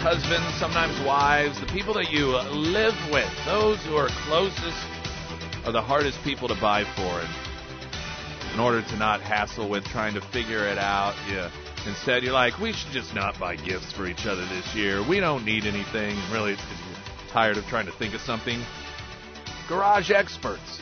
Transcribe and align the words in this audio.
husbands, 0.00 0.58
sometimes 0.58 0.98
wives, 1.04 1.60
the 1.60 1.66
people 1.66 1.92
that 1.92 2.10
you 2.10 2.28
live 2.56 2.96
with, 3.12 3.28
those 3.44 3.76
who 3.84 3.96
are 3.96 4.08
closest, 4.24 4.80
are 5.66 5.72
the 5.72 5.82
hardest 5.82 6.18
people 6.24 6.48
to 6.48 6.56
buy 6.56 6.84
for. 6.96 7.20
And 7.20 7.28
in 8.54 8.60
order 8.60 8.80
to 8.80 8.96
not 8.96 9.20
hassle 9.20 9.68
with 9.68 9.84
trying 9.84 10.14
to 10.14 10.22
figure 10.32 10.66
it 10.66 10.78
out, 10.78 11.14
yeah. 11.28 11.50
Instead, 11.86 12.22
you're 12.22 12.32
like, 12.32 12.58
we 12.58 12.72
should 12.72 12.92
just 12.92 13.14
not 13.14 13.38
buy 13.38 13.56
gifts 13.56 13.92
for 13.92 14.06
each 14.06 14.24
other 14.24 14.46
this 14.48 14.74
year. 14.74 15.06
We 15.06 15.20
don't 15.20 15.44
need 15.44 15.64
anything. 15.64 16.16
Really, 16.32 16.52
it's 16.52 16.62
because 16.62 16.78
you're 16.88 17.32
tired 17.32 17.56
of 17.58 17.64
trying 17.66 17.86
to 17.86 17.92
think 17.92 18.14
of 18.14 18.22
something. 18.22 18.62
Garage 19.68 20.10
experts. 20.10 20.80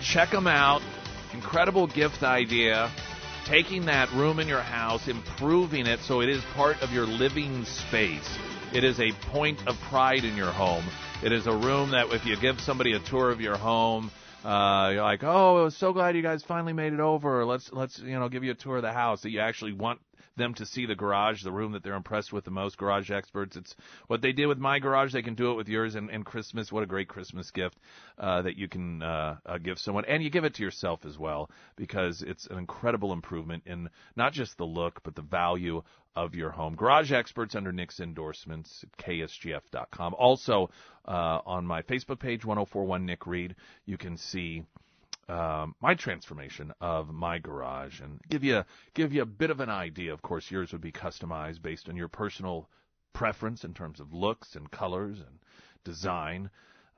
Check 0.00 0.30
them 0.30 0.46
out. 0.46 0.80
Incredible 1.34 1.88
gift 1.88 2.22
idea. 2.22 2.90
Taking 3.48 3.86
that 3.86 4.12
room 4.12 4.40
in 4.40 4.46
your 4.46 4.60
house, 4.60 5.08
improving 5.08 5.86
it 5.86 6.00
so 6.00 6.20
it 6.20 6.28
is 6.28 6.44
part 6.54 6.82
of 6.82 6.92
your 6.92 7.06
living 7.06 7.64
space. 7.64 8.28
It 8.74 8.84
is 8.84 9.00
a 9.00 9.10
point 9.30 9.66
of 9.66 9.80
pride 9.88 10.24
in 10.24 10.36
your 10.36 10.52
home. 10.52 10.84
It 11.24 11.32
is 11.32 11.46
a 11.46 11.56
room 11.56 11.92
that 11.92 12.12
if 12.12 12.26
you 12.26 12.36
give 12.36 12.60
somebody 12.60 12.92
a 12.92 12.98
tour 12.98 13.30
of 13.30 13.40
your 13.40 13.56
home, 13.56 14.10
uh, 14.44 14.90
you're 14.92 15.02
like, 15.02 15.24
oh, 15.24 15.70
so 15.70 15.94
glad 15.94 16.14
you 16.14 16.20
guys 16.20 16.42
finally 16.42 16.74
made 16.74 16.92
it 16.92 17.00
over. 17.00 17.46
Let's 17.46 17.72
let's 17.72 17.98
you 17.98 18.18
know 18.18 18.28
give 18.28 18.44
you 18.44 18.50
a 18.50 18.54
tour 18.54 18.76
of 18.76 18.82
the 18.82 18.92
house 18.92 19.22
that 19.22 19.30
you 19.30 19.40
actually 19.40 19.72
want 19.72 19.98
them 20.38 20.54
to 20.54 20.66
see 20.66 20.86
the 20.86 20.94
garage, 20.94 21.42
the 21.42 21.52
room 21.52 21.72
that 21.72 21.82
they're 21.82 21.94
impressed 21.94 22.32
with 22.32 22.44
the 22.44 22.50
most. 22.50 22.78
Garage 22.78 23.10
experts. 23.10 23.56
It's 23.56 23.74
what 24.06 24.22
they 24.22 24.32
did 24.32 24.46
with 24.46 24.58
my 24.58 24.78
garage. 24.78 25.12
They 25.12 25.22
can 25.22 25.34
do 25.34 25.50
it 25.50 25.54
with 25.54 25.68
yours. 25.68 25.94
And, 25.94 26.10
and 26.10 26.24
Christmas, 26.24 26.72
what 26.72 26.82
a 26.82 26.86
great 26.86 27.08
Christmas 27.08 27.50
gift 27.50 27.76
uh, 28.18 28.42
that 28.42 28.56
you 28.56 28.68
can 28.68 29.02
uh, 29.02 29.36
uh, 29.44 29.58
give 29.58 29.78
someone, 29.78 30.04
and 30.06 30.22
you 30.22 30.30
give 30.30 30.44
it 30.44 30.54
to 30.54 30.62
yourself 30.62 31.04
as 31.04 31.18
well 31.18 31.50
because 31.76 32.22
it's 32.22 32.46
an 32.46 32.58
incredible 32.58 33.12
improvement 33.12 33.64
in 33.66 33.90
not 34.16 34.32
just 34.32 34.56
the 34.56 34.64
look 34.64 35.00
but 35.02 35.14
the 35.14 35.22
value 35.22 35.82
of 36.16 36.34
your 36.34 36.50
home. 36.50 36.74
Garage 36.74 37.12
experts 37.12 37.54
under 37.54 37.72
Nick's 37.72 38.00
endorsements 38.00 38.84
ksgf.com. 38.98 40.14
Also 40.14 40.70
uh, 41.06 41.40
on 41.46 41.64
my 41.64 41.82
Facebook 41.82 42.18
page, 42.18 42.44
1041 42.44 43.06
Nick 43.06 43.26
Reed, 43.26 43.54
you 43.86 43.96
can 43.96 44.16
see 44.16 44.64
um, 45.28 45.74
my 45.80 45.94
transformation 45.94 46.72
of 46.80 47.12
my 47.12 47.38
garage 47.38 48.00
and 48.00 48.20
give 48.28 48.42
you 48.44 48.64
give 48.94 49.12
you 49.12 49.22
a 49.22 49.26
bit 49.26 49.50
of 49.50 49.60
an 49.60 49.68
idea. 49.68 50.12
Of 50.12 50.22
course, 50.22 50.50
yours 50.50 50.72
would 50.72 50.80
be 50.80 50.92
customized 50.92 51.62
based 51.62 51.88
on 51.88 51.96
your 51.96 52.08
personal 52.08 52.68
preference 53.12 53.64
in 53.64 53.74
terms 53.74 54.00
of 54.00 54.12
looks 54.12 54.56
and 54.56 54.70
colors 54.70 55.18
and 55.18 55.38
design. 55.84 56.50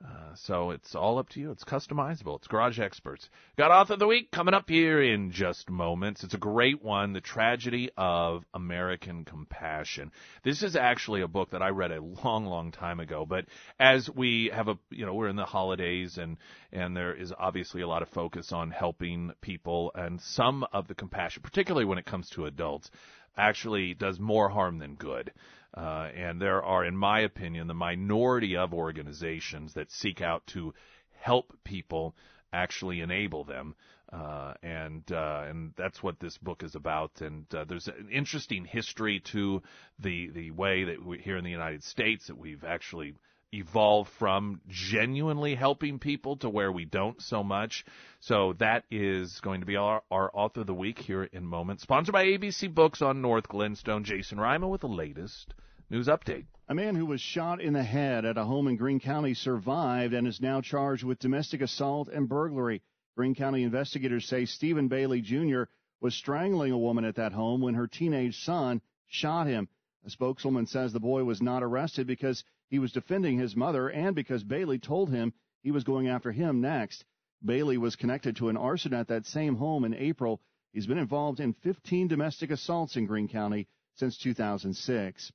Uh, 0.03 0.33
so 0.35 0.71
it's 0.71 0.95
all 0.95 1.19
up 1.19 1.29
to 1.29 1.39
you. 1.39 1.51
It's 1.51 1.63
customizable. 1.63 2.37
It's 2.37 2.47
Garage 2.47 2.79
Experts. 2.79 3.29
Got 3.57 3.71
Author 3.71 3.93
of 3.93 3.99
the 3.99 4.07
Week 4.07 4.31
coming 4.31 4.53
up 4.53 4.67
here 4.67 5.01
in 5.01 5.31
just 5.31 5.69
moments. 5.69 6.23
It's 6.23 6.33
a 6.33 6.39
great 6.39 6.83
one, 6.83 7.13
The 7.13 7.21
Tragedy 7.21 7.91
of 7.97 8.43
American 8.53 9.25
Compassion. 9.25 10.11
This 10.43 10.63
is 10.63 10.75
actually 10.75 11.21
a 11.21 11.27
book 11.27 11.51
that 11.51 11.61
I 11.61 11.69
read 11.69 11.91
a 11.91 12.01
long, 12.01 12.45
long 12.45 12.71
time 12.71 12.99
ago, 12.99 13.25
but 13.27 13.45
as 13.79 14.09
we 14.09 14.49
have 14.53 14.67
a, 14.67 14.77
you 14.89 15.05
know, 15.05 15.13
we're 15.13 15.27
in 15.29 15.35
the 15.35 15.45
holidays 15.45 16.17
and, 16.17 16.37
and 16.71 16.97
there 16.97 17.13
is 17.13 17.31
obviously 17.37 17.81
a 17.81 17.87
lot 17.87 18.01
of 18.01 18.09
focus 18.09 18.51
on 18.51 18.71
helping 18.71 19.31
people 19.41 19.91
and 19.93 20.19
some 20.19 20.65
of 20.73 20.87
the 20.87 20.95
compassion, 20.95 21.43
particularly 21.43 21.85
when 21.85 21.99
it 21.99 22.05
comes 22.05 22.29
to 22.31 22.45
adults, 22.45 22.89
actually 23.37 23.93
does 23.93 24.19
more 24.19 24.49
harm 24.49 24.79
than 24.79 24.95
good. 24.95 25.31
Uh, 25.75 26.09
and 26.15 26.41
there 26.41 26.61
are, 26.63 26.83
in 26.85 26.95
my 26.95 27.21
opinion, 27.21 27.67
the 27.67 27.73
minority 27.73 28.57
of 28.57 28.73
organizations 28.73 29.73
that 29.73 29.91
seek 29.91 30.21
out 30.21 30.45
to 30.47 30.73
help 31.19 31.53
people 31.63 32.15
actually 32.51 32.99
enable 32.99 33.43
them. 33.43 33.75
Uh, 34.11 34.53
and 34.61 35.09
uh, 35.13 35.45
and 35.47 35.71
that's 35.77 36.03
what 36.03 36.19
this 36.19 36.37
book 36.37 36.63
is 36.63 36.75
about. 36.75 37.21
And 37.21 37.45
uh, 37.55 37.63
there's 37.63 37.87
an 37.87 38.09
interesting 38.11 38.65
history 38.65 39.21
to 39.31 39.61
the 39.99 40.29
the 40.31 40.51
way 40.51 40.83
that 40.83 41.05
we, 41.05 41.19
here 41.19 41.37
in 41.37 41.45
the 41.45 41.49
United 41.49 41.81
States 41.83 42.27
that 42.27 42.37
we've 42.37 42.65
actually 42.65 43.13
evolved 43.53 44.09
from 44.17 44.61
genuinely 44.67 45.55
helping 45.55 45.99
people 45.99 46.37
to 46.37 46.49
where 46.49 46.71
we 46.71 46.85
don't 46.85 47.21
so 47.21 47.43
much. 47.43 47.85
So 48.19 48.53
that 48.59 48.83
is 48.89 49.39
going 49.41 49.61
to 49.61 49.65
be 49.65 49.75
our, 49.75 50.03
our 50.09 50.31
author 50.33 50.61
of 50.61 50.67
the 50.67 50.73
week 50.73 50.99
here 50.99 51.23
in 51.23 51.45
moments. 51.45 51.83
Sponsored 51.83 52.13
by 52.13 52.25
ABC 52.25 52.73
Books 52.73 53.01
on 53.01 53.21
North 53.21 53.47
Glenstone. 53.47 54.03
Jason 54.03 54.37
Reimer 54.37 54.69
with 54.69 54.81
the 54.81 54.87
latest 54.87 55.53
news 55.89 56.07
update. 56.07 56.45
A 56.69 56.73
man 56.73 56.95
who 56.95 57.05
was 57.05 57.19
shot 57.19 57.59
in 57.59 57.73
the 57.73 57.83
head 57.83 58.23
at 58.23 58.37
a 58.37 58.45
home 58.45 58.67
in 58.67 58.77
Greene 58.77 59.01
County 59.01 59.33
survived 59.33 60.13
and 60.13 60.25
is 60.25 60.39
now 60.39 60.61
charged 60.61 61.03
with 61.03 61.19
domestic 61.19 61.61
assault 61.61 62.07
and 62.07 62.29
burglary. 62.29 62.81
Greene 63.17 63.35
County 63.35 63.63
investigators 63.63 64.25
say 64.25 64.45
Stephen 64.45 64.87
Bailey 64.87 65.19
Jr. 65.19 65.63
was 65.99 66.15
strangling 66.15 66.71
a 66.71 66.77
woman 66.77 67.03
at 67.03 67.15
that 67.15 67.33
home 67.33 67.59
when 67.59 67.73
her 67.73 67.87
teenage 67.87 68.41
son 68.43 68.81
shot 69.07 69.47
him. 69.47 69.67
A 70.03 70.09
spokeswoman 70.09 70.65
says 70.65 70.93
the 70.93 70.99
boy 70.99 71.23
was 71.23 71.41
not 71.41 71.61
arrested 71.61 72.07
because 72.07 72.43
he 72.69 72.79
was 72.79 72.91
defending 72.91 73.37
his 73.37 73.55
mother 73.55 73.89
and 73.89 74.15
because 74.15 74.43
Bailey 74.43 74.79
told 74.79 75.11
him 75.11 75.33
he 75.61 75.71
was 75.71 75.83
going 75.83 76.07
after 76.07 76.31
him 76.31 76.59
next. 76.59 77.05
Bailey 77.43 77.77
was 77.77 77.95
connected 77.95 78.35
to 78.37 78.49
an 78.49 78.57
arson 78.57 78.93
at 78.93 79.07
that 79.09 79.25
same 79.25 79.55
home 79.55 79.83
in 79.83 79.93
April. 79.93 80.41
He's 80.73 80.87
been 80.87 80.97
involved 80.97 81.39
in 81.39 81.53
15 81.53 82.07
domestic 82.07 82.49
assaults 82.49 82.95
in 82.95 83.05
Greene 83.05 83.27
County 83.27 83.67
since 83.95 84.17
2006. 84.17 85.31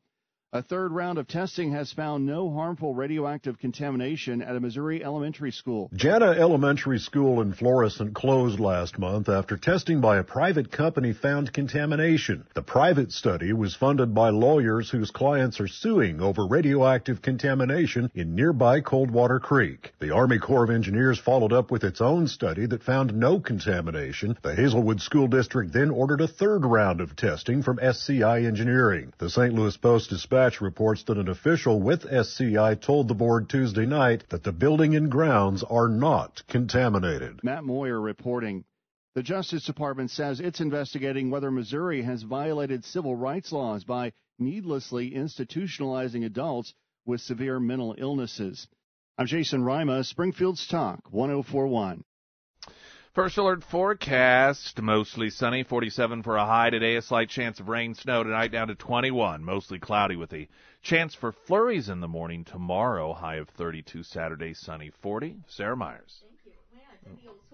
A 0.53 0.63
third 0.63 0.93
round 0.93 1.19
of 1.19 1.27
testing 1.27 1.73
has 1.73 1.93
found 1.93 2.25
no 2.25 2.51
harmful 2.51 2.95
radioactive 2.95 3.59
contamination 3.59 4.41
at 4.41 4.55
a 4.55 4.61
Missouri 4.61 5.05
elementary 5.05 5.51
school. 5.51 5.91
Jana 5.93 6.31
Elementary 6.31 7.01
School 7.01 7.41
in 7.41 7.53
Florissant 7.53 8.15
closed 8.15 8.61
last 8.61 8.97
month 8.97 9.29
after 9.29 9.57
testing 9.57 10.01
by 10.01 10.19
a 10.19 10.23
private 10.23 10.71
company 10.71 11.13
found 11.13 11.53
contamination. 11.53 12.47
The 12.55 12.63
private 12.63 13.11
study 13.11 13.53
was 13.53 13.75
funded 13.75 14.15
by 14.15 14.31
lawyers 14.31 14.89
whose 14.89 15.11
clients 15.11 15.59
are 15.59 15.67
suing 15.67 16.23
over 16.23 16.47
radioactive 16.47 17.23
contamination 17.23 18.13
in 18.15 18.37
nearby 18.37 18.83
Coldwater 18.83 19.41
Creek. 19.41 19.95
The 19.99 20.15
Army 20.15 20.39
Corps 20.39 20.65
of 20.65 20.71
Engineers 20.71 21.19
followed 21.19 21.53
up 21.53 21.73
with 21.73 21.83
its 21.83 22.01
own 22.01 22.29
study 22.29 22.67
that 22.67 22.85
found 22.85 23.15
no 23.15 23.41
contamination. 23.41 24.39
The 24.43 24.55
Hazelwood 24.55 25.01
School 25.01 25.27
District 25.27 25.73
then 25.73 25.91
ordered 25.91 26.21
a 26.21 26.29
third 26.29 26.65
round 26.65 27.01
of 27.01 27.17
testing 27.17 27.65
from 27.65 27.81
SCI 27.83 28.43
Engineering. 28.45 29.13
The 29.19 29.29
St. 29.29 29.53
Louis 29.53 29.77
Post 29.77 30.11
Dispatch 30.11 30.36
Dispatch 30.37 30.61
reports 30.61 31.03
that 31.05 31.17
an 31.17 31.31
official 31.31 31.81
with 31.81 32.05
SCI 32.05 32.75
told 32.75 33.09
the 33.09 33.15
board 33.15 33.49
Tuesday 33.49 33.87
night 33.87 34.25
that 34.29 34.43
the 34.45 34.53
building 34.53 34.95
and 34.95 35.11
grounds 35.11 35.63
are 35.63 35.89
not 35.89 36.43
contaminated. 36.47 37.41
Matt 37.43 37.65
Moyer 37.65 37.99
reporting. 37.99 38.67
The 39.15 39.23
Justice 39.23 39.65
Department 39.65 40.11
says 40.11 40.39
it's 40.39 40.61
investigating 40.61 41.31
whether 41.31 41.51
Missouri 41.51 42.03
has 42.03 42.23
violated 42.23 42.85
civil 42.85 43.17
rights 43.17 43.51
laws 43.51 43.85
by 43.85 44.13
needlessly 44.39 45.13
institutionalizing 45.13 46.27
adults 46.27 46.75
with 47.07 47.23
severe 47.23 47.59
mental 47.59 47.95
illnesses. 47.97 48.69
I'm 49.17 49.27
Jason 49.27 49.65
Rima, 49.65 50.05
Springfield's 50.05 50.67
Talk 50.67 51.01
1041. 51.11 52.05
First 53.17 53.39
alert 53.39 53.65
forecast 53.65 54.83
mostly 54.83 55.31
sunny, 55.31 55.63
47 55.63 56.23
for 56.23 56.37
a 56.37 56.45
high 56.45 56.69
today. 56.69 56.97
A 56.97 57.01
slight 57.01 57.31
chance 57.31 57.59
of 57.59 57.71
rain, 57.71 57.95
snow 57.95 58.23
tonight 58.23 58.53
down 58.53 58.69
to 58.69 58.75
21. 58.75 59.43
Mostly 59.43 59.79
cloudy 59.79 60.17
with 60.17 60.35
a 60.35 60.47
chance 60.83 61.15
for 61.15 61.33
flurries 61.33 61.89
in 61.89 62.01
the 62.01 62.09
morning 62.09 62.45
tomorrow. 62.45 63.15
High 63.15 63.37
of 63.37 63.49
32 63.49 64.03
Saturday, 64.03 64.53
sunny 64.53 64.91
40. 65.01 65.37
Sarah 65.47 65.79
Myers 65.79 66.26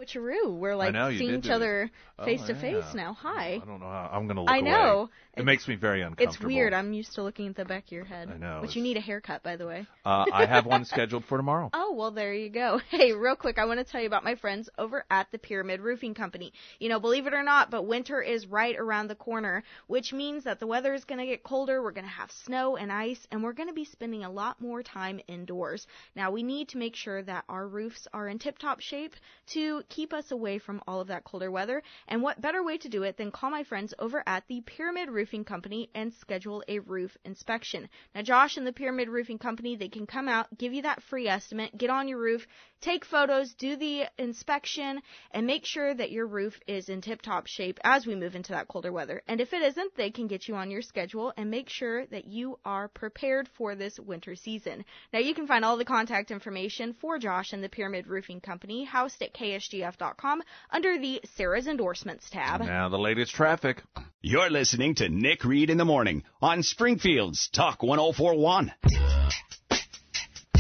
switcheroo. 0.03 0.57
We're 0.57 0.77
like 0.77 0.93
know, 0.93 1.11
seeing 1.11 1.35
each 1.39 1.49
other 1.49 1.91
face 2.25 2.43
to 2.47 2.55
face 2.55 2.85
now. 2.95 3.15
Hi. 3.21 3.61
I 3.63 3.67
don't 3.67 3.81
know 3.81 3.87
how 3.87 4.11
I'm 4.13 4.27
going 4.27 4.37
to 4.37 4.43
look 4.43 4.51
I 4.51 4.61
know. 4.61 5.01
Away. 5.01 5.11
It 5.35 5.45
makes 5.47 5.67
me 5.67 5.77
very 5.77 6.03
uncomfortable. 6.03 6.35
It's 6.35 6.41
weird. 6.45 6.75
I'm 6.75 6.93
used 6.93 7.15
to 7.15 7.23
looking 7.23 7.49
at 7.49 7.57
the 7.57 7.65
back 7.65 7.87
of 7.87 7.93
your 7.93 8.05
head. 8.05 8.31
I 8.31 8.37
know. 8.37 8.59
But 8.61 8.77
you 8.77 8.83
need 8.83 8.99
a 8.99 9.01
haircut, 9.01 9.43
by 9.43 9.57
the 9.57 9.67
way. 9.67 9.87
Uh, 10.05 10.27
I 10.31 10.45
have 10.45 10.67
one 10.67 10.85
scheduled 10.85 11.25
for 11.25 11.37
tomorrow. 11.37 11.71
Oh, 11.85 11.95
well, 11.95 12.11
there 12.11 12.33
you 12.33 12.49
go. 12.49 12.81
Hey, 12.91 13.13
real 13.13 13.35
quick, 13.35 13.59
I 13.59 13.65
want 13.65 13.79
to 13.79 13.85
tell 13.85 14.01
you 14.01 14.07
about 14.07 14.25
my 14.25 14.35
friends 14.35 14.69
over 14.79 15.05
at 15.11 15.27
the 15.33 15.39
Pyramid 15.39 15.81
Roofing 15.81 16.15
Company. 16.15 16.53
You 16.79 16.91
know, 16.91 17.01
believe 17.01 17.27
it 17.27 17.35
or 17.35 17.43
not, 17.43 17.71
but 17.71 17.87
winter 17.87 18.21
is 18.21 18.47
right 18.47 18.77
around 18.79 19.09
the 19.09 19.15
corner, 19.15 19.65
which 19.89 20.13
means 20.13 20.45
that 20.45 20.61
the 20.61 20.67
weather 20.67 20.95
is 20.95 21.05
going 21.05 21.19
to 21.19 21.27
get 21.27 21.43
colder. 21.43 21.83
We're 21.83 21.93
going 21.93 22.05
to 22.05 22.11
have 22.11 22.31
snow 22.31 22.77
and 22.77 22.93
ice, 22.93 23.27
and 23.31 23.43
we're 23.43 23.53
going 23.53 23.69
to 23.69 23.75
be 23.75 23.85
spending 23.85 24.25
a 24.25 24.31
lot 24.31 24.61
more 24.61 24.83
time 24.83 25.21
indoors. 25.27 25.87
Now, 26.15 26.31
we 26.31 26.43
need 26.43 26.69
to 26.71 26.79
make 26.79 26.95
sure 26.95 27.23
that 27.23 27.45
our 27.49 27.67
roofs 27.67 28.07
are 28.13 28.29
in 28.29 28.39
tip 28.39 28.59
top 28.59 28.81
shape 28.81 29.15
to 29.49 29.83
keep 29.89 30.13
us 30.13 30.31
away 30.31 30.59
from 30.59 30.81
all 30.87 31.01
of 31.01 31.09
that 31.09 31.25
colder 31.25 31.51
weather. 31.51 31.83
And 32.09 32.23
what 32.23 32.41
better 32.41 32.63
way 32.63 32.79
to 32.79 32.89
do 32.89 33.03
it 33.03 33.17
than 33.17 33.31
call 33.31 33.51
my 33.51 33.65
friends 33.65 33.95
over 33.99 34.23
at 34.27 34.47
the 34.49 34.61
Pyramid 34.63 35.11
Roofing 35.11 35.45
Company 35.45 35.91
and 35.95 36.13
schedule 36.15 36.63
a 36.69 36.79
roof 36.81 37.17
inspection. 37.25 37.89
Now, 38.15 38.23
Josh 38.23 38.57
and 38.57 38.67
the 38.67 38.73
Pyramid 38.73 39.09
Roofing 39.09 39.39
Company, 39.39 39.77
they 39.77 39.89
can 39.89 40.07
come 40.07 40.29
out, 40.29 40.47
give 40.57 40.73
you 40.73 40.83
that 40.83 41.03
free 41.03 41.29
estimate, 41.29 41.77
get 41.77 41.91
on 41.91 42.09
your 42.09 42.19
roof, 42.19 42.47
take 42.81 43.05
photos, 43.05 43.55
do 43.55 43.77
the 43.77 44.05
inspection, 44.19 45.01
and 45.31 45.47
make 45.47 45.65
sure 45.65 45.95
that 45.95 46.11
your 46.11 46.27
roof 46.27 46.59
is 46.67 46.89
in 46.89 47.01
tip 47.01 47.23
top 47.23 47.47
shape 47.47 47.79
as 47.85 48.07
we 48.07 48.15
move 48.15 48.35
into 48.35 48.53
that 48.53 48.69
colder 48.69 48.93
weather. 48.93 49.23
And 49.29 49.41
if 49.41 49.53
it 49.53 49.63
isn't, 49.63 49.97
they 49.97 50.11
can 50.11 50.27
get 50.27 50.49
you 50.49 50.55
on 50.55 50.71
your 50.71 50.83
schedule 50.83 51.33
and 51.37 51.51
make 51.51 51.69
sure 51.69 52.07
that 52.07 52.27
you 52.27 52.59
are 52.65 52.89
prepared 52.89 53.49
for 53.49 53.75
this 53.75 53.99
winter 53.99 54.35
season. 54.35 54.85
Now, 55.13 55.21
you 55.21 55.35
can 55.35 55.47
find 55.47 55.65
all 55.65 55.77
the 55.77 55.85
contact 55.85 56.31
information 56.31 56.95
for 57.01 57.19
Josh 57.19 57.53
and 57.53 57.63
the 57.63 57.69
Pyramid 57.69 58.07
Roofing 58.07 58.41
Company 58.41 58.85
housed 58.85 59.23
at 59.23 59.35
KSGF.com 59.43 60.43
under 60.71 60.99
the 60.99 61.21
Sarah's 61.37 61.67
Endorsements 61.67 62.31
tab. 62.31 62.61
Now, 62.61 62.89
the 62.89 62.99
latest 62.99 63.35
traffic. 63.35 63.83
You're 64.21 64.51
listening 64.51 64.95
to 64.97 65.09
Nick 65.09 65.45
Reed 65.45 65.69
in 65.69 65.79
the 65.79 65.85
Morning 65.85 66.23
on 66.41 66.63
Springfield's 66.63 67.49
Talk 67.49 67.83
1041. 67.83 68.73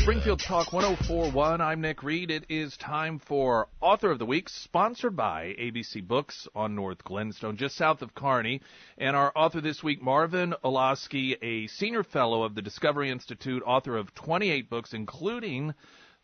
Springfield 0.02 0.40
Talk 0.40 0.72
1041. 0.72 1.60
I'm 1.60 1.80
Nick 1.80 2.02
Reed. 2.02 2.32
It 2.32 2.46
is 2.48 2.76
time 2.76 3.20
for 3.20 3.68
Author 3.80 4.10
of 4.10 4.18
the 4.18 4.26
Week, 4.26 4.48
sponsored 4.48 5.14
by 5.14 5.54
ABC 5.60 6.04
Books 6.04 6.48
on 6.56 6.74
North 6.74 7.04
Glenstone, 7.04 7.56
just 7.56 7.76
south 7.76 8.02
of 8.02 8.12
Kearney. 8.12 8.62
And 8.98 9.14
our 9.14 9.30
author 9.36 9.60
this 9.60 9.80
week, 9.80 10.02
Marvin 10.02 10.54
Olasky, 10.64 11.36
a 11.40 11.68
senior 11.68 12.02
fellow 12.02 12.42
of 12.42 12.56
the 12.56 12.62
Discovery 12.62 13.12
Institute, 13.12 13.62
author 13.64 13.96
of 13.96 14.12
28 14.12 14.68
books, 14.68 14.92
including 14.92 15.72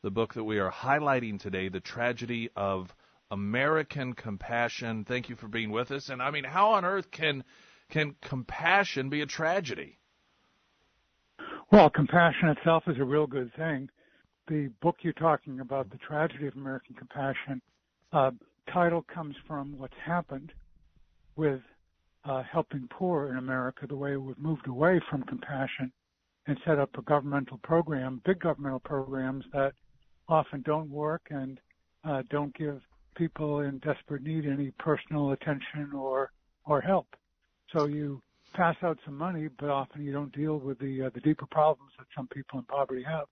the 0.03 0.11
book 0.11 0.35
that 0.35 0.45
we 0.45 0.59
are 0.59 0.71
highlighting 0.71 1.41
today, 1.41 1.69
The 1.69 1.81
Tragedy 1.81 2.50
of 2.55 2.95
American 3.31 4.12
Compassion. 4.15 5.05
Thank 5.05 5.29
you 5.29 5.37
for 5.37 5.49
being 5.49 5.71
with 5.71 5.91
us. 5.91 6.09
And 6.09 6.23
I 6.23 6.31
mean, 6.31 6.45
how 6.45 6.71
on 6.71 6.85
earth 6.85 7.11
can 7.11 7.45
can 7.91 8.15
compassion 8.21 9.09
be 9.09 9.23
a 9.23 9.27
tragedy? 9.27 9.99
Well, 11.73 11.91
compassion 11.91 12.49
itself 12.50 12.85
is 12.87 12.99
a 12.99 13.05
real 13.05 13.27
good 13.27 13.53
thing. 13.55 13.89
The 14.47 14.71
book 14.81 14.97
you're 15.03 15.12
talking 15.15 15.61
about, 15.61 15.91
The 15.91 15.99
Tragedy 15.99 16.47
of 16.47 16.55
American 16.55 16.95
Compassion, 16.95 17.61
uh, 18.12 18.31
title 18.73 19.05
comes 19.12 19.37
from 19.47 19.77
what's 19.79 19.97
happened 20.05 20.53
with 21.37 21.61
uh, 22.25 22.43
helping 22.43 22.89
poor 22.91 23.31
in 23.31 23.37
America, 23.37 23.87
the 23.87 23.97
way 23.97 24.17
we've 24.17 24.39
moved 24.39 24.67
away 24.67 25.00
from 25.11 25.23
compassion 25.23 25.93
and 26.47 26.59
set 26.67 26.79
up 26.79 26.91
a 26.97 27.03
governmental 27.03 27.59
program, 27.59 28.23
big 28.25 28.41
governmental 28.41 28.81
programs 28.81 29.45
that 29.53 29.73
often 30.29 30.63
don't 30.63 30.91
work 30.91 31.23
and 31.31 31.61
uh, 32.05 32.23
don't 32.31 32.55
give 32.57 32.81
people 33.17 33.61
in 33.61 33.79
desperate 33.79 34.23
need 34.23 34.47
any 34.47 34.71
personal 34.79 35.33
attention 35.33 35.93
or 35.95 36.31
or 36.65 36.81
help. 36.81 37.07
So 37.73 37.87
you 37.87 38.23
pass 38.55 38.77
out 38.83 38.99
some 39.05 39.17
money, 39.17 39.49
but 39.59 39.71
often 39.71 40.05
you 40.05 40.13
don't 40.13 40.33
deal 40.33 40.59
with 40.59 40.79
the 40.79 41.05
uh, 41.05 41.11
the 41.15 41.21
deeper 41.21 41.47
problems 41.47 41.93
that 41.99 42.07
some 42.17 42.29
people 42.29 42.59
in 42.59 42.65
poverty 42.67 43.03
have. 43.03 43.27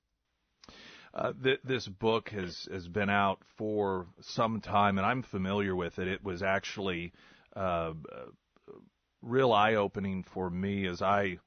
Uh, 1.15 1.33
th- 1.43 1.61
this 1.65 1.87
book 1.87 2.31
has 2.31 2.69
has 2.71 2.89
been 2.89 3.11
out 3.11 3.41
for 3.57 4.07
some 4.21 4.61
time, 4.61 4.99
and 4.99 5.07
I'm 5.07 5.23
familiar 5.23 5.75
with 5.75 5.99
it. 5.99 6.09
It 6.09 6.25
was 6.25 6.43
actually 6.43 7.13
uh, 7.55 7.93
real 9.23 9.53
eye 9.53 9.75
opening 9.75 10.23
for 10.23 10.51
me 10.51 10.87
as 10.87 11.03
I 11.03 11.39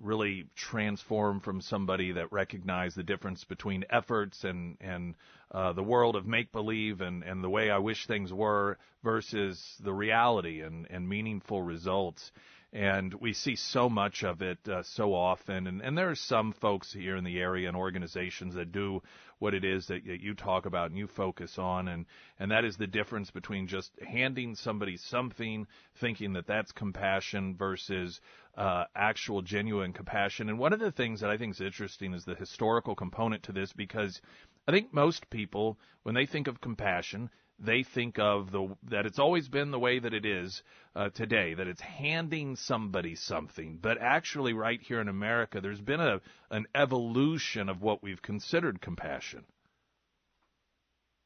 really 0.00 0.46
transform 0.54 1.40
from 1.40 1.60
somebody 1.60 2.12
that 2.12 2.32
recognized 2.32 2.96
the 2.96 3.02
difference 3.02 3.44
between 3.44 3.84
efforts 3.90 4.44
and 4.44 4.76
and 4.80 5.14
uh, 5.50 5.72
the 5.72 5.82
world 5.82 6.16
of 6.16 6.26
make 6.26 6.52
believe 6.52 7.00
and 7.00 7.22
and 7.22 7.42
the 7.42 7.50
way 7.50 7.70
I 7.70 7.78
wish 7.78 8.06
things 8.06 8.32
were 8.32 8.78
versus 9.02 9.76
the 9.82 9.92
reality 9.92 10.60
and 10.60 10.86
and 10.90 11.08
meaningful 11.08 11.62
results 11.62 12.30
and 12.72 13.14
we 13.14 13.32
see 13.32 13.56
so 13.56 13.88
much 13.88 14.22
of 14.22 14.42
it 14.42 14.58
uh, 14.68 14.82
so 14.82 15.14
often. 15.14 15.66
And, 15.66 15.80
and 15.80 15.96
there 15.96 16.10
are 16.10 16.16
some 16.16 16.52
folks 16.52 16.92
here 16.92 17.16
in 17.16 17.24
the 17.24 17.38
area 17.38 17.68
and 17.68 17.76
organizations 17.76 18.54
that 18.54 18.72
do 18.72 19.02
what 19.38 19.54
it 19.54 19.64
is 19.64 19.86
that, 19.86 20.04
you 20.04 20.34
talk 20.34 20.66
about 20.66 20.90
and 20.90 20.98
you 20.98 21.06
focus 21.06 21.58
on, 21.58 21.88
and 21.88 22.06
and 22.38 22.50
that 22.50 22.64
is 22.64 22.76
the 22.76 22.86
difference 22.86 23.30
between 23.30 23.66
just 23.66 23.92
handing 24.00 24.54
somebody 24.54 24.96
something, 24.96 25.66
thinking 25.94 26.32
that 26.32 26.46
that's 26.46 26.72
compassion 26.72 27.54
versus 27.56 28.20
uh, 28.56 28.84
actual 28.94 29.42
genuine 29.42 29.92
compassion. 29.92 30.48
And 30.48 30.58
one 30.58 30.72
of 30.72 30.80
the 30.80 30.92
things 30.92 31.20
that 31.20 31.30
I 31.30 31.36
think 31.36 31.54
is 31.54 31.60
interesting 31.60 32.14
is 32.14 32.24
the 32.24 32.34
historical 32.34 32.94
component 32.94 33.42
to 33.44 33.52
this 33.52 33.72
because 33.72 34.20
I 34.66 34.72
think 34.72 34.92
most 34.92 35.28
people, 35.30 35.78
when 36.02 36.14
they 36.14 36.26
think 36.26 36.48
of 36.48 36.60
compassion, 36.60 37.30
they 37.58 37.82
think 37.82 38.18
of 38.18 38.50
the 38.52 38.76
that 38.90 39.06
it's 39.06 39.18
always 39.18 39.48
been 39.48 39.70
the 39.70 39.78
way 39.78 39.98
that 39.98 40.12
it 40.12 40.26
is 40.26 40.62
uh, 40.94 41.08
today 41.10 41.54
that 41.54 41.66
it's 41.66 41.80
handing 41.80 42.56
somebody 42.56 43.14
something. 43.14 43.78
But 43.80 43.98
actually 44.00 44.52
right 44.52 44.80
here 44.80 45.00
in 45.00 45.08
America 45.08 45.60
there's 45.60 45.80
been 45.80 46.00
a 46.00 46.20
an 46.50 46.66
evolution 46.74 47.68
of 47.68 47.82
what 47.82 48.02
we've 48.02 48.22
considered 48.22 48.80
compassion. 48.80 49.44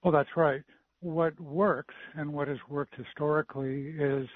Well 0.02 0.12
that's 0.12 0.36
right. 0.36 0.62
What 1.00 1.38
works 1.40 1.94
and 2.14 2.32
what 2.32 2.48
has 2.48 2.58
worked 2.68 2.94
historically 2.94 3.88
is 3.98 4.28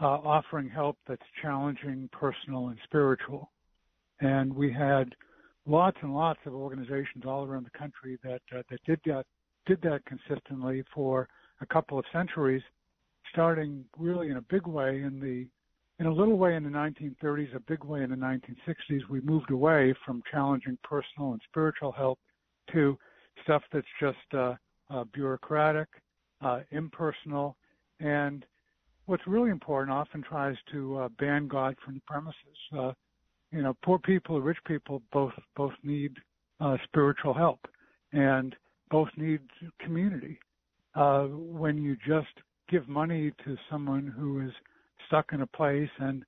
uh, 0.00 0.06
offering 0.06 0.68
help 0.68 0.98
that's 1.06 1.22
challenging 1.40 2.08
personal 2.12 2.68
and 2.68 2.78
spiritual. 2.84 3.50
And 4.20 4.54
we 4.54 4.72
had 4.72 5.14
lots 5.66 5.96
and 6.02 6.14
lots 6.14 6.40
of 6.46 6.54
organizations 6.54 7.24
all 7.26 7.44
around 7.44 7.66
the 7.66 7.78
country 7.78 8.18
that 8.22 8.42
uh, 8.56 8.62
that 8.70 8.82
did 8.84 9.00
that 9.06 9.24
did 9.66 9.80
that 9.82 10.04
consistently 10.06 10.82
for 10.94 11.28
a 11.60 11.66
couple 11.66 11.98
of 11.98 12.04
centuries, 12.12 12.62
starting 13.30 13.84
really 13.98 14.30
in 14.30 14.36
a 14.36 14.42
big 14.42 14.66
way 14.66 15.02
in 15.02 15.20
the 15.20 15.46
in 15.98 16.06
a 16.06 16.12
little 16.12 16.36
way 16.36 16.56
in 16.56 16.64
the 16.64 16.70
1930s, 16.70 17.54
a 17.54 17.60
big 17.60 17.84
way 17.84 18.02
in 18.02 18.10
the 18.10 18.16
1960s. 18.16 19.08
We 19.08 19.20
moved 19.20 19.52
away 19.52 19.94
from 20.04 20.22
challenging 20.32 20.76
personal 20.82 21.32
and 21.32 21.40
spiritual 21.48 21.92
help 21.92 22.18
to 22.72 22.98
stuff 23.44 23.62
that's 23.72 23.86
just 24.00 24.16
uh, 24.34 24.54
uh, 24.90 25.04
bureaucratic, 25.12 25.88
uh, 26.40 26.60
impersonal, 26.72 27.56
and 28.00 28.44
what's 29.06 29.26
really 29.26 29.50
important 29.50 29.96
often 29.96 30.22
tries 30.22 30.56
to 30.72 30.98
uh, 30.98 31.08
ban 31.18 31.46
God 31.46 31.76
from 31.84 31.94
the 31.94 32.00
premises. 32.06 32.36
Uh, 32.76 32.92
you 33.52 33.62
know, 33.62 33.76
poor 33.84 33.98
people, 33.98 34.40
rich 34.40 34.58
people 34.66 35.02
both 35.12 35.32
both 35.54 35.74
need 35.84 36.12
uh, 36.60 36.76
spiritual 36.84 37.34
help, 37.34 37.60
and 38.12 38.56
both 38.92 39.08
need 39.16 39.40
community. 39.80 40.38
Uh, 40.94 41.24
when 41.24 41.78
you 41.78 41.96
just 42.06 42.34
give 42.68 42.86
money 42.88 43.32
to 43.44 43.56
someone 43.70 44.06
who 44.06 44.46
is 44.46 44.52
stuck 45.06 45.32
in 45.32 45.40
a 45.40 45.46
place, 45.46 45.88
and 45.98 46.22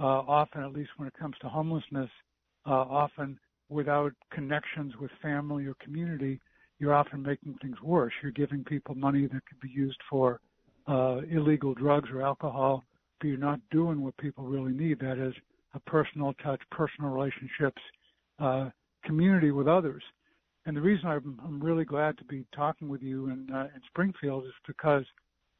uh, 0.00 0.22
often, 0.40 0.62
at 0.62 0.72
least 0.72 0.90
when 0.96 1.08
it 1.08 1.14
comes 1.18 1.34
to 1.42 1.48
homelessness, 1.48 2.08
uh, 2.66 2.70
often 2.70 3.38
without 3.68 4.12
connections 4.32 4.92
with 5.00 5.10
family 5.20 5.66
or 5.66 5.74
community, 5.82 6.40
you're 6.78 6.94
often 6.94 7.22
making 7.22 7.56
things 7.60 7.76
worse. 7.82 8.12
You're 8.22 8.32
giving 8.32 8.64
people 8.64 8.94
money 8.94 9.22
that 9.26 9.46
could 9.46 9.60
be 9.60 9.70
used 9.70 10.00
for 10.08 10.40
uh, 10.86 11.18
illegal 11.30 11.74
drugs 11.74 12.08
or 12.12 12.22
alcohol, 12.22 12.84
but 13.20 13.26
you're 13.28 13.38
not 13.38 13.60
doing 13.70 14.02
what 14.02 14.16
people 14.18 14.44
really 14.44 14.72
need. 14.72 15.00
That 15.00 15.18
is 15.18 15.34
a 15.74 15.80
personal 15.80 16.34
touch, 16.42 16.60
personal 16.70 17.10
relationships, 17.10 17.82
uh, 18.38 18.70
community 19.04 19.50
with 19.50 19.66
others. 19.68 20.02
And 20.66 20.76
the 20.76 20.80
reason 20.80 21.08
I'm, 21.08 21.40
I'm 21.44 21.62
really 21.62 21.84
glad 21.84 22.16
to 22.18 22.24
be 22.24 22.46
talking 22.54 22.88
with 22.88 23.02
you 23.02 23.28
in, 23.28 23.48
uh, 23.52 23.68
in 23.74 23.80
Springfield 23.86 24.44
is 24.44 24.52
because 24.66 25.04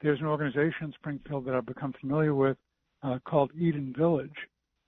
there's 0.00 0.20
an 0.20 0.26
organization 0.26 0.86
in 0.86 0.92
Springfield 0.92 1.44
that 1.46 1.54
I've 1.54 1.66
become 1.66 1.94
familiar 2.00 2.34
with 2.34 2.56
uh, 3.02 3.18
called 3.24 3.50
Eden 3.58 3.94
Village 3.96 4.36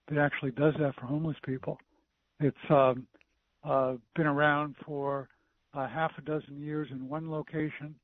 that 0.09 0.19
actually 0.19 0.53
does 0.53 0.75
that 0.79 0.95
for 0.95 1.07
homeless 1.07 1.37
people. 1.45 1.79
It's 2.41 2.57
um, 2.71 3.07
uh, 3.65 3.95
been 4.15 4.27
around 4.27 4.77
for 4.85 5.29
uh, 5.75 5.89
half 5.89 6.13
a 6.19 6.23
dozen 6.23 6.59
years 6.59 6.89
in 6.91 7.09
one 7.09 7.31
location. 7.31 7.95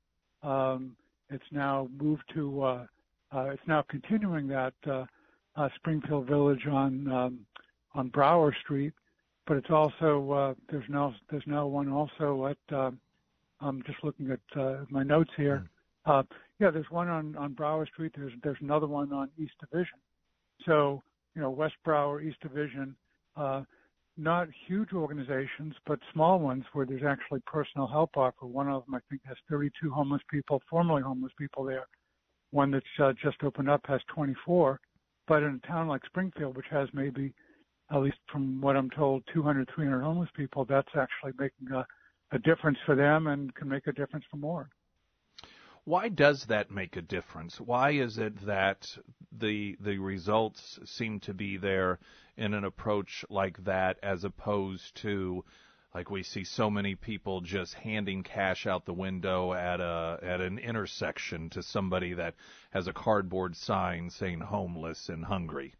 Um, 0.42 0.96
it's 1.30 1.44
now 1.50 1.88
moved 1.98 2.24
to, 2.34 2.62
uh, 2.62 2.86
uh, 3.34 3.44
it's 3.50 3.62
now 3.66 3.84
continuing 3.88 4.48
that 4.48 4.74
uh, 4.86 5.04
uh, 5.56 5.68
Springfield 5.76 6.26
Village 6.26 6.66
on 6.66 7.10
um, 7.10 7.46
on 7.94 8.08
Brower 8.08 8.56
Street, 8.62 8.94
but 9.46 9.56
it's 9.56 9.70
also 9.70 10.30
uh, 10.32 10.54
there's 10.70 10.88
now 10.88 11.14
there's 11.30 11.42
now 11.46 11.66
one 11.66 11.90
also 11.90 12.46
at 12.46 12.74
uh, 12.74 12.90
I'm 13.60 13.82
just 13.86 14.02
looking 14.02 14.30
at 14.30 14.60
uh, 14.60 14.84
my 14.90 15.02
notes 15.02 15.30
here. 15.36 15.68
Uh, 16.04 16.22
yeah, 16.58 16.70
there's 16.70 16.90
one 16.90 17.08
on 17.08 17.36
on 17.36 17.52
Brower 17.52 17.86
Street. 17.86 18.12
There's 18.16 18.32
there's 18.42 18.58
another 18.60 18.86
one 18.86 19.12
on 19.12 19.30
East 19.38 19.54
Division. 19.60 19.98
So 20.66 21.02
you 21.34 21.42
know 21.42 21.50
West 21.50 21.74
Brower, 21.84 22.20
East 22.20 22.40
Division, 22.40 22.94
uh, 23.36 23.62
not 24.16 24.48
huge 24.66 24.92
organizations, 24.92 25.74
but 25.86 25.98
small 26.12 26.38
ones 26.38 26.64
where 26.72 26.86
there's 26.86 27.04
actually 27.04 27.40
personal 27.46 27.86
help 27.86 28.16
offer. 28.16 28.46
One 28.46 28.68
of 28.68 28.84
them 28.84 28.94
I 28.94 29.00
think 29.08 29.22
has 29.26 29.36
32 29.48 29.90
homeless 29.90 30.22
people, 30.30 30.62
formerly 30.68 31.02
homeless 31.02 31.32
people 31.38 31.64
there. 31.64 31.86
One 32.50 32.70
that's 32.70 32.84
uh, 33.02 33.12
just 33.22 33.42
opened 33.42 33.70
up 33.70 33.80
has 33.86 34.00
24. 34.14 34.78
But 35.26 35.42
in 35.42 35.60
a 35.62 35.66
town 35.66 35.88
like 35.88 36.04
Springfield, 36.04 36.56
which 36.56 36.66
has 36.70 36.88
maybe 36.92 37.32
at 37.92 38.00
least 38.00 38.18
from 38.30 38.60
what 38.60 38.76
I'm 38.76 38.88
told, 38.90 39.22
200, 39.34 39.68
300 39.74 40.00
homeless 40.02 40.30
people, 40.34 40.64
that's 40.64 40.88
actually 40.96 41.32
making 41.38 41.70
a, 41.74 41.86
a 42.34 42.38
difference 42.38 42.78
for 42.86 42.94
them 42.94 43.26
and 43.26 43.54
can 43.54 43.68
make 43.68 43.86
a 43.86 43.92
difference 43.92 44.24
for 44.30 44.38
more. 44.38 44.70
Why 45.84 46.08
does 46.08 46.46
that 46.46 46.70
make 46.70 46.96
a 46.96 47.02
difference? 47.02 47.60
Why 47.60 47.90
is 47.90 48.16
it 48.16 48.46
that 48.46 48.96
the 49.32 49.76
the 49.80 49.98
results 49.98 50.78
seem 50.84 51.18
to 51.20 51.34
be 51.34 51.56
there 51.56 51.98
in 52.36 52.54
an 52.54 52.64
approach 52.64 53.24
like 53.28 53.64
that 53.64 53.98
as 54.00 54.22
opposed 54.22 54.94
to 55.02 55.44
like 55.92 56.08
we 56.08 56.22
see 56.22 56.44
so 56.44 56.70
many 56.70 56.94
people 56.94 57.40
just 57.40 57.74
handing 57.74 58.22
cash 58.22 58.64
out 58.64 58.86
the 58.86 58.94
window 58.94 59.52
at 59.52 59.80
a 59.80 60.20
at 60.22 60.40
an 60.40 60.58
intersection 60.58 61.50
to 61.50 61.62
somebody 61.64 62.14
that 62.14 62.36
has 62.70 62.86
a 62.86 62.92
cardboard 62.92 63.56
sign 63.56 64.08
saying 64.08 64.40
homeless 64.40 65.08
and 65.08 65.24
hungry? 65.24 65.74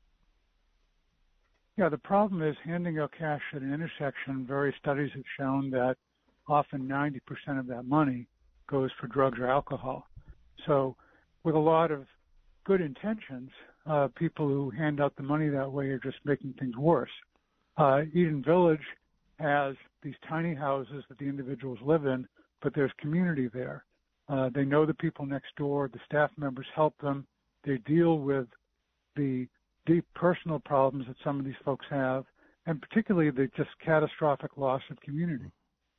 Yeah, 1.79 1.88
the 1.88 1.99
problem 1.99 2.43
is 2.43 2.55
handing 2.64 2.99
out 2.99 3.12
cash 3.19 3.41
at 3.55 3.62
an 3.62 3.73
intersection. 3.73 4.47
Various 4.47 4.76
studies 4.79 5.11
have 5.14 5.25
shown 5.38 5.71
that 5.71 5.97
often 6.47 6.87
90% 6.87 7.59
of 7.59 7.67
that 7.69 7.85
money 7.85 8.26
goes 8.69 8.91
for 9.00 9.07
drugs 9.07 9.38
or 9.38 9.47
alcohol. 9.47 10.07
So, 10.67 10.97
with 11.45 11.55
a 11.55 11.59
lot 11.59 11.91
of 11.91 12.07
good 12.64 12.81
intentions, 12.81 13.50
uh, 13.87 14.09
people 14.14 14.47
who 14.47 14.71
hand 14.71 15.00
out 15.00 15.17
the 15.17 15.23
money 15.23 15.49
that 15.49 15.71
way 15.71 15.87
are 15.87 15.99
just 15.99 16.19
making 16.25 16.55
things 16.59 16.76
worse. 16.76 17.11
Uh, 17.76 18.02
Eden 18.12 18.43
Village 18.45 18.85
has 19.38 19.75
these 20.02 20.14
tiny 20.29 20.55
houses 20.55 21.05
that 21.09 21.19
the 21.19 21.25
individuals 21.29 21.79
live 21.83 22.05
in, 22.07 22.29
but 22.61 22.75
there's 22.75 22.93
community 22.99 23.49
there. 23.52 23.85
Uh, 24.29 24.50
they 24.55 24.64
know 24.64 24.87
the 24.87 24.95
people 24.95 25.26
next 25.26 25.57
door. 25.57 25.88
The 25.93 25.99
staff 26.07 26.31
members 26.37 26.67
help 26.75 26.95
them. 26.99 27.26
They 27.64 27.79
deal 27.79 28.19
with 28.19 28.47
the 29.17 29.49
deep 29.86 30.04
personal 30.14 30.58
problems 30.58 31.06
that 31.08 31.16
some 31.24 31.38
of 31.38 31.44
these 31.44 31.54
folks 31.64 31.86
have, 31.90 32.24
and 32.66 32.80
particularly 32.80 33.30
the 33.30 33.48
just 33.56 33.70
catastrophic 33.84 34.56
loss 34.56 34.82
of 34.90 35.00
community. 35.00 35.50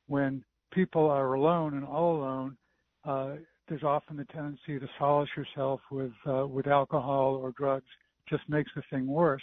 When 0.06 0.44
people 0.72 1.10
are 1.10 1.34
alone 1.34 1.74
and 1.74 1.84
all 1.84 2.16
alone, 2.16 2.56
uh, 3.04 3.34
there's 3.68 3.82
often 3.82 4.16
the 4.16 4.24
tendency 4.26 4.78
to 4.78 4.88
solace 4.98 5.30
yourself 5.36 5.80
with 5.90 6.12
uh, 6.26 6.46
with 6.46 6.66
alcohol 6.66 7.36
or 7.36 7.52
drugs. 7.52 7.86
Just 8.28 8.48
makes 8.48 8.70
the 8.74 8.82
thing 8.90 9.06
worse. 9.06 9.42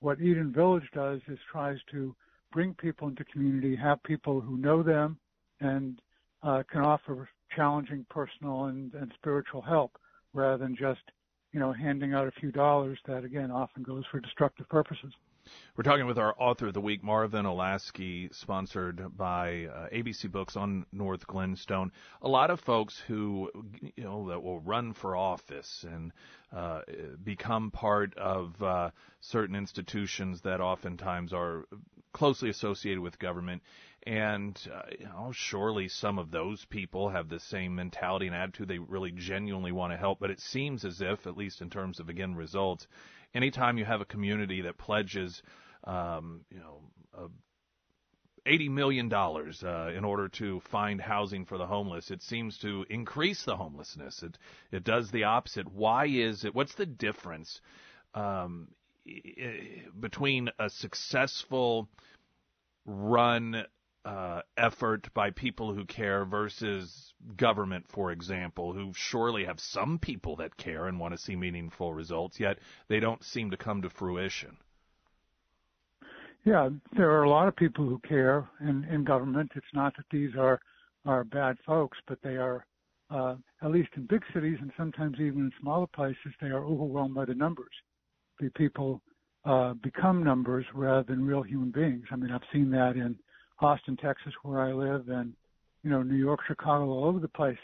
What 0.00 0.20
Eden 0.20 0.52
Village 0.52 0.88
does 0.94 1.20
is 1.28 1.38
tries 1.50 1.78
to 1.92 2.14
bring 2.52 2.74
people 2.74 3.08
into 3.08 3.24
community, 3.24 3.76
have 3.76 4.02
people 4.02 4.40
who 4.40 4.56
know 4.56 4.82
them, 4.82 5.16
and 5.60 6.00
uh, 6.42 6.62
can 6.70 6.82
offer 6.82 7.28
challenging 7.54 8.04
personal 8.10 8.64
and, 8.64 8.94
and 8.94 9.12
spiritual 9.14 9.62
help 9.62 9.92
rather 10.32 10.58
than 10.58 10.76
just 10.76 11.00
you 11.52 11.60
know 11.60 11.72
handing 11.72 12.14
out 12.14 12.26
a 12.26 12.32
few 12.32 12.50
dollars 12.50 12.98
that 13.06 13.24
again 13.24 13.50
often 13.50 13.82
goes 13.82 14.04
for 14.10 14.20
destructive 14.20 14.68
purposes. 14.68 15.12
We're 15.76 15.82
talking 15.82 16.06
with 16.06 16.18
our 16.18 16.34
author 16.38 16.68
of 16.68 16.74
the 16.74 16.80
week, 16.80 17.02
Marvin 17.02 17.46
Olasky, 17.46 18.32
sponsored 18.32 19.16
by 19.16 19.64
uh, 19.64 19.88
ABC 19.88 20.30
Books 20.30 20.56
on 20.56 20.86
North 20.92 21.26
Glenstone. 21.26 21.90
A 22.20 22.28
lot 22.28 22.50
of 22.50 22.60
folks 22.60 23.02
who, 23.08 23.50
you 23.96 24.04
know, 24.04 24.28
that 24.28 24.42
will 24.42 24.60
run 24.60 24.92
for 24.92 25.16
office 25.16 25.84
and 25.90 26.12
uh, 26.54 26.82
become 27.24 27.72
part 27.72 28.16
of 28.16 28.62
uh, 28.62 28.90
certain 29.20 29.56
institutions 29.56 30.42
that 30.42 30.60
oftentimes 30.60 31.32
are 31.32 31.64
closely 32.12 32.50
associated 32.50 33.00
with 33.00 33.18
government. 33.18 33.62
And, 34.04 34.58
uh, 34.72 35.30
surely 35.32 35.88
some 35.88 36.18
of 36.18 36.30
those 36.30 36.64
people 36.64 37.10
have 37.10 37.28
the 37.28 37.38
same 37.38 37.74
mentality 37.74 38.26
and 38.26 38.34
attitude. 38.34 38.68
They 38.68 38.78
really 38.78 39.12
genuinely 39.12 39.72
want 39.72 39.92
to 39.92 39.96
help. 39.96 40.18
But 40.18 40.30
it 40.30 40.40
seems 40.40 40.84
as 40.84 41.00
if, 41.00 41.26
at 41.26 41.36
least 41.36 41.62
in 41.62 41.70
terms 41.70 42.00
of, 42.00 42.08
again, 42.08 42.34
results, 42.34 42.86
anytime 43.34 43.78
you 43.78 43.84
have 43.84 44.00
a 44.00 44.04
community 44.04 44.62
that 44.62 44.76
pledges, 44.76 45.42
um, 45.84 46.44
you 46.50 46.58
know, 46.58 47.30
$80 48.46 48.70
million 48.70 49.12
uh, 49.12 49.96
in 49.96 50.04
order 50.04 50.28
to 50.28 50.60
find 50.70 51.00
housing 51.00 51.44
for 51.44 51.58
the 51.58 51.66
homeless. 51.66 52.10
It 52.10 52.22
seems 52.22 52.58
to 52.58 52.84
increase 52.90 53.44
the 53.44 53.56
homelessness. 53.56 54.22
It, 54.22 54.36
it 54.72 54.84
does 54.84 55.10
the 55.10 55.24
opposite. 55.24 55.72
Why 55.72 56.06
is 56.06 56.44
it? 56.44 56.54
What's 56.54 56.74
the 56.74 56.86
difference 56.86 57.60
um, 58.14 58.68
between 59.98 60.50
a 60.58 60.68
successful 60.70 61.88
run 62.84 63.64
uh, 64.04 64.42
effort 64.56 65.08
by 65.14 65.30
people 65.30 65.72
who 65.74 65.84
care 65.84 66.24
versus 66.24 67.14
government, 67.36 67.86
for 67.88 68.10
example, 68.10 68.72
who 68.72 68.92
surely 68.94 69.44
have 69.44 69.60
some 69.60 69.98
people 69.98 70.36
that 70.36 70.56
care 70.56 70.86
and 70.86 70.98
want 70.98 71.14
to 71.14 71.18
see 71.18 71.36
meaningful 71.36 71.94
results, 71.94 72.40
yet 72.40 72.58
they 72.88 73.00
don't 73.00 73.24
seem 73.24 73.50
to 73.50 73.56
come 73.56 73.82
to 73.82 73.90
fruition. 73.90 74.56
Yeah, 76.44 76.70
there 76.96 77.12
are 77.12 77.22
a 77.22 77.30
lot 77.30 77.46
of 77.46 77.54
people 77.54 77.86
who 77.86 78.00
care 78.00 78.48
in, 78.60 78.84
in 78.90 79.04
government. 79.04 79.52
It's 79.54 79.64
not 79.72 79.96
that 79.96 80.06
these 80.10 80.34
are 80.36 80.60
are 81.04 81.24
bad 81.24 81.56
folks, 81.66 81.98
but 82.06 82.18
they 82.22 82.36
are, 82.36 82.64
uh, 83.10 83.34
at 83.60 83.72
least 83.72 83.88
in 83.96 84.06
big 84.06 84.22
cities 84.32 84.58
and 84.60 84.72
sometimes 84.76 85.16
even 85.18 85.40
in 85.40 85.52
smaller 85.60 85.88
places, 85.88 86.32
they 86.40 86.46
are 86.46 86.64
overwhelmed 86.64 87.14
by 87.14 87.24
the 87.24 87.34
numbers. 87.34 87.72
The 88.38 88.50
people 88.50 89.02
uh, 89.44 89.74
become 89.74 90.22
numbers 90.22 90.64
rather 90.72 91.02
than 91.02 91.26
real 91.26 91.42
human 91.42 91.70
beings. 91.70 92.04
I 92.12 92.16
mean, 92.16 92.30
I've 92.30 92.40
seen 92.52 92.70
that 92.70 92.94
in 92.94 93.16
Austin, 93.62 93.96
Texas, 93.96 94.32
where 94.42 94.60
I 94.60 94.72
live, 94.72 95.08
and 95.08 95.32
you 95.82 95.90
know, 95.90 96.02
New 96.02 96.16
York, 96.16 96.40
Chicago, 96.46 96.84
all 96.84 97.04
over 97.04 97.18
the 97.18 97.28
place. 97.28 97.58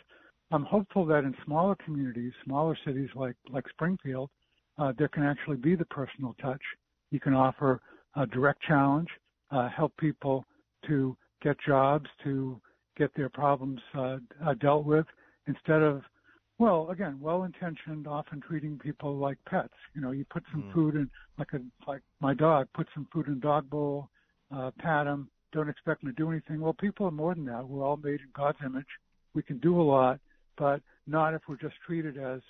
I'm 0.51 0.65
hopeful 0.65 1.05
that 1.07 1.25
in 1.25 1.35
smaller 1.45 1.77
communities, 1.85 2.33
smaller 2.45 2.77
cities 2.85 3.11
like 3.15 3.37
like 3.51 3.69
Springfield, 3.69 4.31
uh, 4.79 4.93
there 4.97 5.09
can 5.09 5.23
actually 5.23 5.57
be 5.57 5.75
the 5.75 5.85
personal 5.87 6.35
touch. 6.41 6.63
You 7.11 7.21
can 7.21 7.35
offer 7.35 7.81
a 8.17 8.27
direct 8.27 8.63
challenge, 8.63 9.09
uh, 9.51 9.69
help 9.69 9.97
people 9.99 10.45
to 10.87 11.17
get 11.43 11.57
jobs, 11.67 12.07
to 12.25 12.61
get 12.97 13.15
their 13.15 13.29
problems 13.29 13.81
uh, 13.97 14.17
uh 14.45 14.55
dealt 14.55 14.85
with, 14.85 15.07
instead 15.47 15.83
of 15.83 16.03
well, 16.59 16.91
again, 16.91 17.19
well-intentioned, 17.21 18.09
often 18.09 18.41
treating 18.41 18.79
people 18.79 19.17
like 19.17 19.39
pets. 19.49 19.75
You 19.95 20.01
know, 20.01 20.11
you 20.11 20.25
put 20.25 20.43
some 20.51 20.65
mm. 20.65 20.75
food 20.75 20.97
in, 20.97 21.09
like 21.39 21.53
a 21.53 21.61
like 21.89 22.03
my 22.21 22.35
dog, 22.35 22.67
put 22.75 22.89
some 22.95 23.07
food 23.13 23.29
in 23.29 23.35
a 23.35 23.37
dog 23.37 23.71
bowl, 23.71 24.09
uh, 24.55 24.73
pat 24.79 25.07
him, 25.07 25.29
don't 25.53 25.69
expect 25.69 26.03
them 26.03 26.15
to 26.15 26.17
do 26.17 26.31
anything. 26.31 26.61
Well, 26.61 26.75
people 26.75 27.07
are 27.07 27.13
more 27.13 27.35
than 27.35 27.47
that. 27.47 27.67
We're 27.67 27.85
all 27.85 27.97
made 27.97 28.21
in 28.21 28.29
God's 28.35 28.59
image. 28.65 28.87
We 29.35 29.43
can 29.43 29.59
do 29.59 29.81
a 29.81 29.83
lot, 29.83 30.21
but 30.57 30.81
not 31.07 31.35
if 31.35 31.43
we're 31.49 31.57
just 31.57 31.77
treated 31.87 32.19
as 32.19 32.41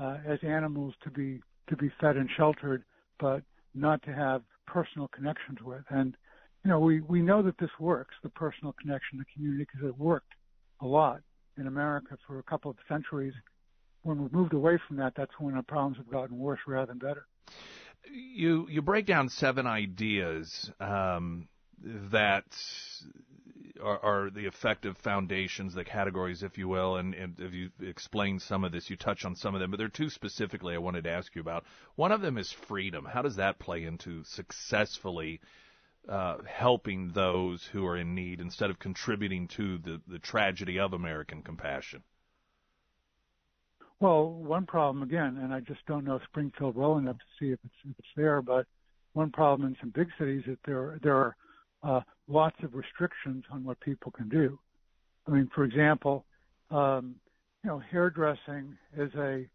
uh, 0.00 0.18
as 0.26 0.38
animals 0.42 0.94
to 1.02 1.10
be 1.10 1.40
to 1.68 1.76
be 1.76 1.90
fed 2.00 2.16
and 2.16 2.28
sheltered, 2.36 2.84
but 3.18 3.42
not 3.74 4.02
to 4.02 4.14
have 4.14 4.42
personal 4.66 5.08
connections 5.08 5.58
with. 5.62 5.82
And 5.90 6.16
you 6.64 6.70
know, 6.70 6.80
we 6.80 7.00
we 7.00 7.20
know 7.20 7.42
that 7.42 7.58
this 7.58 7.70
works, 7.78 8.14
the 8.22 8.30
personal 8.30 8.74
connection, 8.80 9.18
the 9.18 9.24
community, 9.34 9.66
because 9.70 9.88
it 9.88 9.98
worked 9.98 10.32
a 10.80 10.86
lot 10.86 11.20
in 11.58 11.66
America 11.66 12.16
for 12.26 12.38
a 12.38 12.42
couple 12.42 12.70
of 12.70 12.76
centuries. 12.88 13.34
When 14.02 14.22
we've 14.22 14.32
moved 14.32 14.54
away 14.54 14.78
from 14.86 14.96
that, 14.98 15.14
that's 15.16 15.32
when 15.38 15.54
our 15.54 15.62
problems 15.62 15.96
have 15.98 16.10
gotten 16.10 16.38
worse 16.38 16.60
rather 16.66 16.86
than 16.86 16.98
better. 16.98 17.26
You 18.10 18.68
you 18.70 18.80
break 18.80 19.06
down 19.06 19.28
seven 19.28 19.66
ideas 19.66 20.70
um, 20.80 21.48
that 21.82 22.44
are, 23.82 23.98
are, 23.98 24.30
the 24.30 24.46
effective 24.46 24.96
foundations, 24.96 25.74
the 25.74 25.84
categories, 25.84 26.42
if 26.42 26.58
you 26.58 26.68
will, 26.68 26.96
and, 26.96 27.14
and 27.14 27.38
if 27.38 27.52
you 27.52 27.70
explain 27.80 28.38
some 28.38 28.64
of 28.64 28.72
this, 28.72 28.90
you 28.90 28.96
touch 28.96 29.24
on 29.24 29.36
some 29.36 29.54
of 29.54 29.60
them, 29.60 29.70
but 29.70 29.76
there 29.76 29.86
are 29.86 29.90
two 29.90 30.10
specifically 30.10 30.74
I 30.74 30.78
wanted 30.78 31.04
to 31.04 31.10
ask 31.10 31.34
you 31.34 31.40
about. 31.40 31.64
One 31.94 32.12
of 32.12 32.20
them 32.20 32.38
is 32.38 32.50
freedom. 32.50 33.04
How 33.04 33.22
does 33.22 33.36
that 33.36 33.58
play 33.58 33.84
into 33.84 34.24
successfully 34.24 35.40
uh, 36.08 36.38
helping 36.46 37.12
those 37.12 37.64
who 37.72 37.86
are 37.86 37.96
in 37.96 38.14
need 38.14 38.40
instead 38.40 38.70
of 38.70 38.78
contributing 38.78 39.46
to 39.48 39.78
the, 39.78 40.00
the 40.08 40.18
tragedy 40.18 40.78
of 40.78 40.92
American 40.92 41.42
compassion? 41.42 42.02
Well, 44.00 44.30
one 44.30 44.64
problem 44.64 45.02
again, 45.02 45.38
and 45.42 45.52
I 45.52 45.60
just 45.60 45.84
don't 45.86 46.04
know 46.04 46.20
Springfield 46.30 46.76
well 46.76 46.98
enough 46.98 47.18
to 47.18 47.24
see 47.38 47.50
if 47.50 47.58
it's 47.64 47.74
if 47.84 47.98
it's 47.98 48.08
there, 48.16 48.40
but 48.40 48.66
one 49.12 49.30
problem 49.32 49.68
in 49.68 49.76
some 49.80 49.90
big 49.90 50.08
cities 50.18 50.42
is 50.46 50.50
that 50.50 50.58
there 50.64 50.98
there 51.02 51.16
are 51.16 51.36
uh, 51.82 52.00
lots 52.26 52.56
of 52.62 52.74
restrictions 52.74 53.44
on 53.50 53.64
what 53.64 53.80
people 53.80 54.12
can 54.12 54.28
do. 54.28 54.58
I 55.26 55.30
mean, 55.30 55.50
for 55.54 55.64
example, 55.64 56.24
um, 56.70 57.16
you 57.62 57.70
know, 57.70 57.78
hairdressing 57.90 58.76
is 58.96 59.12
a 59.14 59.46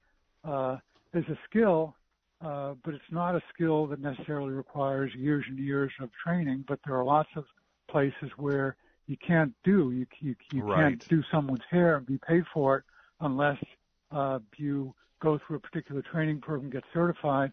uh, 0.44 0.78
is 1.14 1.26
a 1.30 1.38
skill, 1.50 1.96
uh, 2.44 2.74
but 2.84 2.94
it's 2.94 3.04
not 3.12 3.36
a 3.36 3.42
skill 3.54 3.88
that 3.88 4.00
necessarily 4.00 4.52
requires 4.52 5.12
years 5.16 5.46
and 5.48 5.58
years 5.58 5.92
of 6.02 6.10
training. 6.24 6.66
But 6.68 6.80
there 6.86 6.96
are 6.96 7.04
lots 7.04 7.30
of 7.36 7.46
places 7.90 8.30
where 8.38 8.76
you 9.08 9.18
can't 9.26 9.54
do 9.64 9.92
you 9.92 10.06
you, 10.20 10.36
you 10.52 10.64
right. 10.64 10.78
can't 10.80 11.08
do 11.08 11.22
someone's 11.32 11.64
hair 11.70 11.98
and 11.98 12.06
be 12.06 12.20
paid 12.28 12.44
for 12.54 12.78
it 12.78 12.84
unless 13.22 13.58
uh, 14.12 14.40
you 14.58 14.94
go 15.22 15.40
through 15.46 15.58
a 15.58 15.60
particular 15.60 16.02
training 16.02 16.42
program, 16.42 16.70
get 16.70 16.84
certified. 16.94 17.52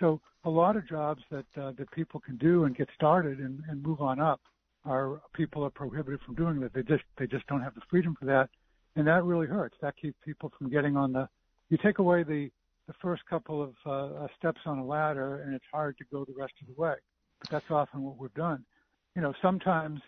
So 0.00 0.20
a 0.44 0.50
lot 0.50 0.76
of 0.76 0.88
jobs 0.88 1.22
that 1.30 1.44
uh, 1.56 1.72
that 1.78 1.90
people 1.92 2.20
can 2.20 2.36
do 2.36 2.64
and 2.64 2.76
get 2.76 2.88
started 2.94 3.38
and, 3.38 3.62
and 3.68 3.82
move 3.82 4.00
on 4.00 4.18
up 4.18 4.40
are 4.84 5.20
people 5.34 5.62
are 5.62 5.70
prohibited 5.70 6.20
from 6.24 6.34
doing 6.34 6.58
that. 6.60 6.72
They 6.72 6.82
just 6.82 7.04
they 7.18 7.26
just 7.26 7.46
don't 7.46 7.60
have 7.60 7.74
the 7.74 7.82
freedom 7.90 8.16
for 8.18 8.24
that, 8.26 8.48
and 8.96 9.06
that 9.06 9.24
really 9.24 9.46
hurts. 9.46 9.76
That 9.82 9.96
keeps 9.96 10.16
people 10.24 10.50
from 10.58 10.70
getting 10.70 10.96
on 10.96 11.12
the. 11.12 11.28
You 11.68 11.78
take 11.82 11.98
away 11.98 12.22
the 12.22 12.50
the 12.86 12.94
first 13.00 13.22
couple 13.26 13.62
of 13.62 13.74
uh, 13.86 14.26
steps 14.38 14.60
on 14.64 14.78
a 14.78 14.84
ladder, 14.84 15.42
and 15.42 15.54
it's 15.54 15.64
hard 15.70 15.96
to 15.98 16.04
go 16.10 16.24
the 16.24 16.34
rest 16.36 16.54
of 16.60 16.74
the 16.74 16.80
way. 16.80 16.94
But 17.40 17.50
that's 17.50 17.70
often 17.70 18.02
what 18.02 18.18
we've 18.18 18.34
done. 18.34 18.64
You 19.14 19.22
know, 19.22 19.34
sometimes, 19.42 20.00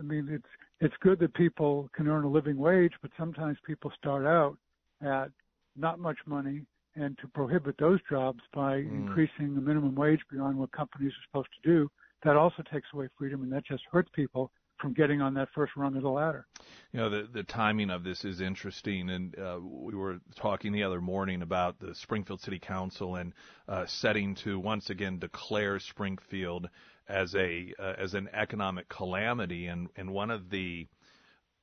I 0.00 0.02
mean, 0.02 0.28
it's 0.30 0.44
it's 0.80 0.94
good 1.00 1.20
that 1.20 1.32
people 1.34 1.88
can 1.94 2.08
earn 2.08 2.24
a 2.24 2.28
living 2.28 2.58
wage, 2.58 2.92
but 3.02 3.12
sometimes 3.16 3.56
people 3.64 3.92
start 3.96 4.26
out 4.26 4.56
at 5.00 5.30
not 5.76 6.00
much 6.00 6.18
money 6.26 6.62
and 6.98 7.16
to 7.18 7.28
prohibit 7.28 7.76
those 7.78 8.00
jobs 8.10 8.40
by 8.52 8.78
mm. 8.78 8.90
increasing 8.90 9.54
the 9.54 9.60
minimum 9.60 9.94
wage 9.94 10.20
beyond 10.30 10.58
what 10.58 10.72
companies 10.72 11.12
are 11.12 11.26
supposed 11.28 11.48
to 11.62 11.68
do, 11.68 11.90
that 12.24 12.36
also 12.36 12.62
takes 12.72 12.88
away 12.92 13.08
freedom 13.16 13.42
and 13.42 13.52
that 13.52 13.64
just 13.66 13.82
hurts 13.90 14.10
people 14.14 14.50
from 14.78 14.92
getting 14.92 15.20
on 15.20 15.34
that 15.34 15.48
first 15.54 15.72
rung 15.76 15.96
of 15.96 16.02
the 16.02 16.08
ladder. 16.08 16.46
You 16.92 17.00
know, 17.00 17.10
the 17.10 17.28
the 17.32 17.42
timing 17.42 17.90
of 17.90 18.04
this 18.04 18.24
is 18.24 18.40
interesting, 18.40 19.10
and 19.10 19.38
uh, 19.38 19.58
we 19.60 19.94
were 19.94 20.20
talking 20.36 20.72
the 20.72 20.84
other 20.84 21.00
morning 21.00 21.42
about 21.42 21.78
the 21.80 21.94
Springfield 21.94 22.40
City 22.40 22.58
Council 22.58 23.16
and 23.16 23.32
uh, 23.68 23.86
setting 23.86 24.34
to 24.36 24.58
once 24.58 24.90
again 24.90 25.18
declare 25.18 25.78
Springfield 25.80 26.68
as 27.08 27.34
a 27.34 27.72
uh, 27.78 27.94
as 27.98 28.14
an 28.14 28.28
economic 28.32 28.88
calamity, 28.88 29.66
and 29.66 29.88
and 29.96 30.10
one 30.12 30.30
of 30.30 30.50
the 30.50 30.86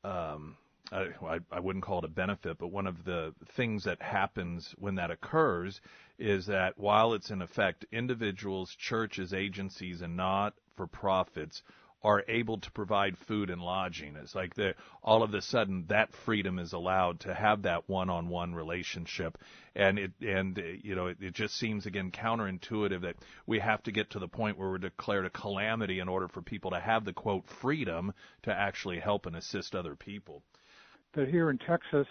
um, 0.03 0.57
I, 0.91 1.39
I 1.51 1.59
wouldn't 1.59 1.83
call 1.83 1.99
it 1.99 2.05
a 2.05 2.09
benefit, 2.09 2.57
but 2.59 2.67
one 2.67 2.85
of 2.85 3.03
the 3.05 3.33
things 3.55 3.85
that 3.85 4.01
happens 4.01 4.75
when 4.77 4.95
that 4.95 5.11
occurs 5.11 5.81
is 6.19 6.45
that 6.45 6.77
while 6.77 7.13
it's 7.13 7.31
in 7.31 7.41
effect, 7.41 7.85
individuals, 7.91 8.73
churches, 8.75 9.33
agencies, 9.33 10.01
and 10.01 10.15
not 10.15 10.53
for 10.75 10.87
profits 10.87 11.63
are 12.05 12.23
able 12.27 12.59
to 12.59 12.71
provide 12.71 13.17
food 13.17 13.49
and 13.49 13.59
lodging. 13.59 14.15
It's 14.15 14.35
like 14.35 14.53
all 15.03 15.23
of 15.23 15.33
a 15.33 15.41
sudden 15.41 15.85
that 15.87 16.13
freedom 16.13 16.59
is 16.59 16.73
allowed 16.73 17.21
to 17.21 17.33
have 17.33 17.63
that 17.63 17.89
one-on-one 17.89 18.53
relationship, 18.53 19.39
and 19.75 19.97
it 19.97 20.11
and 20.21 20.55
you 20.83 20.93
know 20.93 21.07
it, 21.07 21.17
it 21.19 21.33
just 21.33 21.55
seems 21.55 21.87
again 21.87 22.11
counterintuitive 22.11 23.01
that 23.01 23.15
we 23.47 23.57
have 23.57 23.81
to 23.83 23.91
get 23.91 24.11
to 24.11 24.19
the 24.19 24.27
point 24.27 24.59
where 24.59 24.69
we're 24.69 24.77
declared 24.77 25.25
a 25.25 25.31
calamity 25.31 25.99
in 25.99 26.07
order 26.07 26.27
for 26.27 26.43
people 26.43 26.69
to 26.71 26.79
have 26.79 27.05
the 27.05 27.13
quote 27.13 27.47
freedom 27.47 28.13
to 28.43 28.53
actually 28.53 28.99
help 28.99 29.25
and 29.25 29.35
assist 29.35 29.75
other 29.75 29.95
people. 29.95 30.43
But 31.15 31.29
here 31.29 31.49
in 31.49 31.57
Texas, 31.57 32.07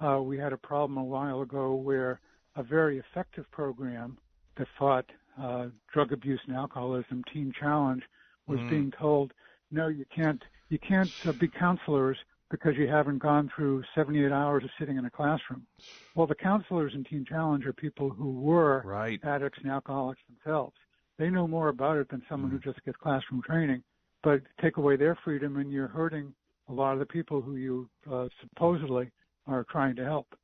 uh, 0.00 0.20
we 0.22 0.38
had 0.38 0.52
a 0.52 0.56
problem 0.56 0.96
a 0.96 1.04
while 1.04 1.42
ago 1.42 1.74
where 1.74 2.20
a 2.56 2.62
very 2.62 2.98
effective 2.98 3.48
program 3.50 4.16
that 4.56 4.66
fought 4.78 5.04
uh, 5.40 5.66
drug 5.92 6.12
abuse 6.12 6.40
and 6.46 6.56
alcoholism, 6.56 7.22
Teen 7.32 7.52
Challenge, 7.58 8.02
was 8.46 8.58
mm. 8.60 8.70
being 8.70 8.92
told, 8.98 9.32
no, 9.70 9.88
you 9.88 10.06
can't, 10.14 10.42
you 10.70 10.78
can't 10.78 11.12
uh, 11.26 11.32
be 11.32 11.48
counselors 11.48 12.16
because 12.50 12.76
you 12.76 12.88
haven't 12.88 13.18
gone 13.18 13.50
through 13.54 13.82
78 13.94 14.32
hours 14.32 14.64
of 14.64 14.70
sitting 14.78 14.96
in 14.96 15.04
a 15.04 15.10
classroom. 15.10 15.66
Well, 16.14 16.26
the 16.26 16.34
counselors 16.34 16.92
in 16.94 17.04
Teen 17.04 17.26
Challenge 17.28 17.66
are 17.66 17.72
people 17.74 18.08
who 18.08 18.30
were 18.40 18.82
right. 18.86 19.20
addicts 19.24 19.58
and 19.62 19.70
alcoholics 19.70 20.20
themselves. 20.28 20.76
They 21.18 21.28
know 21.28 21.46
more 21.46 21.68
about 21.68 21.98
it 21.98 22.08
than 22.08 22.22
someone 22.28 22.50
mm. 22.50 22.54
who 22.54 22.60
just 22.60 22.82
gets 22.84 22.96
classroom 22.96 23.42
training. 23.42 23.82
But 24.22 24.40
take 24.62 24.78
away 24.78 24.96
their 24.96 25.18
freedom, 25.22 25.56
and 25.58 25.70
you're 25.70 25.88
hurting 25.88 26.32
a 26.68 26.72
lot 26.72 26.92
of 26.92 26.98
the 26.98 27.06
people 27.06 27.40
who 27.40 27.56
you 27.56 27.88
uh, 28.10 28.28
supposedly 28.40 29.10
are 29.46 29.64
trying 29.64 29.96
to 29.96 30.04
help. 30.04 30.34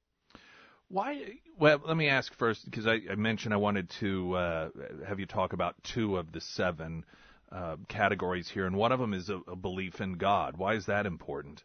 Why? 0.89 1.39
Well, 1.59 1.81
let 1.87 1.97
me 1.97 2.09
ask 2.09 2.35
first 2.35 2.65
because 2.67 2.87
I, 2.87 3.01
I 3.11 3.15
mentioned 3.15 3.55
I 3.55 3.59
wanted 3.59 3.89
to 4.01 4.35
uh, 4.35 4.69
have 5.07 5.19
you 5.19 5.27
talk 5.27 5.53
about 5.53 5.75
two 5.83 6.17
of 6.17 6.33
the 6.33 6.41
seven 6.41 7.05
uh, 7.51 7.77
categories 7.89 8.49
here, 8.49 8.67
and 8.67 8.77
one 8.77 8.93
of 8.93 9.01
them 9.01 9.15
is 9.15 9.31
a, 9.31 9.41
a 9.49 9.57
belief 9.57 10.01
in 10.01 10.15
God. 10.15 10.57
Why 10.57 10.75
is 10.75 10.87
that 10.87 11.07
important? 11.07 11.65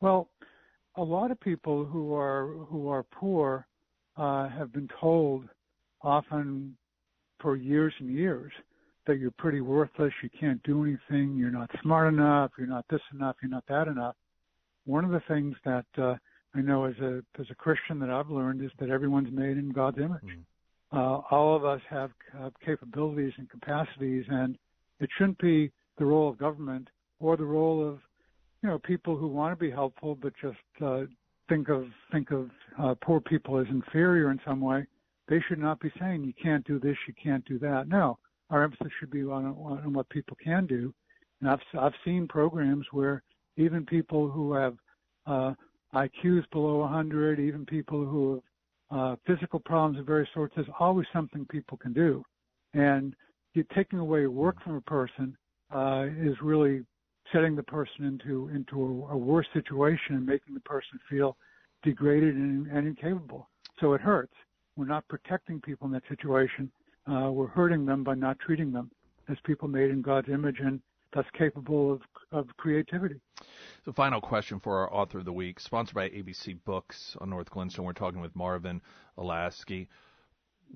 Well, 0.00 0.30
a 0.96 1.02
lot 1.02 1.30
of 1.30 1.38
people 1.38 1.84
who 1.84 2.14
are 2.14 2.48
who 2.70 2.88
are 2.88 3.02
poor 3.02 3.66
uh, 4.16 4.48
have 4.48 4.72
been 4.72 4.88
told, 5.00 5.48
often 6.02 6.76
for 7.40 7.56
years 7.56 7.92
and 7.98 8.10
years, 8.10 8.52
that 9.06 9.18
you're 9.18 9.32
pretty 9.32 9.60
worthless, 9.60 10.12
you 10.22 10.30
can't 10.38 10.62
do 10.62 10.84
anything, 10.84 11.36
you're 11.36 11.50
not 11.50 11.70
smart 11.82 12.12
enough, 12.12 12.52
you're 12.58 12.66
not 12.66 12.84
this 12.90 13.00
enough, 13.14 13.36
you're 13.42 13.50
not 13.50 13.64
that 13.68 13.88
enough. 13.88 14.14
One 14.84 15.04
of 15.04 15.10
the 15.10 15.22
things 15.28 15.56
that 15.64 15.86
uh, 15.98 16.14
I 16.54 16.60
know 16.60 16.84
as 16.84 16.98
a 16.98 17.22
as 17.38 17.46
a 17.50 17.54
Christian 17.54 17.98
that 18.00 18.10
I've 18.10 18.30
learned 18.30 18.62
is 18.62 18.70
that 18.78 18.90
everyone's 18.90 19.32
made 19.32 19.56
in 19.56 19.70
God's 19.70 19.98
image. 19.98 20.22
Mm 20.24 20.44
uh, 20.92 21.20
all 21.30 21.54
of 21.54 21.64
us 21.64 21.80
have 21.88 22.10
uh, 22.38 22.50
capabilities 22.64 23.32
and 23.38 23.48
capacities, 23.48 24.24
and 24.28 24.56
it 24.98 25.08
shouldn't 25.16 25.38
be 25.38 25.70
the 25.98 26.04
role 26.04 26.28
of 26.28 26.38
government 26.38 26.88
or 27.20 27.36
the 27.36 27.44
role 27.44 27.86
of 27.86 28.00
you 28.62 28.68
know 28.68 28.78
people 28.78 29.16
who 29.16 29.28
want 29.28 29.56
to 29.56 29.62
be 29.62 29.70
helpful 29.70 30.16
but 30.20 30.32
just 30.40 30.58
uh, 30.84 31.02
think 31.48 31.68
of 31.68 31.84
think 32.12 32.30
of 32.30 32.50
uh, 32.78 32.94
poor 33.02 33.20
people 33.20 33.58
as 33.58 33.66
inferior 33.70 34.30
in 34.30 34.40
some 34.44 34.60
way. 34.60 34.84
They 35.28 35.40
should 35.48 35.60
not 35.60 35.78
be 35.78 35.92
saying 36.00 36.24
you 36.24 36.32
can't 36.42 36.66
do 36.66 36.80
this, 36.80 36.96
you 37.06 37.14
can't 37.22 37.44
do 37.44 37.58
that. 37.60 37.86
No, 37.88 38.18
our 38.50 38.64
emphasis 38.64 38.92
should 38.98 39.10
be 39.10 39.22
on, 39.22 39.46
on 39.46 39.92
what 39.92 40.08
people 40.10 40.36
can 40.42 40.66
do. 40.66 40.92
And 41.40 41.50
I've 41.50 41.60
I've 41.78 41.94
seen 42.04 42.28
programs 42.28 42.86
where 42.92 43.22
even 43.56 43.86
people 43.86 44.30
who 44.30 44.52
have 44.52 44.76
uh, 45.26 45.54
IQs 45.94 46.48
below 46.50 46.78
100, 46.78 47.40
even 47.40 47.66
people 47.66 48.04
who 48.04 48.42
have 48.90 48.98
uh, 48.98 49.16
physical 49.26 49.60
problems 49.60 49.98
of 49.98 50.06
various 50.06 50.28
sorts, 50.34 50.54
there's 50.56 50.66
always 50.78 51.06
something 51.12 51.46
people 51.46 51.78
can 51.78 51.92
do. 51.92 52.24
And 52.74 53.14
taking 53.74 53.98
away 53.98 54.26
work 54.26 54.62
from 54.62 54.76
a 54.76 54.80
person 54.82 55.36
uh, 55.74 56.06
is 56.18 56.34
really 56.42 56.82
setting 57.32 57.54
the 57.54 57.62
person 57.62 58.04
into 58.04 58.48
into 58.48 59.06
a, 59.08 59.12
a, 59.12 59.16
worse 59.16 59.46
situation 59.52 60.16
and 60.16 60.26
making 60.26 60.54
the 60.54 60.60
person 60.60 60.98
feel 61.08 61.36
degraded 61.82 62.34
and, 62.34 62.66
and, 62.66 62.86
incapable. 62.88 63.48
So 63.80 63.94
it 63.94 64.00
hurts. 64.00 64.32
We're 64.76 64.86
not 64.86 65.06
protecting 65.08 65.60
people 65.60 65.86
in 65.86 65.92
that 65.92 66.02
situation. 66.08 66.70
Uh, 67.10 67.30
we're 67.30 67.48
hurting 67.48 67.86
them 67.86 68.04
by 68.04 68.14
not 68.14 68.38
treating 68.38 68.70
them 68.70 68.90
as 69.28 69.36
people 69.44 69.66
made 69.66 69.90
in 69.90 70.00
God's 70.00 70.28
image 70.28 70.60
and 70.60 70.80
thus 71.12 71.24
capable 71.36 71.92
of, 71.92 72.02
of 72.30 72.56
creativity. 72.56 73.20
The 73.84 73.92
final 73.92 74.20
question 74.20 74.60
for 74.60 74.78
our 74.78 74.94
author 74.94 75.18
of 75.18 75.24
the 75.24 75.32
week, 75.32 75.58
sponsored 75.58 75.94
by 75.94 76.08
ABC 76.08 76.58
Books 76.64 77.16
on 77.20 77.30
North 77.30 77.50
Glenstone. 77.50 77.84
We're 77.84 77.94
talking 77.94 78.20
with 78.20 78.36
Marvin 78.36 78.80
Olasky. 79.18 79.88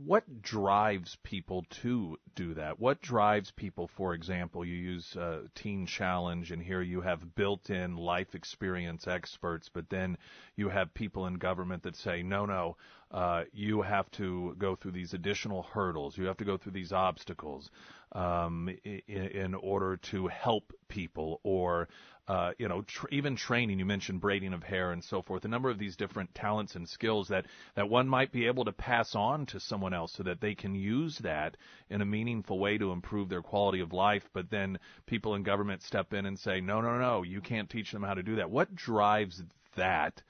What 0.04 0.42
drives 0.42 1.16
people 1.22 1.64
to 1.82 2.18
do 2.34 2.54
that? 2.54 2.80
What 2.80 3.00
drives 3.00 3.52
people, 3.52 3.86
for 3.86 4.12
example, 4.12 4.64
you 4.64 4.74
use 4.74 5.14
uh, 5.14 5.42
Teen 5.54 5.86
Challenge, 5.86 6.50
and 6.50 6.60
here 6.60 6.82
you 6.82 7.00
have 7.02 7.36
built 7.36 7.70
in 7.70 7.96
life 7.96 8.34
experience 8.34 9.06
experts, 9.06 9.70
but 9.72 9.88
then 9.90 10.18
you 10.56 10.68
have 10.68 10.94
people 10.94 11.26
in 11.26 11.34
government 11.34 11.84
that 11.84 11.94
say, 11.94 12.24
no, 12.24 12.44
no, 12.44 12.76
uh, 13.14 13.44
you 13.52 13.80
have 13.80 14.10
to 14.10 14.56
go 14.58 14.74
through 14.74 14.90
these 14.90 15.14
additional 15.14 15.62
hurdles, 15.62 16.18
you 16.18 16.24
have 16.24 16.36
to 16.36 16.44
go 16.44 16.56
through 16.56 16.72
these 16.72 16.92
obstacles 16.92 17.70
um, 18.12 18.68
in, 18.84 19.02
in 19.06 19.54
order 19.54 19.96
to 19.96 20.26
help 20.26 20.72
people 20.88 21.40
or 21.44 21.88
uh, 22.26 22.52
you 22.58 22.68
know, 22.68 22.82
tr- 22.82 23.06
even 23.10 23.36
training. 23.36 23.78
You 23.78 23.84
mentioned 23.84 24.20
braiding 24.20 24.52
of 24.54 24.62
hair 24.62 24.92
and 24.92 25.04
so 25.04 25.22
forth. 25.22 25.44
A 25.44 25.48
number 25.48 25.70
of 25.70 25.78
these 25.78 25.94
different 25.94 26.34
talents 26.34 26.74
and 26.74 26.88
skills 26.88 27.28
that 27.28 27.46
that 27.76 27.88
one 27.88 28.08
might 28.08 28.32
be 28.32 28.46
able 28.46 28.64
to 28.64 28.72
pass 28.72 29.14
on 29.14 29.46
to 29.46 29.60
someone 29.60 29.94
else, 29.94 30.12
so 30.14 30.22
that 30.22 30.40
they 30.40 30.54
can 30.54 30.74
use 30.74 31.18
that 31.18 31.56
in 31.90 32.00
a 32.00 32.06
meaningful 32.06 32.58
way 32.58 32.78
to 32.78 32.92
improve 32.92 33.28
their 33.28 33.42
quality 33.42 33.80
of 33.80 33.92
life. 33.92 34.28
But 34.32 34.50
then 34.50 34.78
people 35.06 35.34
in 35.34 35.42
government 35.42 35.82
step 35.82 36.14
in 36.14 36.26
and 36.26 36.38
say, 36.38 36.60
no, 36.60 36.80
no, 36.80 36.98
no, 36.98 37.22
you 37.22 37.40
can't 37.40 37.70
teach 37.70 37.92
them 37.92 38.02
how 38.02 38.14
to 38.14 38.22
do 38.22 38.36
that. 38.36 38.50
What 38.50 38.74
drives 38.74 39.42
that? 39.76 40.22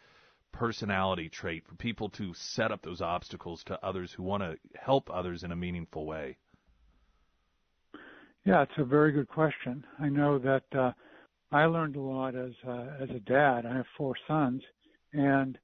Personality 0.55 1.29
trait 1.29 1.67
for 1.67 1.75
people 1.75 2.09
to 2.09 2.33
set 2.33 2.71
up 2.71 2.83
those 2.83 3.01
obstacles 3.01 3.65
to 3.65 3.85
others 3.85 4.13
who 4.13 4.23
want 4.23 4.43
to 4.43 4.57
help 4.81 5.11
others 5.11 5.43
in 5.43 5.51
a 5.51 5.57
meaningful 5.57 6.07
way? 6.07 6.37
Yeah, 8.45 8.63
it's 8.63 8.79
a 8.79 8.85
very 8.85 9.11
good 9.11 9.29
question. 9.29 9.85
I 9.99 10.09
know 10.09 10.39
that 10.39 10.65
uh, 10.79 10.93
I 11.51 11.65
learned 11.65 11.97
a 11.97 12.01
lot 12.01 12.37
as 12.37 12.53
uh, 12.67 12.87
as 13.01 13.11
a 13.11 13.21
dad. 13.21 13.67
I 13.67 13.75
have 13.75 13.87
four 13.97 14.15
sons, 14.29 14.63
and 15.13 15.59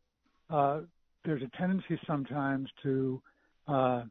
uh, 0.49 0.81
there's 1.25 1.43
a 1.43 1.57
tendency 1.57 2.01
sometimes 2.07 2.69
to 2.83 3.23
uh, 3.69 4.03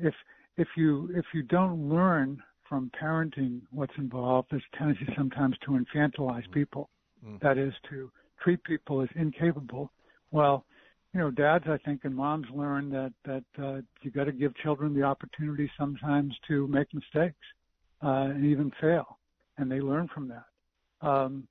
if 0.00 0.14
if 0.56 0.68
you 0.76 1.10
if 1.14 1.24
you 1.34 1.42
don't 1.42 1.88
learn 1.88 2.40
from 2.68 2.90
parenting 3.02 3.62
what's 3.72 3.96
involved, 3.98 4.48
there's 4.50 4.62
a 4.72 4.76
tendency 4.76 5.06
sometimes 5.16 5.56
to 5.64 5.72
infantilize 5.72 6.42
mm-hmm. 6.42 6.52
people. 6.52 6.90
Mm-hmm. 7.26 7.36
That 7.42 7.58
is 7.58 7.72
to 7.88 8.10
treat 8.40 8.62
people 8.64 9.02
as 9.02 9.08
incapable. 9.16 9.90
Well, 10.30 10.64
you 11.12 11.20
know, 11.20 11.30
dads, 11.30 11.64
I 11.68 11.76
think, 11.78 12.04
and 12.04 12.14
moms 12.14 12.46
learn 12.54 12.90
that 12.90 13.12
that 13.24 13.44
uh, 13.62 13.80
you 14.02 14.10
got 14.10 14.24
to 14.24 14.32
give 14.32 14.54
children 14.56 14.94
the 14.94 15.02
opportunity 15.02 15.70
sometimes 15.78 16.34
to 16.48 16.68
make 16.68 16.92
mistakes 16.94 17.36
uh, 18.02 18.28
and 18.30 18.44
even 18.44 18.70
fail, 18.80 19.18
and 19.58 19.70
they 19.70 19.80
learn 19.80 20.08
from 20.14 20.28
that. 20.28 21.06
Um, 21.06 21.48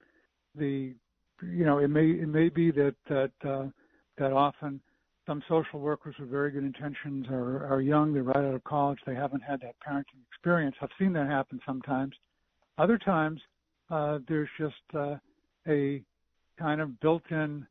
the 0.56 0.94
you 1.42 1.66
know 1.66 1.80
it 1.80 1.90
may 1.90 2.08
it 2.08 2.28
may 2.28 2.50
be 2.50 2.72
that 2.72 2.96
that 3.10 3.32
uh, 3.44 3.66
that 4.18 4.32
often 4.32 4.80
some 5.28 5.44
social 5.48 5.80
workers 5.80 6.16
with 6.20 6.30
very 6.30 6.52
good 6.52 6.64
intentions 6.64 7.28
are 7.30 7.66
are 7.66 7.82
young 7.82 8.14
they're 8.14 8.24
right 8.24 8.38
out 8.38 8.56
of 8.56 8.64
college 8.64 9.00
they 9.06 9.16
haven't 9.16 9.42
had 9.42 9.60
that 9.62 9.76
parenting 9.86 10.24
experience. 10.28 10.76
I've 10.82 10.90
seen 10.98 11.14
that 11.14 11.28
happen 11.28 11.60
sometimes. 11.66 12.16
Other 12.78 12.98
times 12.98 13.42
uh, 13.90 14.20
there's 14.28 14.50
just 14.58 14.76
uh, 14.96 15.16
a 15.68 16.02
kind 16.60 16.82
of 16.82 17.00
built-in 17.00 17.66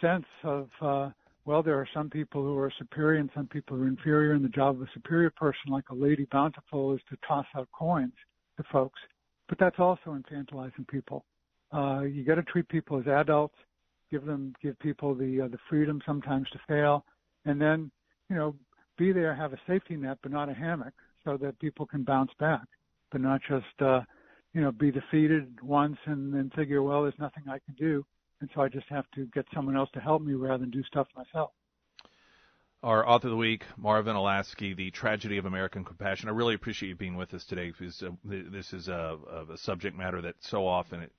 sense 0.00 0.26
of 0.42 0.68
uh, 0.80 1.10
well, 1.46 1.62
there 1.62 1.78
are 1.78 1.88
some 1.92 2.08
people 2.08 2.42
who 2.42 2.56
are 2.56 2.72
superior 2.78 3.20
and 3.20 3.30
some 3.34 3.46
people 3.46 3.76
who 3.76 3.84
are 3.84 3.88
inferior, 3.88 4.32
and 4.32 4.44
the 4.44 4.48
job 4.48 4.76
of 4.76 4.82
a 4.82 4.90
superior 4.94 5.30
person, 5.30 5.70
like 5.70 5.84
a 5.90 5.94
Lady 5.94 6.26
Bountiful, 6.32 6.94
is 6.94 7.00
to 7.10 7.16
toss 7.26 7.46
out 7.56 7.68
coins 7.72 8.12
to 8.56 8.64
folks 8.72 9.00
but 9.48 9.58
that's 9.58 9.78
also 9.78 10.16
infantilizing 10.16 10.86
people. 10.88 11.24
Uh, 11.72 12.00
you 12.00 12.24
got 12.24 12.36
to 12.36 12.42
treat 12.42 12.68
people 12.68 12.98
as 12.98 13.06
adults, 13.06 13.56
give 14.10 14.24
them, 14.24 14.54
give 14.62 14.78
people 14.78 15.14
the 15.14 15.42
uh, 15.42 15.48
the 15.48 15.58
freedom 15.68 16.00
sometimes 16.06 16.48
to 16.50 16.58
fail, 16.68 17.04
and 17.44 17.60
then, 17.60 17.90
you 18.30 18.36
know, 18.36 18.54
be 18.96 19.12
there, 19.12 19.34
have 19.34 19.52
a 19.52 19.58
safety 19.66 19.96
net, 19.96 20.18
but 20.22 20.32
not 20.32 20.48
a 20.48 20.54
hammock, 20.54 20.94
so 21.24 21.36
that 21.36 21.58
people 21.58 21.84
can 21.84 22.04
bounce 22.04 22.30
back, 22.38 22.62
but 23.10 23.20
not 23.20 23.40
just, 23.48 23.82
uh, 23.82 24.00
you 24.52 24.60
know, 24.60 24.70
be 24.70 24.90
defeated 24.90 25.58
once 25.62 25.96
and 26.06 26.32
then 26.32 26.50
figure, 26.54 26.82
well, 26.82 27.02
there's 27.02 27.14
nothing 27.18 27.42
I 27.48 27.58
can 27.58 27.74
do, 27.76 28.04
and 28.40 28.50
so 28.54 28.62
I 28.62 28.68
just 28.68 28.88
have 28.88 29.04
to 29.14 29.26
get 29.26 29.46
someone 29.54 29.76
else 29.76 29.90
to 29.94 30.00
help 30.00 30.22
me 30.22 30.34
rather 30.34 30.58
than 30.58 30.70
do 30.70 30.82
stuff 30.84 31.06
myself. 31.16 31.50
Our 32.82 33.08
author 33.08 33.28
of 33.28 33.30
the 33.30 33.36
week, 33.38 33.64
Marvin 33.78 34.14
Olasky, 34.14 34.76
The 34.76 34.90
Tragedy 34.90 35.38
of 35.38 35.46
American 35.46 35.84
Compassion. 35.84 36.28
I 36.28 36.32
really 36.32 36.54
appreciate 36.54 36.90
you 36.90 36.94
being 36.94 37.16
with 37.16 37.32
us 37.32 37.46
today 37.46 37.70
because 37.70 38.02
uh, 38.02 38.10
this 38.24 38.74
is 38.74 38.88
a, 38.88 39.16
a, 39.50 39.56
subject 39.56 39.96
matter 39.96 40.20
that 40.20 40.34
so 40.40 40.66
often 40.66 41.00
it, 41.00 41.12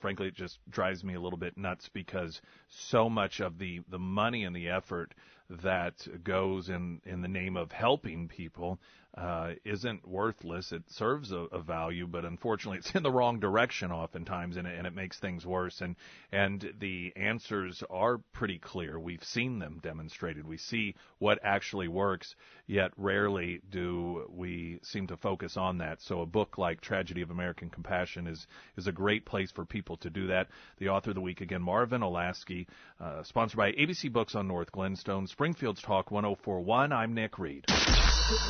frankly, 0.00 0.26
it 0.26 0.34
just 0.34 0.58
drives 0.68 1.04
me 1.04 1.14
a 1.14 1.20
little 1.20 1.38
bit 1.38 1.56
nuts 1.56 1.88
because 1.92 2.40
so 2.68 3.08
much 3.08 3.38
of 3.38 3.58
the 3.58 3.82
the 3.88 4.00
money 4.00 4.42
and 4.42 4.56
the 4.56 4.68
effort 4.68 5.14
that 5.48 6.08
goes 6.24 6.68
in 6.68 7.00
in 7.04 7.22
the 7.22 7.28
name 7.28 7.56
of 7.56 7.70
helping 7.70 8.26
people 8.26 8.80
uh, 9.16 9.52
isn't 9.64 10.06
worthless. 10.06 10.72
It 10.72 10.82
serves 10.90 11.32
a, 11.32 11.46
a, 11.50 11.58
value, 11.58 12.06
but 12.06 12.26
unfortunately, 12.26 12.78
it's 12.78 12.94
in 12.94 13.02
the 13.02 13.10
wrong 13.10 13.40
direction 13.40 13.90
oftentimes, 13.90 14.58
and 14.58 14.66
it, 14.66 14.76
and 14.76 14.86
it 14.86 14.94
makes 14.94 15.18
things 15.18 15.46
worse. 15.46 15.80
And 15.80 15.96
and 16.32 16.74
the 16.78 17.14
answers 17.16 17.82
are 17.88 18.18
pretty 18.34 18.58
clear. 18.58 19.00
We've 19.00 19.24
seen 19.24 19.58
them 19.58 19.80
demonstrated. 19.82 20.46
We 20.46 20.58
see 20.58 20.96
what 21.18 21.38
actually 21.42 21.88
works, 21.88 22.34
yet 22.66 22.90
rarely 22.98 23.62
do 23.70 24.26
we 24.28 24.80
seem 24.82 25.06
to 25.06 25.16
focus 25.16 25.56
on 25.56 25.78
that. 25.78 26.02
So 26.02 26.20
a 26.20 26.26
book 26.26 26.58
like 26.58 26.82
Tragedy 26.82 27.22
of 27.22 27.30
American 27.30 27.70
Compassion 27.70 28.26
is 28.26 28.46
is 28.76 28.86
a 28.86 28.92
great 28.92 29.24
place 29.24 29.50
for 29.50 29.64
people 29.64 29.96
to 29.98 30.10
do 30.10 30.26
that. 30.26 30.48
The 30.76 30.90
author 30.90 31.10
of 31.10 31.14
the 31.14 31.22
week 31.22 31.40
again, 31.40 31.62
Marvin 31.62 32.02
Olasky, 32.02 32.66
uh, 33.00 33.22
sponsored 33.22 33.56
by 33.56 33.72
ABC 33.72 34.12
Books 34.12 34.34
on 34.34 34.46
North 34.46 34.70
Glenstone, 34.72 35.26
Springfield's 35.26 35.80
Talk 35.80 36.10
1041. 36.10 36.92
I'm 36.92 37.14
Nick 37.14 37.38
Reed. 37.38 37.64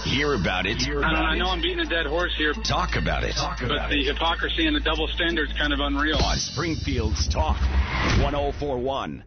Hear 0.04 0.32
about 0.32 0.55
it. 0.64 0.78
Hear 0.78 1.00
about 1.00 1.14
I, 1.14 1.32
I 1.32 1.36
know 1.36 1.48
I'm 1.48 1.60
beating 1.60 1.80
a 1.80 1.84
dead 1.84 2.06
horse 2.06 2.32
here. 2.38 2.54
Talk 2.54 2.96
about 2.96 3.24
it. 3.24 3.34
Talk 3.34 3.60
about 3.60 3.76
but 3.76 3.90
the 3.90 4.04
hypocrisy 4.04 4.66
and 4.66 4.74
the 4.74 4.80
double 4.80 5.08
standards 5.08 5.52
kind 5.58 5.74
of 5.74 5.80
unreal. 5.80 6.16
On 6.16 6.38
Springfield's 6.38 7.28
Talk 7.28 7.60
1041. 8.22 9.24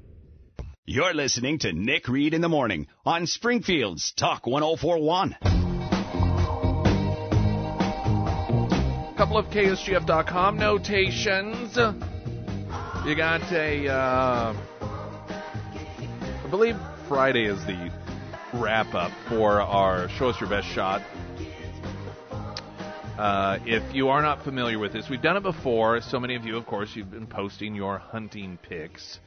You're 0.86 1.13
listening 1.13 1.60
to 1.60 1.72
Nick 1.72 2.08
Reed 2.08 2.34
in 2.34 2.42
the 2.42 2.50
morning 2.50 2.88
on 3.06 3.28
Springfield's 3.28 4.12
Talk 4.13 4.48
1041. 4.48 5.36
A 9.10 9.13
couple 9.15 9.38
of 9.38 9.46
KSGF.com 9.52 10.58
notations. 10.58 11.78
You 13.06 13.15
got 13.15 13.44
a, 13.52 13.88
uh, 13.88 14.56
I 16.44 16.48
believe 16.50 16.76
Friday 17.08 17.46
is 17.46 17.63
the 17.65 17.92
wrap 18.54 18.94
up 18.94 19.12
for 19.28 19.62
our 19.62 20.10
Show 20.10 20.30
Us 20.30 20.39
Your 20.42 20.50
Best 20.50 20.68
Shot. 20.68 21.02
Uh, 23.20 23.60
if 23.66 23.94
you 23.94 24.08
are 24.08 24.22
not 24.22 24.46
familiar 24.46 24.80
with 24.80 24.94
this, 24.94 25.10
we've 25.10 25.22
done 25.22 25.36
it 25.36 25.44
before. 25.44 26.00
So 26.00 26.22
many 26.22 26.36
of 26.36 26.46
you, 26.46 26.56
of 26.56 26.66
course, 26.66 26.96
you've 26.96 27.12
been 27.12 27.28
posting 27.28 27.76
your 27.76 27.98
hunting 27.98 28.58
pics. 28.62 29.20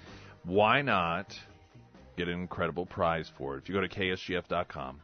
Why 0.45 0.81
not 0.81 1.39
get 2.17 2.27
an 2.27 2.41
incredible 2.41 2.87
prize 2.87 3.31
for 3.37 3.55
it? 3.55 3.65
If 3.65 3.69
you 3.69 3.75
go 3.75 3.83
to 3.83 3.91
ksgf.com 3.91 4.99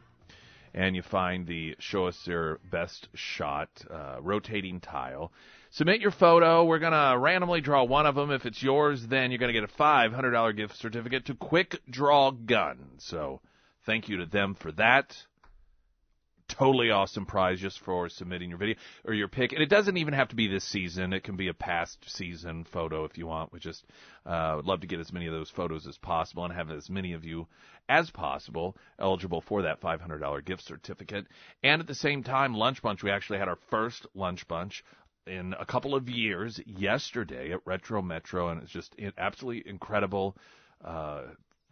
and 0.73 0.95
you 0.95 1.03
find 1.03 1.45
the 1.45 1.75
Show 1.77 2.07
Us 2.07 2.19
Your 2.25 2.61
Best 2.71 3.09
Shot 3.13 3.69
uh, 3.93 4.17
rotating 4.21 4.79
tile, 4.79 5.31
submit 5.69 6.01
your 6.01 6.09
photo. 6.09 6.63
We're 6.63 6.79
going 6.79 6.93
to 6.93 7.15
randomly 7.15 7.61
draw 7.61 7.83
one 7.83 8.07
of 8.07 8.15
them. 8.15 8.31
If 8.31 8.47
it's 8.47 8.63
yours, 8.63 9.05
then 9.05 9.29
you're 9.29 9.37
going 9.37 9.53
to 9.53 9.61
get 9.61 9.69
a 9.69 9.73
$500 9.79 10.57
gift 10.57 10.77
certificate 10.77 11.27
to 11.27 11.35
Quick 11.35 11.79
Draw 11.91 12.31
Gun. 12.31 12.79
So 12.97 13.39
Thank 13.89 14.07
you 14.07 14.17
to 14.17 14.27
them 14.27 14.53
for 14.53 14.71
that. 14.73 15.17
Totally 16.49 16.89
awesome 16.89 17.25
prize 17.25 17.59
just 17.59 17.79
for 17.79 18.09
submitting 18.09 18.49
your 18.49 18.57
video 18.57 18.75
or 19.05 19.13
your 19.13 19.27
pick. 19.27 19.53
And 19.53 19.61
it 19.61 19.69
doesn't 19.69 19.97
even 19.97 20.13
have 20.13 20.29
to 20.29 20.35
be 20.35 20.47
this 20.47 20.63
season. 20.63 21.13
It 21.13 21.23
can 21.23 21.37
be 21.37 21.47
a 21.47 21.53
past 21.53 21.97
season 22.09 22.65
photo 22.65 23.05
if 23.05 23.17
you 23.17 23.27
want. 23.27 23.53
We 23.53 23.59
just 23.59 23.85
uh, 24.25 24.53
would 24.57 24.65
love 24.65 24.81
to 24.81 24.87
get 24.87 24.99
as 24.99 25.13
many 25.13 25.27
of 25.27 25.33
those 25.33 25.49
photos 25.49 25.87
as 25.87 25.97
possible 25.97 26.43
and 26.43 26.53
have 26.53 26.71
as 26.71 26.89
many 26.89 27.13
of 27.13 27.23
you 27.23 27.47
as 27.87 28.09
possible 28.09 28.75
eligible 28.99 29.41
for 29.41 29.61
that 29.61 29.79
$500 29.79 30.45
gift 30.45 30.63
certificate. 30.63 31.27
And 31.63 31.81
at 31.81 31.87
the 31.87 31.95
same 31.95 32.23
time, 32.23 32.53
Lunch 32.53 32.81
Bunch, 32.81 33.03
we 33.03 33.11
actually 33.11 33.39
had 33.39 33.47
our 33.47 33.59
first 33.69 34.07
Lunch 34.13 34.47
Bunch 34.47 34.83
in 35.27 35.53
a 35.59 35.65
couple 35.65 35.95
of 35.95 36.09
years 36.09 36.59
yesterday 36.65 37.51
at 37.51 37.65
Retro 37.65 38.01
Metro, 38.01 38.49
and 38.49 38.61
it's 38.61 38.71
just 38.71 38.95
absolutely 39.17 39.69
incredible. 39.69 40.35
Uh, 40.83 41.23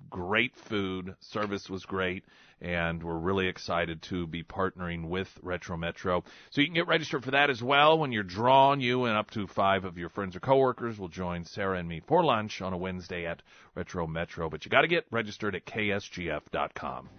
great 0.09 0.55
food, 0.55 1.15
service 1.19 1.69
was 1.69 1.85
great, 1.85 2.23
and 2.61 3.03
we're 3.03 3.17
really 3.17 3.47
excited 3.47 4.01
to 4.03 4.25
be 4.27 4.43
partnering 4.43 5.09
with 5.09 5.27
Retro 5.41 5.77
Metro. 5.77 6.23
So 6.51 6.61
you 6.61 6.67
can 6.67 6.73
get 6.73 6.87
registered 6.87 7.23
for 7.23 7.31
that 7.31 7.49
as 7.49 7.61
well. 7.61 7.99
When 7.99 8.11
you're 8.11 8.23
drawn, 8.23 8.81
you 8.81 9.05
and 9.05 9.17
up 9.17 9.31
to 9.31 9.47
five 9.47 9.85
of 9.85 9.97
your 9.97 10.09
friends 10.09 10.35
or 10.35 10.39
coworkers 10.39 10.97
will 10.97 11.09
join 11.09 11.45
Sarah 11.45 11.79
and 11.79 11.87
me 11.87 12.01
for 12.07 12.23
lunch 12.23 12.61
on 12.61 12.73
a 12.73 12.77
Wednesday 12.77 13.25
at 13.25 13.43
Retro 13.75 14.07
Metro. 14.07 14.49
But 14.49 14.65
you 14.65 14.71
got 14.71 14.81
to 14.81 14.87
get 14.87 15.05
registered 15.11 15.55
at 15.55 15.65
ksgf.com. 15.65 17.09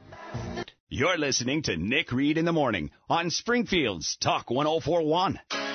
You're 0.88 1.19
listening 1.19 1.62
to 1.62 1.77
Nick 1.77 2.12
Reed 2.12 2.38
in 2.38 2.45
the 2.45 2.53
morning 2.53 2.91
on 3.09 3.31
Springfield's 3.31 4.17
Talk 4.17 4.51
1041. 4.51 5.67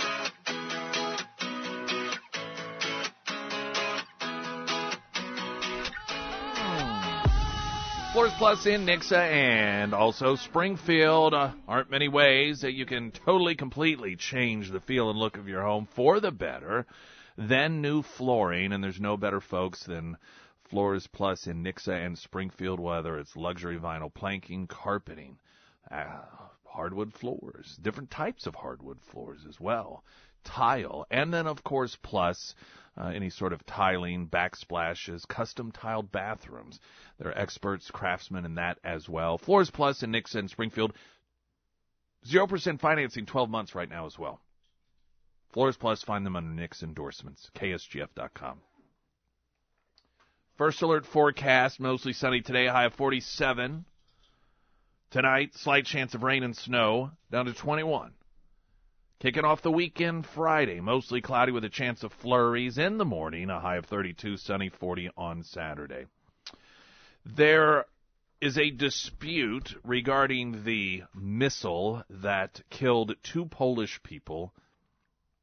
Plus 8.44 8.66
in 8.66 8.86
Nixa 8.86 9.18
and 9.18 9.94
also 9.94 10.36
Springfield. 10.36 11.34
Uh, 11.34 11.54
aren't 11.66 11.90
many 11.90 12.10
ways 12.10 12.60
that 12.60 12.74
you 12.74 12.86
can 12.86 13.10
totally, 13.12 13.56
completely 13.56 14.18
change 14.18 14.70
the 14.70 14.82
feel 14.82 15.10
and 15.10 15.18
look 15.18 15.38
of 15.38 15.48
your 15.48 15.62
home 15.62 15.88
for 15.96 16.20
the 16.20 16.30
better 16.30 16.86
than 17.38 17.82
new 17.82 18.02
flooring. 18.02 18.74
And 18.74 18.84
there's 18.84 19.00
no 19.00 19.16
better 19.16 19.40
folks 19.40 19.86
than 19.86 20.18
Floors 20.70 21.08
Plus 21.08 21.48
in 21.48 21.64
Nixa 21.64 22.06
and 22.06 22.18
Springfield, 22.18 22.82
whether 22.82 23.18
it's 23.18 23.34
luxury 23.38 23.80
vinyl 23.80 24.14
planking, 24.14 24.68
carpeting, 24.68 25.38
uh, 25.90 26.20
hardwood 26.66 27.14
floors, 27.14 27.80
different 27.82 28.12
types 28.12 28.46
of 28.46 28.56
hardwood 28.56 29.00
floors 29.10 29.46
as 29.48 29.58
well, 29.58 30.04
tile, 30.44 31.06
and 31.10 31.34
then, 31.34 31.48
of 31.48 31.64
course, 31.64 31.98
Plus 32.02 32.56
uh, 32.98 33.08
any 33.08 33.30
sort 33.30 33.54
of 33.54 33.66
tiling, 33.66 34.28
backsplashes, 34.28 35.28
custom 35.28 35.72
tiled 35.72 36.12
bathrooms. 36.12 36.80
There 37.18 37.30
are 37.30 37.38
experts, 37.38 37.90
craftsmen 37.92 38.46
in 38.46 38.56
that 38.56 38.78
as 38.84 39.10
well. 39.10 39.38
Floors 39.38 39.72
Plus 39.72 40.04
in 40.04 40.12
Nixon, 40.12 40.48
Springfield. 40.48 40.94
0% 42.28 42.80
financing 42.80 43.26
12 43.26 43.50
months 43.50 43.76
right 43.76 43.90
now 43.90 44.06
as 44.06 44.18
well. 44.18 44.40
Floors 45.52 45.78
Plus, 45.78 46.04
find 46.04 46.26
them 46.26 46.36
under 46.36 46.50
Nick's 46.50 46.84
endorsements, 46.84 47.50
ksgf.com. 47.56 48.60
First 50.58 50.82
alert 50.82 51.06
forecast, 51.06 51.80
mostly 51.80 52.14
sunny 52.14 52.42
today, 52.42 52.68
high 52.68 52.86
of 52.86 52.94
47. 52.94 53.86
Tonight, 55.10 55.54
slight 55.56 55.86
chance 55.86 56.14
of 56.14 56.24
rain 56.24 56.44
and 56.44 56.56
snow, 56.56 57.12
down 57.32 57.46
to 57.46 57.54
21. 57.54 58.14
Kicking 59.24 59.46
off 59.46 59.62
the 59.62 59.72
weekend 59.72 60.26
Friday, 60.26 60.82
mostly 60.82 61.22
cloudy 61.22 61.54
with 61.54 61.64
a 61.64 61.70
chance 61.70 62.04
of 62.04 62.12
flurries 62.12 62.78
in 62.78 62.98
the 62.98 63.06
morning, 63.06 63.50
a 63.50 63.62
high 63.62 63.78
of 63.78 63.86
32, 63.86 64.36
sunny 64.36 64.68
40 64.68 65.12
on 65.16 65.44
Saturday. 65.44 66.08
There 67.26 67.86
is 68.42 68.58
a 68.58 68.70
dispute 68.70 69.76
regarding 69.82 70.66
the 70.66 71.04
missile 71.16 72.04
that 72.10 72.64
killed 72.70 73.16
two 73.24 73.46
Polish 73.46 74.04
people 74.04 74.54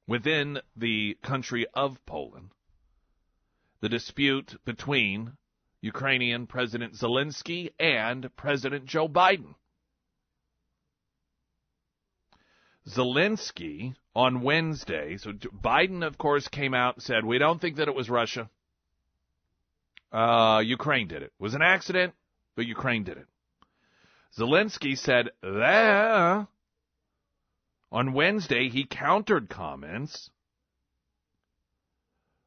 within 0.06 0.60
the 0.76 1.16
country 1.22 1.66
of 1.72 2.04
Poland. 2.04 2.50
The 3.80 3.88
dispute 3.88 4.60
between 4.66 5.38
Ukrainian 5.80 6.46
President 6.46 6.92
Zelensky 6.92 7.70
and 7.78 8.28
President 8.36 8.84
Joe 8.84 9.08
Biden. 9.08 9.54
Zelensky 12.90 13.94
on 14.14 14.42
Wednesday, 14.42 15.16
so 15.16 15.32
Biden, 15.32 16.04
of 16.04 16.18
course, 16.18 16.48
came 16.48 16.74
out 16.74 16.96
and 16.96 17.02
said, 17.02 17.24
We 17.24 17.38
don't 17.38 17.60
think 17.60 17.76
that 17.76 17.88
it 17.88 17.94
was 17.94 18.10
Russia. 18.10 18.50
Uh, 20.12 20.62
Ukraine 20.64 21.06
did 21.06 21.22
it. 21.22 21.32
It 21.38 21.42
was 21.42 21.54
an 21.54 21.62
accident, 21.62 22.14
but 22.56 22.66
Ukraine 22.66 23.04
did 23.04 23.16
it. 23.16 23.26
Zelensky 24.36 24.96
said, 24.98 25.30
There. 25.42 26.48
On 27.92 28.12
Wednesday, 28.12 28.68
he 28.68 28.84
countered 28.84 29.48
comments 29.48 30.30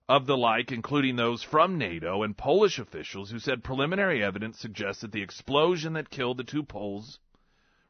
of 0.08 0.26
the 0.26 0.38
like, 0.38 0.72
including 0.72 1.16
those 1.16 1.44
from 1.44 1.78
NATO 1.78 2.24
and 2.24 2.38
Polish 2.38 2.80
officials 2.80 3.32
who 3.32 3.40
said 3.40 3.64
preliminary 3.64 4.24
evidence 4.24 4.60
suggests 4.60 5.02
that 5.02 5.12
the 5.12 5.22
explosion 5.22 5.94
that 5.94 6.10
killed 6.10 6.38
the 6.38 6.44
two 6.44 6.64
Poles 6.64 7.20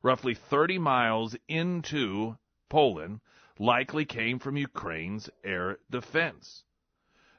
roughly 0.04 0.36
30 0.36 0.78
miles 0.78 1.36
into 1.48 2.38
Poland, 2.74 3.22
likely 3.60 4.04
came 4.04 4.40
from 4.40 4.58
Ukraine's 4.58 5.30
air 5.44 5.78
defense. 5.92 6.64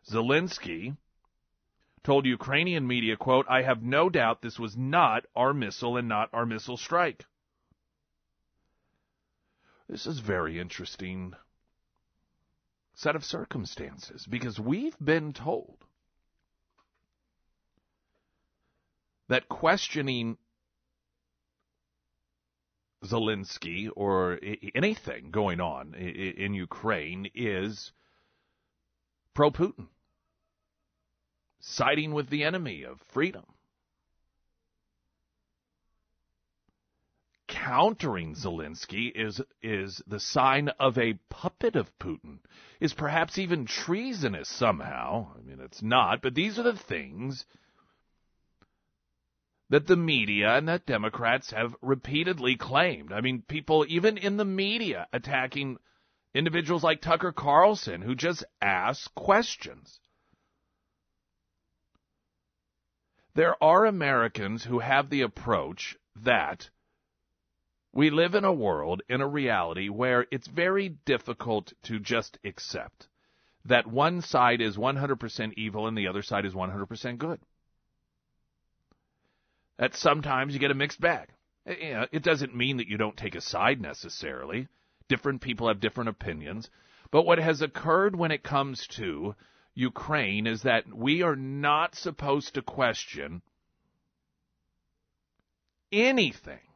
Zelensky 0.08 0.96
told 2.04 2.24
Ukrainian 2.24 2.86
media, 2.86 3.16
quote, 3.16 3.44
I 3.48 3.62
have 3.62 3.82
no 3.82 4.08
doubt 4.08 4.42
this 4.42 4.60
was 4.60 4.76
not 4.76 5.26
our 5.34 5.52
missile 5.52 5.96
and 5.96 6.06
not 6.06 6.28
our 6.32 6.46
missile 6.46 6.76
strike. 6.76 7.24
This 9.88 10.06
is 10.06 10.20
very 10.20 10.60
interesting 10.60 11.34
set 12.94 13.16
of 13.16 13.24
circumstances 13.24 14.24
because 14.26 14.60
we've 14.60 14.96
been 15.00 15.32
told 15.32 15.78
that 19.26 19.48
questioning 19.48 20.38
Zelensky 23.04 23.90
or 23.94 24.38
anything 24.74 25.30
going 25.30 25.60
on 25.60 25.94
in 25.94 26.54
Ukraine 26.54 27.30
is 27.34 27.92
pro 29.34 29.50
Putin, 29.50 29.88
siding 31.60 32.12
with 32.12 32.28
the 32.30 32.44
enemy 32.44 32.82
of 32.82 33.00
freedom. 33.12 33.44
countering 37.64 38.34
Zelensky 38.34 39.10
is 39.14 39.40
is 39.62 40.02
the 40.06 40.20
sign 40.20 40.68
of 40.80 40.98
a 40.98 41.14
puppet 41.30 41.76
of 41.76 41.98
Putin, 41.98 42.38
is 42.80 42.92
perhaps 42.92 43.38
even 43.38 43.64
treasonous 43.64 44.48
somehow. 44.48 45.28
I 45.38 45.40
mean, 45.42 45.60
it's 45.60 45.82
not, 45.82 46.20
but 46.20 46.34
these 46.34 46.58
are 46.58 46.62
the 46.64 46.76
things 46.76 47.46
that 49.70 49.86
the 49.86 49.96
media 49.96 50.56
and 50.56 50.68
that 50.68 50.86
Democrats 50.86 51.50
have 51.50 51.74
repeatedly 51.80 52.56
claimed. 52.56 53.12
I 53.12 53.20
mean, 53.20 53.42
people 53.42 53.84
even 53.88 54.18
in 54.18 54.36
the 54.36 54.44
media 54.44 55.06
attacking 55.12 55.78
individuals 56.34 56.82
like 56.82 57.00
Tucker 57.00 57.32
Carlson 57.32 58.02
who 58.02 58.14
just 58.14 58.44
ask 58.60 59.14
questions. 59.14 60.00
There 63.34 63.62
are 63.62 63.84
Americans 63.84 64.64
who 64.64 64.78
have 64.78 65.10
the 65.10 65.22
approach 65.22 65.96
that 66.16 66.70
we 67.92 68.10
live 68.10 68.34
in 68.34 68.44
a 68.44 68.52
world, 68.52 69.02
in 69.08 69.20
a 69.20 69.28
reality, 69.28 69.88
where 69.88 70.26
it's 70.30 70.48
very 70.48 70.88
difficult 70.88 71.72
to 71.84 71.98
just 71.98 72.38
accept 72.44 73.08
that 73.64 73.86
one 73.86 74.20
side 74.20 74.60
is 74.60 74.76
100% 74.76 75.54
evil 75.56 75.86
and 75.86 75.96
the 75.96 76.08
other 76.08 76.22
side 76.22 76.44
is 76.44 76.54
100% 76.54 77.18
good. 77.18 77.40
That 79.84 79.96
sometimes 79.96 80.54
you 80.54 80.60
get 80.60 80.70
a 80.70 80.74
mixed 80.74 80.98
bag. 80.98 81.28
Eh, 81.66 81.74
eh, 81.74 82.06
it 82.10 82.22
doesn't 82.22 82.56
mean 82.56 82.78
that 82.78 82.88
you 82.88 82.96
don't 82.96 83.18
take 83.18 83.34
a 83.34 83.42
side 83.42 83.82
necessarily. 83.82 84.66
Different 85.10 85.42
people 85.42 85.68
have 85.68 85.78
different 85.78 86.08
opinions. 86.08 86.70
But 87.10 87.26
what 87.26 87.36
has 87.38 87.60
occurred 87.60 88.16
when 88.16 88.30
it 88.30 88.42
comes 88.42 88.86
to 88.96 89.34
Ukraine 89.74 90.46
is 90.46 90.62
that 90.62 90.84
we 90.90 91.20
are 91.20 91.36
not 91.36 91.96
supposed 91.96 92.54
to 92.54 92.62
question 92.62 93.42
anything 95.92 96.66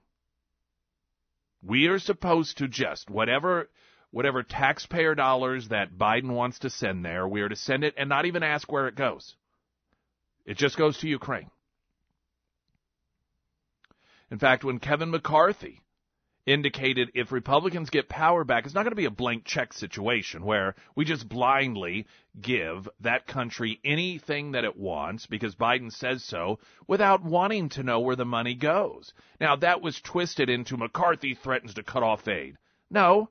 we 1.62 1.86
are 1.86 1.98
supposed 1.98 2.58
to 2.58 2.68
just 2.68 3.08
whatever 3.08 3.70
whatever 4.10 4.42
taxpayer 4.42 5.14
dollars 5.14 5.68
that 5.68 5.96
Biden 5.96 6.32
wants 6.34 6.58
to 6.58 6.68
send 6.68 7.06
there, 7.06 7.26
we 7.26 7.40
are 7.40 7.48
to 7.48 7.56
send 7.56 7.84
it 7.84 7.94
and 7.96 8.10
not 8.10 8.26
even 8.26 8.42
ask 8.42 8.70
where 8.70 8.86
it 8.86 8.96
goes. 8.96 9.34
It 10.44 10.58
just 10.58 10.76
goes 10.76 10.98
to 10.98 11.08
Ukraine. 11.08 11.50
In 14.30 14.38
fact, 14.38 14.64
when 14.64 14.78
Kevin 14.78 15.10
McCarthy 15.10 15.80
indicated 16.48 17.10
if 17.14 17.30
Republicans 17.30 17.90
get 17.90 18.08
power 18.08 18.42
back, 18.42 18.64
it's 18.64 18.74
not 18.74 18.82
going 18.82 18.92
to 18.92 18.96
be 18.96 19.04
a 19.04 19.10
blank 19.10 19.44
check 19.44 19.72
situation 19.72 20.44
where 20.44 20.74
we 20.96 21.04
just 21.04 21.28
blindly 21.28 22.06
give 22.40 22.88
that 23.00 23.26
country 23.26 23.78
anything 23.84 24.52
that 24.52 24.64
it 24.64 24.76
wants 24.76 25.26
because 25.26 25.54
Biden 25.54 25.92
says 25.92 26.24
so 26.24 26.58
without 26.86 27.22
wanting 27.22 27.68
to 27.70 27.82
know 27.82 28.00
where 28.00 28.16
the 28.16 28.24
money 28.24 28.54
goes. 28.54 29.12
Now, 29.40 29.56
that 29.56 29.82
was 29.82 30.00
twisted 30.00 30.48
into 30.48 30.76
McCarthy 30.76 31.34
threatens 31.34 31.74
to 31.74 31.82
cut 31.82 32.02
off 32.02 32.26
aid. 32.26 32.56
No, 32.90 33.28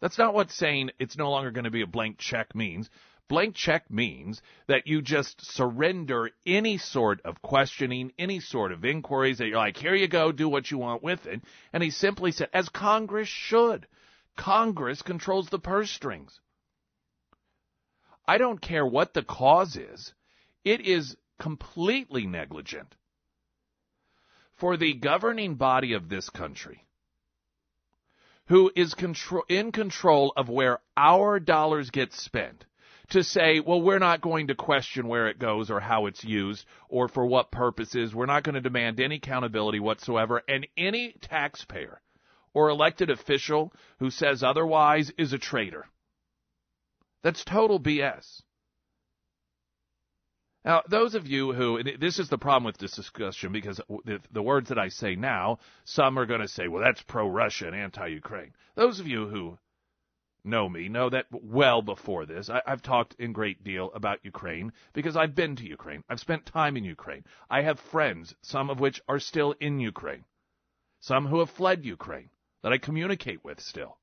that's 0.00 0.18
not 0.18 0.34
what 0.34 0.50
saying 0.50 0.90
it's 0.98 1.18
no 1.18 1.30
longer 1.30 1.50
going 1.50 1.64
to 1.64 1.70
be 1.70 1.82
a 1.82 1.86
blank 1.86 2.18
check 2.18 2.54
means. 2.54 2.88
Blank 3.28 3.56
check 3.56 3.90
means 3.90 4.40
that 4.68 4.86
you 4.86 5.02
just 5.02 5.44
surrender 5.44 6.30
any 6.46 6.78
sort 6.78 7.20
of 7.24 7.42
questioning, 7.42 8.12
any 8.18 8.38
sort 8.38 8.70
of 8.70 8.84
inquiries 8.84 9.38
that 9.38 9.48
you're 9.48 9.56
like, 9.56 9.76
here 9.76 9.94
you 9.94 10.06
go, 10.06 10.30
do 10.30 10.48
what 10.48 10.70
you 10.70 10.78
want 10.78 11.02
with 11.02 11.26
it. 11.26 11.40
And 11.72 11.82
he 11.82 11.90
simply 11.90 12.30
said, 12.30 12.48
as 12.52 12.68
Congress 12.68 13.28
should. 13.28 13.86
Congress 14.36 15.02
controls 15.02 15.48
the 15.48 15.58
purse 15.58 15.90
strings. 15.90 16.38
I 18.28 18.38
don't 18.38 18.60
care 18.60 18.86
what 18.86 19.14
the 19.14 19.22
cause 19.22 19.76
is. 19.76 20.12
It 20.64 20.80
is 20.82 21.16
completely 21.40 22.26
negligent 22.26 22.94
for 24.56 24.76
the 24.76 24.94
governing 24.94 25.54
body 25.54 25.94
of 25.94 26.08
this 26.08 26.30
country 26.30 26.86
who 28.48 28.70
is 28.76 28.94
control, 28.94 29.44
in 29.48 29.72
control 29.72 30.32
of 30.36 30.48
where 30.48 30.78
our 30.96 31.40
dollars 31.40 31.90
get 31.90 32.12
spent 32.12 32.64
to 33.10 33.22
say, 33.22 33.60
well, 33.60 33.80
we're 33.80 33.98
not 33.98 34.20
going 34.20 34.48
to 34.48 34.54
question 34.54 35.08
where 35.08 35.28
it 35.28 35.38
goes 35.38 35.70
or 35.70 35.80
how 35.80 36.06
it's 36.06 36.24
used 36.24 36.64
or 36.88 37.08
for 37.08 37.24
what 37.24 37.50
purposes. 37.50 38.14
We're 38.14 38.26
not 38.26 38.42
going 38.42 38.56
to 38.56 38.60
demand 38.60 39.00
any 39.00 39.16
accountability 39.16 39.80
whatsoever. 39.80 40.42
And 40.48 40.66
any 40.76 41.14
taxpayer 41.20 42.00
or 42.52 42.68
elected 42.70 43.10
official 43.10 43.72
who 43.98 44.10
says 44.10 44.42
otherwise 44.42 45.12
is 45.18 45.32
a 45.32 45.38
traitor. 45.38 45.86
That's 47.22 47.44
total 47.44 47.80
BS. 47.80 48.42
Now, 50.64 50.82
those 50.88 51.14
of 51.14 51.28
you 51.28 51.52
who, 51.52 51.80
this 51.82 52.18
is 52.18 52.28
the 52.28 52.38
problem 52.38 52.64
with 52.64 52.78
this 52.78 52.96
discussion 52.96 53.52
because 53.52 53.80
the, 54.04 54.18
the 54.32 54.42
words 54.42 54.70
that 54.70 54.78
I 54.78 54.88
say 54.88 55.14
now, 55.14 55.60
some 55.84 56.18
are 56.18 56.26
going 56.26 56.40
to 56.40 56.48
say, 56.48 56.66
well, 56.66 56.82
that's 56.82 57.02
pro 57.02 57.28
Russia 57.28 57.68
and 57.68 57.76
anti 57.76 58.08
Ukraine. 58.08 58.52
Those 58.74 58.98
of 58.98 59.06
you 59.06 59.28
who 59.28 59.58
know 60.46 60.68
me 60.68 60.88
know 60.88 61.10
that 61.10 61.26
well 61.30 61.82
before 61.82 62.26
this. 62.26 62.48
I, 62.48 62.62
have 62.66 62.82
talked 62.82 63.14
in 63.18 63.32
great 63.32 63.64
deal 63.64 63.90
about 63.94 64.24
Ukraine 64.24 64.72
because 64.92 65.16
I've 65.16 65.34
been 65.34 65.56
to 65.56 65.66
Ukraine. 65.66 66.04
I've 66.08 66.20
spent 66.20 66.46
time 66.46 66.76
in 66.76 66.84
Ukraine. 66.84 67.24
I 67.50 67.62
have 67.62 67.80
friends, 67.80 68.34
some 68.42 68.70
of 68.70 68.80
which 68.80 69.00
are 69.08 69.18
still 69.18 69.54
in 69.60 69.80
Ukraine, 69.80 70.24
some 71.00 71.26
who 71.26 71.40
have 71.40 71.50
fled 71.50 71.84
Ukraine 71.84 72.30
that 72.62 72.72
I 72.72 72.78
communicate 72.78 73.44
with 73.44 73.60
still. 73.60 73.98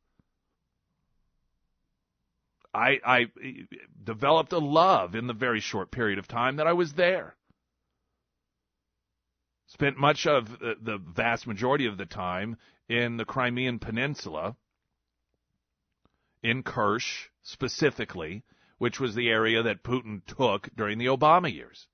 I, 2.73 2.99
I 3.05 3.21
eh, 3.43 3.63
developed 4.03 4.51
a 4.53 4.57
love 4.57 5.15
in 5.15 5.27
the 5.27 5.33
very 5.33 5.59
short 5.59 5.91
period 5.91 6.17
of 6.17 6.27
time 6.27 6.55
that 6.55 6.67
I 6.67 6.73
was 6.73 6.93
there. 6.93 7.35
Spent 9.67 9.97
much 9.97 10.27
of 10.27 10.59
the, 10.59 10.75
the 10.81 10.97
vast 10.97 11.47
majority 11.47 11.85
of 11.85 11.97
the 11.97 12.05
time 12.05 12.57
in 12.89 13.17
the 13.17 13.25
Crimean 13.25 13.79
Peninsula 13.79 14.55
in 16.43 16.63
Kerch 16.63 17.29
specifically, 17.41 18.43
which 18.77 18.99
was 18.99 19.15
the 19.15 19.29
area 19.29 19.63
that 19.63 19.83
Putin 19.83 20.21
took 20.25 20.69
during 20.75 20.97
the 20.97 21.05
Obama 21.05 21.51
years. 21.51 21.87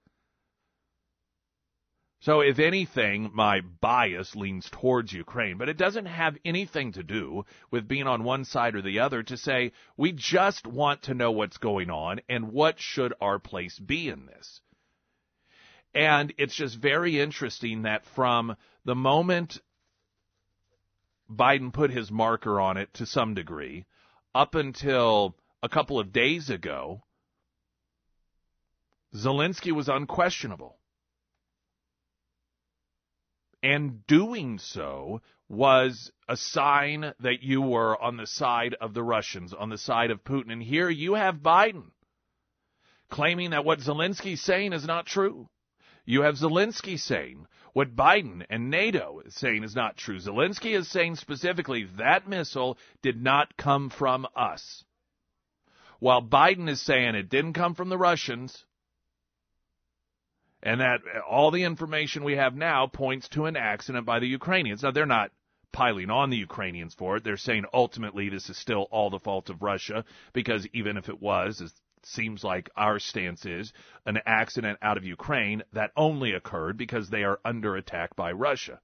So, 2.22 2.42
if 2.42 2.60
anything, 2.60 3.32
my 3.34 3.62
bias 3.62 4.36
leans 4.36 4.70
towards 4.70 5.14
Ukraine, 5.14 5.58
but 5.58 5.70
it 5.70 5.78
doesn't 5.78 6.08
have 6.08 6.38
anything 6.44 6.92
to 6.94 7.04
do 7.04 7.46
with 7.72 7.88
being 7.88 8.08
on 8.08 8.26
one 8.26 8.44
side 8.44 8.76
or 8.76 8.82
the 8.82 9.00
other 9.00 9.24
to 9.24 9.38
say 9.38 9.72
we 9.96 10.12
just 10.12 10.68
want 10.68 11.04
to 11.04 11.14
know 11.14 11.32
what's 11.32 11.58
going 11.58 11.90
on 11.90 12.20
and 12.28 12.52
what 12.52 12.78
should 12.78 13.14
our 13.22 13.40
place 13.40 13.80
be 13.80 14.10
in 14.10 14.26
this. 14.26 14.60
And 15.94 16.34
it's 16.38 16.56
just 16.56 16.76
very 16.76 17.22
interesting 17.22 17.84
that 17.84 18.06
from 18.06 18.58
the 18.84 18.96
moment 18.96 19.62
Biden 21.32 21.72
put 21.72 21.92
his 21.92 22.12
marker 22.12 22.60
on 22.60 22.76
it 22.76 22.94
to 22.96 23.06
some 23.06 23.34
degree, 23.34 23.86
up 24.34 24.56
until 24.56 25.36
a 25.62 25.70
couple 25.70 26.00
of 26.00 26.12
days 26.12 26.50
ago, 26.50 27.04
Zelensky 29.14 29.72
was 29.72 29.90
unquestionable. 29.90 30.78
And 33.62 34.06
doing 34.08 34.58
so 34.60 35.22
was 35.50 36.12
a 36.30 36.38
sign 36.38 37.14
that 37.20 37.42
you 37.42 37.62
were 37.62 38.02
on 38.02 38.18
the 38.18 38.28
side 38.28 38.76
of 38.80 38.94
the 38.94 39.04
Russians, 39.04 39.54
on 39.54 39.70
the 39.70 39.78
side 39.78 40.12
of 40.12 40.24
Putin. 40.24 40.52
And 40.52 40.64
here 40.64 40.90
you 40.90 41.16
have 41.16 41.38
Biden 41.38 41.92
claiming 43.10 43.50
that 43.50 43.66
what 43.66 43.80
Zelensky's 43.80 44.42
saying 44.42 44.72
is 44.72 44.86
not 44.86 45.06
true. 45.06 45.50
You 46.10 46.24
have 46.24 46.38
Zelensky 46.38 47.00
saying 47.00 47.46
what 47.74 47.96
Biden 47.96 48.44
and 48.50 48.72
NATO 48.72 49.22
is 49.24 49.36
saying 49.36 49.64
is 49.64 49.76
not 49.76 49.96
true. 49.96 50.18
Zelensky 50.18 50.76
is 50.76 50.88
saying 50.88 51.18
specifically 51.18 51.84
that 52.00 52.28
missile 52.28 52.80
did 53.04 53.22
not 53.22 53.56
come 53.58 53.92
from 53.92 54.26
us. 54.36 54.84
While 56.00 56.24
Biden 56.24 56.68
is 56.68 56.82
saying 56.82 57.14
it 57.14 57.30
didn't 57.30 57.54
come 57.54 57.76
from 57.76 57.90
the 57.90 57.98
Russians, 58.00 58.66
and 60.64 60.82
that 60.82 61.02
all 61.30 61.52
the 61.52 61.62
information 61.62 62.24
we 62.24 62.38
have 62.38 62.56
now 62.56 62.88
points 62.88 63.30
to 63.30 63.46
an 63.46 63.56
accident 63.56 64.08
by 64.08 64.18
the 64.18 64.28
Ukrainians. 64.28 64.82
Now, 64.82 64.90
they're 64.90 65.06
not 65.06 65.30
piling 65.72 66.10
on 66.10 66.32
the 66.32 66.38
Ukrainians 66.38 66.96
for 66.96 67.18
it. 67.18 67.24
They're 67.24 67.38
saying 67.38 67.66
ultimately 67.72 68.30
this 68.30 68.50
is 68.50 68.58
still 68.58 68.88
all 68.90 69.12
the 69.12 69.20
fault 69.20 69.52
of 69.52 69.62
Russia 69.62 70.04
because 70.34 70.68
even 70.74 70.98
if 70.98 71.08
it 71.08 71.22
was, 71.22 71.62
as 71.62 71.72
seems 72.04 72.44
like 72.44 72.70
our 72.76 73.00
stance 73.00 73.46
is 73.46 73.74
an 74.06 74.20
accident 74.26 74.80
out 74.82 74.98
of 74.98 75.04
Ukraine 75.04 75.64
that 75.74 75.92
only 75.96 76.34
occurred 76.34 76.78
because 76.78 77.10
they 77.10 77.24
are 77.24 77.40
under 77.44 77.76
attack 77.76 78.16
by 78.16 78.32
Russia. 78.32 78.80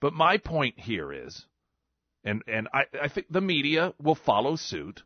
But 0.00 0.12
my 0.12 0.38
point 0.38 0.78
here 0.78 1.12
is, 1.12 1.46
and, 2.24 2.42
and 2.46 2.68
I, 2.72 2.84
I 3.02 3.08
think 3.08 3.28
the 3.30 3.40
media 3.40 3.94
will 4.00 4.14
follow 4.14 4.56
suit. 4.56 5.02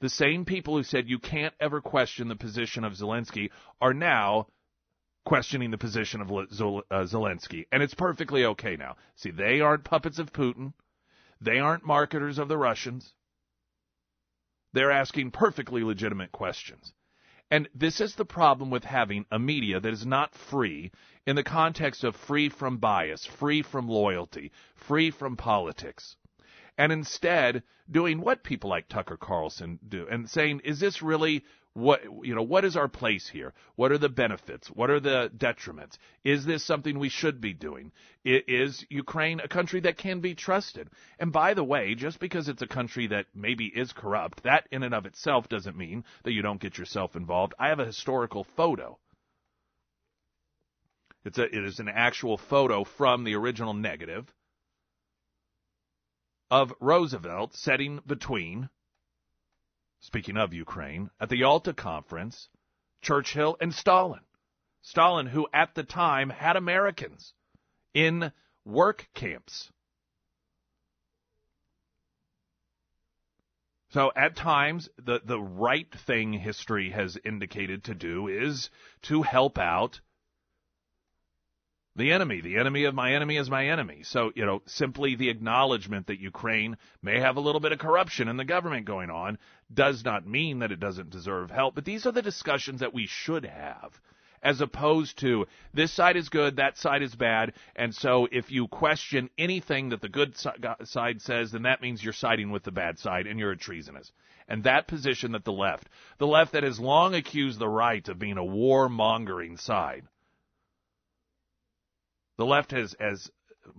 The 0.00 0.08
same 0.08 0.44
people 0.44 0.76
who 0.76 0.82
said 0.82 1.08
you 1.08 1.18
can't 1.18 1.54
ever 1.60 1.80
question 1.80 2.28
the 2.28 2.36
position 2.36 2.84
of 2.84 2.92
Zelensky 2.92 3.50
are 3.80 3.94
now 3.94 4.48
questioning 5.24 5.70
the 5.70 5.78
position 5.78 6.20
of 6.20 6.30
uh, 6.30 6.44
Zelensky. 7.04 7.66
And 7.72 7.82
it's 7.82 7.94
perfectly 7.94 8.44
okay 8.44 8.76
now. 8.76 8.96
See, 9.16 9.30
they 9.30 9.60
aren't 9.60 9.84
puppets 9.84 10.18
of 10.18 10.32
Putin. 10.32 10.74
They 11.40 11.58
aren't 11.58 11.86
marketers 11.86 12.38
of 12.38 12.48
the 12.48 12.58
Russians. 12.58 13.14
They're 14.74 14.90
asking 14.90 15.30
perfectly 15.30 15.84
legitimate 15.84 16.32
questions. 16.32 16.92
And 17.48 17.68
this 17.72 18.00
is 18.00 18.16
the 18.16 18.24
problem 18.24 18.70
with 18.70 18.82
having 18.82 19.24
a 19.30 19.38
media 19.38 19.78
that 19.78 19.92
is 19.92 20.04
not 20.04 20.34
free 20.34 20.90
in 21.24 21.36
the 21.36 21.44
context 21.44 22.02
of 22.02 22.16
free 22.16 22.48
from 22.48 22.78
bias, 22.78 23.24
free 23.24 23.62
from 23.62 23.88
loyalty, 23.88 24.50
free 24.74 25.12
from 25.12 25.36
politics. 25.36 26.16
And 26.76 26.90
instead 26.90 27.62
doing 27.88 28.20
what 28.20 28.42
people 28.42 28.68
like 28.68 28.88
Tucker 28.88 29.16
Carlson 29.16 29.78
do 29.86 30.08
and 30.10 30.28
saying, 30.28 30.60
is 30.64 30.80
this 30.80 31.02
really 31.02 31.44
what 31.74 32.02
you 32.22 32.34
know 32.36 32.42
what 32.42 32.64
is 32.64 32.76
our 32.76 32.88
place 32.88 33.28
here? 33.28 33.52
What 33.74 33.90
are 33.90 33.98
the 33.98 34.08
benefits? 34.08 34.68
What 34.68 34.90
are 34.90 35.00
the 35.00 35.30
detriments? 35.36 35.98
Is 36.22 36.46
this 36.46 36.64
something 36.64 36.98
we 36.98 37.08
should 37.08 37.40
be 37.40 37.52
doing? 37.52 37.92
Is 38.24 38.86
ukraine 38.88 39.40
a 39.40 39.48
country 39.48 39.80
that 39.80 39.98
can 39.98 40.20
be 40.20 40.36
trusted? 40.36 40.88
And 41.18 41.32
by 41.32 41.54
the 41.54 41.64
way 41.64 41.96
just 41.96 42.20
because 42.20 42.48
it's 42.48 42.62
a 42.62 42.68
country 42.68 43.08
that 43.08 43.26
maybe 43.34 43.66
is 43.66 43.92
corrupt 43.92 44.44
that 44.44 44.68
in 44.70 44.84
and 44.84 44.94
of 44.94 45.04
itself 45.04 45.48
doesn't 45.48 45.76
mean 45.76 46.04
that 46.22 46.32
you 46.32 46.42
don't 46.42 46.60
get 46.60 46.78
yourself 46.78 47.16
involved. 47.16 47.54
I 47.58 47.68
have 47.68 47.80
a 47.80 47.86
historical 47.86 48.44
photo. 48.44 48.98
It's 51.24 51.38
a 51.38 51.44
it 51.44 51.64
is 51.64 51.80
an 51.80 51.88
actual 51.88 52.38
photo 52.38 52.84
from 52.84 53.24
the 53.24 53.34
original 53.34 53.74
negative 53.74 54.32
of 56.52 56.72
roosevelt 56.78 57.54
sitting 57.54 58.00
between 58.06 58.68
speaking 60.04 60.36
of 60.36 60.52
Ukraine, 60.52 61.10
at 61.18 61.30
the 61.30 61.38
Yalta 61.38 61.72
Conference, 61.72 62.50
Churchill 63.00 63.56
and 63.58 63.74
Stalin. 63.74 64.20
Stalin, 64.82 65.26
who 65.26 65.48
at 65.50 65.74
the 65.74 65.82
time 65.82 66.28
had 66.28 66.56
Americans 66.56 67.32
in 67.94 68.30
work 68.66 69.08
camps. 69.14 69.72
So 73.88 74.12
at 74.14 74.36
times, 74.36 74.90
the, 74.98 75.22
the 75.24 75.40
right 75.40 75.90
thing 75.90 76.34
history 76.34 76.90
has 76.90 77.16
indicated 77.24 77.84
to 77.84 77.94
do 77.94 78.28
is 78.28 78.68
to 79.02 79.22
help 79.22 79.56
out 79.56 80.02
the 81.96 82.12
enemy. 82.12 82.40
The 82.40 82.56
enemy 82.56 82.84
of 82.84 82.94
my 82.94 83.14
enemy 83.14 83.36
is 83.36 83.48
my 83.48 83.68
enemy. 83.68 84.02
So, 84.02 84.32
you 84.34 84.44
know, 84.44 84.62
simply 84.66 85.14
the 85.14 85.28
acknowledgement 85.30 86.08
that 86.08 86.20
Ukraine 86.20 86.76
may 87.02 87.20
have 87.20 87.36
a 87.36 87.40
little 87.40 87.60
bit 87.60 87.72
of 87.72 87.78
corruption 87.78 88.28
in 88.28 88.36
the 88.36 88.44
government 88.44 88.86
going 88.86 89.10
on 89.10 89.38
does 89.72 90.04
not 90.04 90.26
mean 90.26 90.58
that 90.58 90.72
it 90.72 90.80
doesn't 90.80 91.10
deserve 91.10 91.50
help. 91.50 91.74
But 91.74 91.84
these 91.84 92.06
are 92.06 92.12
the 92.12 92.22
discussions 92.22 92.80
that 92.80 92.94
we 92.94 93.06
should 93.06 93.44
have. 93.44 94.00
As 94.42 94.60
opposed 94.60 95.20
to 95.20 95.46
this 95.72 95.90
side 95.90 96.18
is 96.18 96.28
good, 96.28 96.56
that 96.56 96.76
side 96.76 97.00
is 97.00 97.14
bad, 97.14 97.54
and 97.74 97.94
so 97.94 98.28
if 98.30 98.50
you 98.50 98.68
question 98.68 99.30
anything 99.38 99.88
that 99.88 100.02
the 100.02 100.08
good 100.10 100.36
side 100.36 101.22
says, 101.22 101.52
then 101.52 101.62
that 101.62 101.80
means 101.80 102.04
you're 102.04 102.12
siding 102.12 102.50
with 102.50 102.62
the 102.62 102.70
bad 102.70 102.98
side 102.98 103.26
and 103.26 103.38
you're 103.38 103.52
a 103.52 103.56
treasonous. 103.56 104.12
And 104.46 104.64
that 104.64 104.86
position 104.86 105.32
that 105.32 105.44
the 105.44 105.52
left, 105.52 105.88
the 106.18 106.26
left 106.26 106.52
that 106.52 106.62
has 106.62 106.78
long 106.78 107.14
accused 107.14 107.58
the 107.58 107.70
right 107.70 108.06
of 108.06 108.18
being 108.18 108.36
a 108.36 108.42
warmongering 108.42 109.58
side, 109.58 110.02
the 112.36 112.46
left 112.46 112.72
has, 112.72 112.94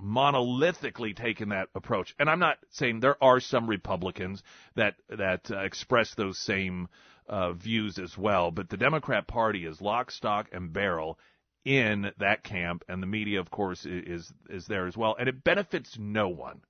monolithically 0.01 1.15
taken 1.15 1.49
that 1.49 1.69
approach. 1.75 2.15
And 2.17 2.29
I'm 2.29 2.39
not 2.39 2.57
saying 2.71 2.99
there 2.99 3.21
are 3.23 3.39
some 3.39 3.67
Republicans 3.67 4.41
that 4.75 4.95
that 5.09 5.51
uh, 5.51 5.59
express 5.59 6.15
those 6.15 6.39
same 6.39 6.87
uh, 7.27 7.53
views 7.53 7.99
as 7.99 8.17
well, 8.17 8.51
but 8.51 8.69
the 8.69 8.77
Democrat 8.77 9.27
Party 9.27 9.65
is 9.65 9.81
lock, 9.81 10.11
stock, 10.11 10.47
and 10.51 10.73
barrel 10.73 11.19
in 11.63 12.11
that 12.19 12.43
camp, 12.43 12.83
and 12.87 13.01
the 13.01 13.07
media, 13.07 13.39
of 13.39 13.49
course, 13.49 13.85
is 13.85 14.31
is 14.49 14.67
there 14.67 14.87
as 14.87 14.95
well, 14.95 15.15
and 15.19 15.27
it 15.29 15.43
benefits 15.43 15.97
no 15.99 16.29
one 16.29 16.61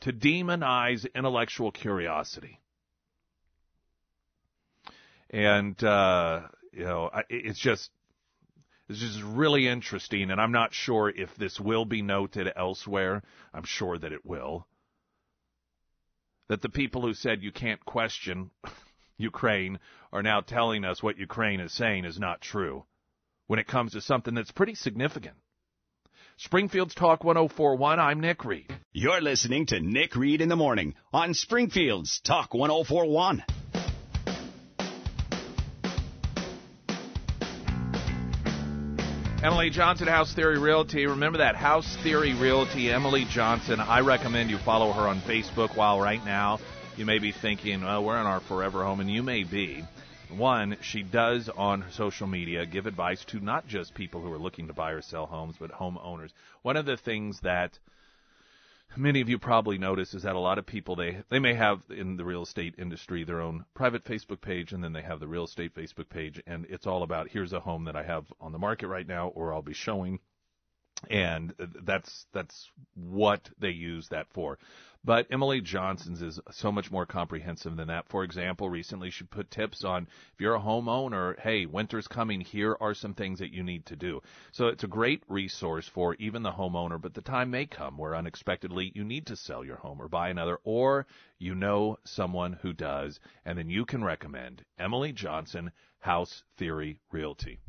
to 0.00 0.12
demonize 0.12 1.06
intellectual 1.14 1.70
curiosity. 1.70 2.60
And 5.30 5.82
uh, 5.82 6.42
you 6.72 6.84
know, 6.84 7.10
it's 7.28 7.58
just 7.58 7.90
this 8.88 9.02
is 9.02 9.22
really 9.22 9.66
interesting, 9.66 10.30
and 10.30 10.40
I'm 10.40 10.52
not 10.52 10.74
sure 10.74 11.08
if 11.08 11.34
this 11.36 11.58
will 11.58 11.84
be 11.84 12.02
noted 12.02 12.52
elsewhere. 12.54 13.22
I'm 13.52 13.64
sure 13.64 13.96
that 13.96 14.12
it 14.12 14.26
will. 14.26 14.66
That 16.48 16.60
the 16.60 16.68
people 16.68 17.00
who 17.02 17.14
said 17.14 17.42
you 17.42 17.50
can't 17.50 17.84
question 17.84 18.50
Ukraine 19.16 19.78
are 20.12 20.22
now 20.22 20.40
telling 20.40 20.84
us 20.84 21.02
what 21.02 21.18
Ukraine 21.18 21.60
is 21.60 21.72
saying 21.72 22.04
is 22.04 22.18
not 22.18 22.42
true 22.42 22.84
when 23.46 23.58
it 23.58 23.66
comes 23.66 23.92
to 23.92 24.00
something 24.00 24.34
that's 24.34 24.52
pretty 24.52 24.74
significant. 24.74 25.36
Springfield's 26.36 26.94
Talk 26.94 27.22
1041, 27.22 28.00
I'm 28.00 28.20
Nick 28.20 28.44
Reed. 28.44 28.74
You're 28.92 29.20
listening 29.20 29.66
to 29.66 29.80
Nick 29.80 30.16
Reed 30.16 30.40
in 30.40 30.48
the 30.48 30.56
Morning 30.56 30.94
on 31.12 31.32
Springfield's 31.32 32.20
Talk 32.20 32.52
1041. 32.52 33.44
Emily 39.44 39.68
Johnson, 39.68 40.08
House 40.08 40.32
Theory 40.32 40.58
Realty. 40.58 41.04
Remember 41.04 41.36
that 41.36 41.54
House 41.54 41.98
Theory 42.02 42.32
Realty, 42.32 42.90
Emily 42.90 43.26
Johnson. 43.28 43.78
I 43.78 44.00
recommend 44.00 44.48
you 44.48 44.56
follow 44.56 44.90
her 44.90 45.06
on 45.06 45.20
Facebook. 45.20 45.76
While 45.76 46.00
right 46.00 46.24
now 46.24 46.60
you 46.96 47.04
may 47.04 47.18
be 47.18 47.30
thinking, 47.30 47.82
well, 47.82 48.02
we're 48.02 48.18
in 48.18 48.24
our 48.24 48.40
forever 48.40 48.82
home, 48.82 49.00
and 49.00 49.10
you 49.10 49.22
may 49.22 49.44
be. 49.44 49.84
One, 50.30 50.78
she 50.80 51.02
does 51.02 51.50
on 51.50 51.84
social 51.92 52.26
media 52.26 52.64
give 52.64 52.86
advice 52.86 53.22
to 53.26 53.38
not 53.38 53.68
just 53.68 53.92
people 53.92 54.22
who 54.22 54.32
are 54.32 54.38
looking 54.38 54.68
to 54.68 54.72
buy 54.72 54.92
or 54.92 55.02
sell 55.02 55.26
homes, 55.26 55.56
but 55.60 55.72
homeowners. 55.72 56.30
One 56.62 56.78
of 56.78 56.86
the 56.86 56.96
things 56.96 57.40
that 57.40 57.78
many 58.96 59.20
of 59.20 59.28
you 59.28 59.38
probably 59.38 59.78
notice 59.78 60.14
is 60.14 60.22
that 60.22 60.36
a 60.36 60.40
lot 60.40 60.58
of 60.58 60.66
people 60.66 60.96
they 60.96 61.22
they 61.28 61.38
may 61.38 61.54
have 61.54 61.82
in 61.90 62.16
the 62.16 62.24
real 62.24 62.42
estate 62.42 62.74
industry 62.78 63.24
their 63.24 63.40
own 63.40 63.64
private 63.74 64.04
Facebook 64.04 64.40
page 64.40 64.72
and 64.72 64.82
then 64.82 64.92
they 64.92 65.02
have 65.02 65.20
the 65.20 65.28
real 65.28 65.44
estate 65.44 65.74
Facebook 65.74 66.08
page 66.08 66.42
and 66.46 66.66
it's 66.68 66.86
all 66.86 67.02
about 67.02 67.28
here's 67.28 67.52
a 67.52 67.60
home 67.60 67.84
that 67.84 67.96
I 67.96 68.02
have 68.02 68.26
on 68.40 68.52
the 68.52 68.58
market 68.58 68.88
right 68.88 69.06
now 69.06 69.28
or 69.28 69.52
I'll 69.52 69.62
be 69.62 69.74
showing 69.74 70.20
and 71.10 71.52
uh, 71.58 71.66
that's 71.82 72.26
that's 72.32 72.70
what 72.94 73.50
they 73.58 73.70
use 73.70 74.08
that 74.08 74.26
for. 74.32 74.58
But 75.06 75.26
Emily 75.30 75.60
Johnson's 75.60 76.22
is 76.22 76.40
so 76.50 76.72
much 76.72 76.90
more 76.90 77.04
comprehensive 77.04 77.76
than 77.76 77.88
that. 77.88 78.08
For 78.08 78.24
example, 78.24 78.70
recently 78.70 79.10
she 79.10 79.24
put 79.24 79.50
tips 79.50 79.84
on 79.84 80.08
if 80.32 80.40
you're 80.40 80.54
a 80.54 80.60
homeowner, 80.60 81.38
hey, 81.40 81.66
winter's 81.66 82.08
coming, 82.08 82.40
here 82.40 82.74
are 82.80 82.94
some 82.94 83.12
things 83.12 83.38
that 83.40 83.52
you 83.52 83.62
need 83.62 83.84
to 83.86 83.96
do. 83.96 84.22
So 84.52 84.68
it's 84.68 84.84
a 84.84 84.88
great 84.88 85.22
resource 85.28 85.86
for 85.86 86.14
even 86.14 86.42
the 86.42 86.52
homeowner, 86.52 86.98
but 86.98 87.12
the 87.12 87.20
time 87.20 87.50
may 87.50 87.66
come 87.66 87.98
where 87.98 88.16
unexpectedly 88.16 88.92
you 88.94 89.04
need 89.04 89.26
to 89.26 89.36
sell 89.36 89.62
your 89.62 89.76
home 89.76 90.00
or 90.00 90.08
buy 90.08 90.30
another, 90.30 90.58
or 90.64 91.06
you 91.38 91.54
know 91.54 91.98
someone 92.04 92.54
who 92.54 92.72
does, 92.72 93.20
and 93.44 93.58
then 93.58 93.68
you 93.68 93.84
can 93.84 94.02
recommend 94.02 94.64
Emily 94.78 95.12
Johnson 95.12 95.70
House 95.98 96.44
Theory 96.56 96.98
Realty. 97.12 97.60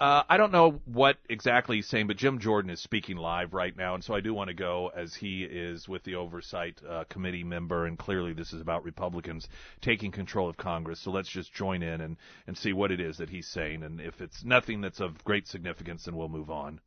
Uh, 0.00 0.22
I 0.30 0.38
don't 0.38 0.50
know 0.50 0.80
what 0.86 1.18
exactly 1.28 1.76
he's 1.76 1.86
saying, 1.86 2.06
but 2.06 2.16
Jim 2.16 2.38
Jordan 2.38 2.70
is 2.70 2.80
speaking 2.80 3.18
live 3.18 3.52
right 3.52 3.76
now, 3.76 3.94
and 3.94 4.02
so 4.02 4.14
I 4.14 4.20
do 4.20 4.32
want 4.32 4.48
to 4.48 4.54
go 4.54 4.90
as 4.96 5.14
he 5.14 5.44
is 5.44 5.86
with 5.86 6.02
the 6.04 6.14
oversight 6.14 6.80
uh, 6.88 7.04
committee 7.10 7.44
member, 7.44 7.84
and 7.84 7.98
clearly 7.98 8.32
this 8.32 8.54
is 8.54 8.62
about 8.62 8.82
Republicans 8.82 9.46
taking 9.82 10.10
control 10.10 10.48
of 10.48 10.56
Congress. 10.56 11.00
So 11.00 11.10
let's 11.10 11.28
just 11.28 11.52
join 11.52 11.82
in 11.82 12.00
and, 12.00 12.16
and 12.46 12.56
see 12.56 12.72
what 12.72 12.92
it 12.92 12.98
is 12.98 13.18
that 13.18 13.28
he's 13.28 13.46
saying, 13.46 13.82
and 13.82 14.00
if 14.00 14.22
it's 14.22 14.42
nothing 14.42 14.80
that's 14.80 15.00
of 15.00 15.22
great 15.22 15.46
significance, 15.46 16.06
then 16.06 16.16
we'll 16.16 16.30
move 16.30 16.48
on. 16.48 16.80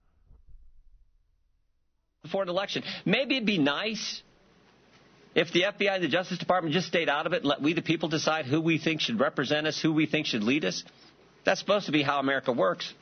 Before 2.23 2.41
an 2.41 2.49
election, 2.49 2.81
maybe 3.05 3.35
it'd 3.35 3.45
be 3.45 3.59
nice 3.59 4.23
if 5.35 5.51
the 5.51 5.63
FBI 5.63 5.95
and 5.95 6.03
the 6.03 6.07
Justice 6.07 6.39
Department 6.39 6.73
just 6.73 6.87
stayed 6.87 7.09
out 7.09 7.27
of 7.27 7.33
it 7.33 7.37
and 7.37 7.45
let 7.45 7.61
we 7.61 7.73
the 7.73 7.83
people 7.83 8.09
decide 8.09 8.47
who 8.47 8.59
we 8.59 8.79
think 8.79 9.01
should 9.01 9.19
represent 9.19 9.67
us, 9.67 9.79
who 9.79 9.93
we 9.93 10.07
think 10.07 10.25
should 10.25 10.43
lead 10.43 10.65
us. 10.65 10.83
That's 11.45 11.59
supposed 11.59 11.85
to 11.87 11.91
be 11.91 12.01
how 12.03 12.19
America 12.19 12.51
works. 12.51 12.93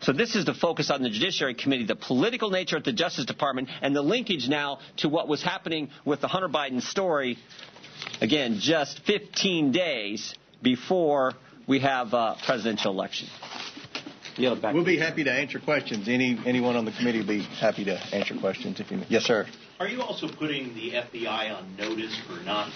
So 0.00 0.12
this 0.12 0.34
is 0.34 0.46
the 0.46 0.54
focus 0.54 0.90
on 0.90 1.02
the 1.02 1.10
Judiciary 1.10 1.54
Committee, 1.54 1.84
the 1.84 1.94
political 1.96 2.48
nature 2.50 2.76
at 2.78 2.84
the 2.84 2.92
Justice 2.92 3.26
Department, 3.26 3.68
and 3.82 3.94
the 3.94 4.00
linkage 4.00 4.48
now 4.48 4.78
to 4.98 5.10
what 5.10 5.28
was 5.28 5.42
happening 5.42 5.90
with 6.06 6.22
the 6.22 6.28
Hunter 6.28 6.48
Biden 6.48 6.80
story. 6.80 7.36
Again, 8.22 8.56
just 8.60 9.00
15 9.04 9.72
days 9.72 10.34
before 10.62 11.34
we 11.66 11.80
have 11.80 12.14
a 12.14 12.36
presidential 12.46 12.92
election. 12.92 13.28
We'll 14.38 14.84
be 14.84 14.96
happy 14.98 15.24
to 15.24 15.30
answer 15.32 15.58
questions. 15.60 16.08
Any 16.08 16.38
anyone 16.46 16.76
on 16.76 16.86
the 16.86 16.92
committee 16.92 17.18
will 17.18 17.26
be 17.26 17.42
happy 17.42 17.84
to 17.84 17.98
answer 18.14 18.34
questions 18.38 18.80
if 18.80 18.90
you. 18.90 19.02
Yes, 19.08 19.24
sir. 19.24 19.46
Are 19.78 19.88
you 19.88 20.00
also 20.00 20.28
putting 20.28 20.72
the 20.74 20.92
FBI 20.92 21.54
on 21.54 21.76
notice 21.76 22.16
for 22.26 22.42
not 22.44 22.70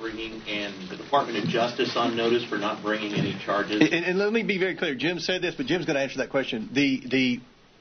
bringing 0.00 0.40
and 0.48 0.88
the 0.88 0.96
Department 0.96 1.38
of 1.38 1.44
Justice 1.48 1.92
on 1.96 2.16
notice 2.16 2.44
for 2.44 2.58
not 2.58 2.82
bringing 2.82 3.14
any 3.14 3.38
charges? 3.44 3.80
And, 3.80 4.04
and 4.04 4.18
let 4.18 4.32
me 4.32 4.42
be 4.42 4.58
very 4.58 4.74
clear. 4.74 4.94
Jim 4.94 5.20
said 5.20 5.42
this, 5.42 5.54
but 5.54 5.66
Jim's 5.66 5.84
going 5.84 5.96
to 5.96 6.02
answer 6.02 6.18
that 6.18 6.30
question. 6.30 6.70
The 6.72 7.02
the 7.06 7.40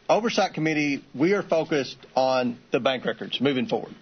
oversight 0.09 0.53
committee, 0.53 1.03
we 1.15 1.33
are 1.33 1.43
focused 1.43 1.97
on 2.15 2.59
the 2.71 2.79
bank 2.79 3.05
records 3.05 3.39
moving 3.39 3.67
forward. 3.67 3.93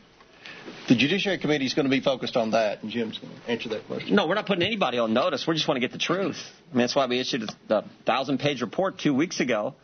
The 0.90 0.96
Judiciary 0.96 1.38
Committee 1.38 1.66
is 1.66 1.74
going 1.74 1.86
to 1.86 1.90
be 1.90 2.02
focused 2.02 2.38
on 2.38 2.52
that, 2.52 2.82
and 2.82 2.90
Jim's 2.90 3.18
going 3.18 3.34
to 3.34 3.52
answer 3.52 3.70
that 3.70 3.86
question. 3.88 4.16
No, 4.16 4.26
we're 4.26 4.36
not 4.36 4.48
putting 4.48 4.64
anybody 4.64 4.98
on 4.98 5.14
notice. 5.14 5.46
We 5.46 5.54
just 5.54 5.68
want 5.68 5.76
to 5.76 5.82
get 5.82 5.92
the 5.92 5.98
truth. 5.98 6.38
I 6.72 6.76
mean, 6.76 6.84
that's 6.84 6.96
why 6.96 7.06
we 7.08 7.20
issued 7.20 7.44
a 7.70 7.84
thousand-page 8.06 8.62
report 8.62 8.98
two 8.98 9.14
weeks 9.14 9.42
ago 9.42 9.76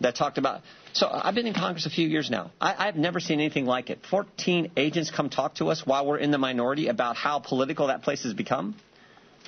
that 0.00 0.16
talked 0.16 0.38
about. 0.38 0.62
So 0.92 1.08
I've 1.10 1.34
been 1.34 1.46
in 1.46 1.54
Congress 1.54 1.86
a 1.86 1.90
few 1.90 2.08
years 2.08 2.30
now. 2.30 2.50
I, 2.60 2.88
I've 2.88 2.96
never 2.96 3.20
seen 3.20 3.40
anything 3.40 3.66
like 3.66 3.90
it. 3.90 4.00
14 4.10 4.72
agents 4.76 5.10
come 5.10 5.30
talk 5.30 5.56
to 5.56 5.68
us 5.68 5.86
while 5.86 6.06
we're 6.06 6.18
in 6.18 6.30
the 6.30 6.38
minority 6.38 6.88
about 6.88 7.16
how 7.16 7.38
political 7.38 7.88
that 7.88 8.02
place 8.02 8.24
has 8.24 8.34
become. 8.34 8.74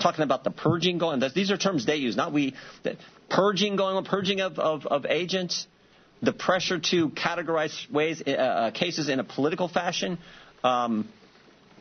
Talking 0.00 0.24
about 0.24 0.44
the 0.44 0.50
purging 0.50 0.98
going. 0.98 1.22
On. 1.22 1.30
These 1.34 1.50
are 1.50 1.57
terms 1.57 1.84
they 1.84 1.96
use, 1.96 2.16
not 2.16 2.32
we. 2.32 2.55
Purging 3.28 3.76
going 3.76 3.96
on, 3.96 4.05
purging 4.05 4.40
of, 4.40 4.59
of, 4.59 4.86
of 4.86 5.05
agents, 5.07 5.66
the 6.22 6.32
pressure 6.32 6.78
to 6.78 7.11
categorize 7.11 7.90
ways, 7.90 8.22
uh, 8.26 8.30
uh, 8.30 8.70
cases 8.70 9.09
in 9.09 9.20
a 9.20 9.24
political 9.24 9.68
fashion. 9.68 10.18
Um, 10.64 11.09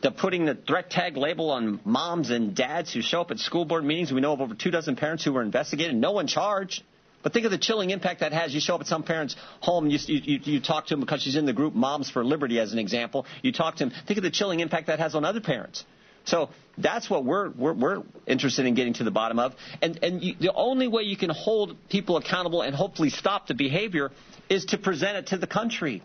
the 0.02 0.10
putting 0.10 0.44
the 0.44 0.56
threat 0.56 0.90
tag 0.90 1.16
label 1.16 1.50
on 1.50 1.80
moms 1.84 2.30
and 2.30 2.56
dads 2.56 2.92
who 2.92 3.00
show 3.02 3.20
up 3.20 3.30
at 3.30 3.38
school 3.38 3.64
board 3.64 3.84
meetings. 3.84 4.12
We 4.12 4.20
know 4.20 4.32
of 4.32 4.40
over 4.40 4.54
two 4.54 4.72
dozen 4.72 4.96
parents 4.96 5.24
who 5.24 5.32
were 5.32 5.42
investigated, 5.42 5.94
no 5.94 6.10
one 6.12 6.26
charged. 6.26 6.82
But 7.22 7.32
think 7.32 7.44
of 7.44 7.50
the 7.50 7.58
chilling 7.58 7.90
impact 7.90 8.20
that 8.20 8.32
has. 8.32 8.52
You 8.54 8.60
show 8.60 8.74
up 8.74 8.80
at 8.80 8.86
some 8.86 9.02
parent's 9.02 9.36
home, 9.60 9.88
you, 9.88 9.98
you, 10.06 10.40
you 10.42 10.60
talk 10.60 10.86
to 10.86 10.94
them 10.94 11.00
because 11.00 11.22
she's 11.22 11.36
in 11.36 11.46
the 11.46 11.52
group 11.52 11.74
Moms 11.74 12.10
for 12.10 12.24
Liberty, 12.24 12.58
as 12.58 12.72
an 12.72 12.78
example. 12.78 13.26
You 13.42 13.52
talk 13.52 13.76
to 13.76 13.86
them. 13.86 13.94
Think 14.06 14.18
of 14.18 14.24
the 14.24 14.30
chilling 14.30 14.60
impact 14.60 14.88
that 14.88 14.98
has 14.98 15.14
on 15.14 15.24
other 15.24 15.40
parents. 15.40 15.84
So 16.24 16.50
that's 16.78 17.10
what 17.10 17.24
we're, 17.24 17.50
we're, 17.50 17.72
we're 17.72 18.02
interested 18.26 18.66
in 18.66 18.74
getting 18.74 18.94
to 18.94 19.04
the 19.04 19.10
bottom 19.10 19.38
of. 19.38 19.54
And, 19.80 19.98
and 20.02 20.22
you, 20.22 20.34
the 20.38 20.52
only 20.52 20.88
way 20.88 21.02
you 21.02 21.16
can 21.16 21.30
hold 21.30 21.76
people 21.88 22.16
accountable 22.16 22.62
and 22.62 22.74
hopefully 22.74 23.10
stop 23.10 23.46
the 23.46 23.54
behavior 23.54 24.10
is 24.48 24.66
to 24.66 24.78
present 24.78 25.16
it 25.16 25.26
to 25.28 25.36
the 25.38 25.46
country. 25.46 26.02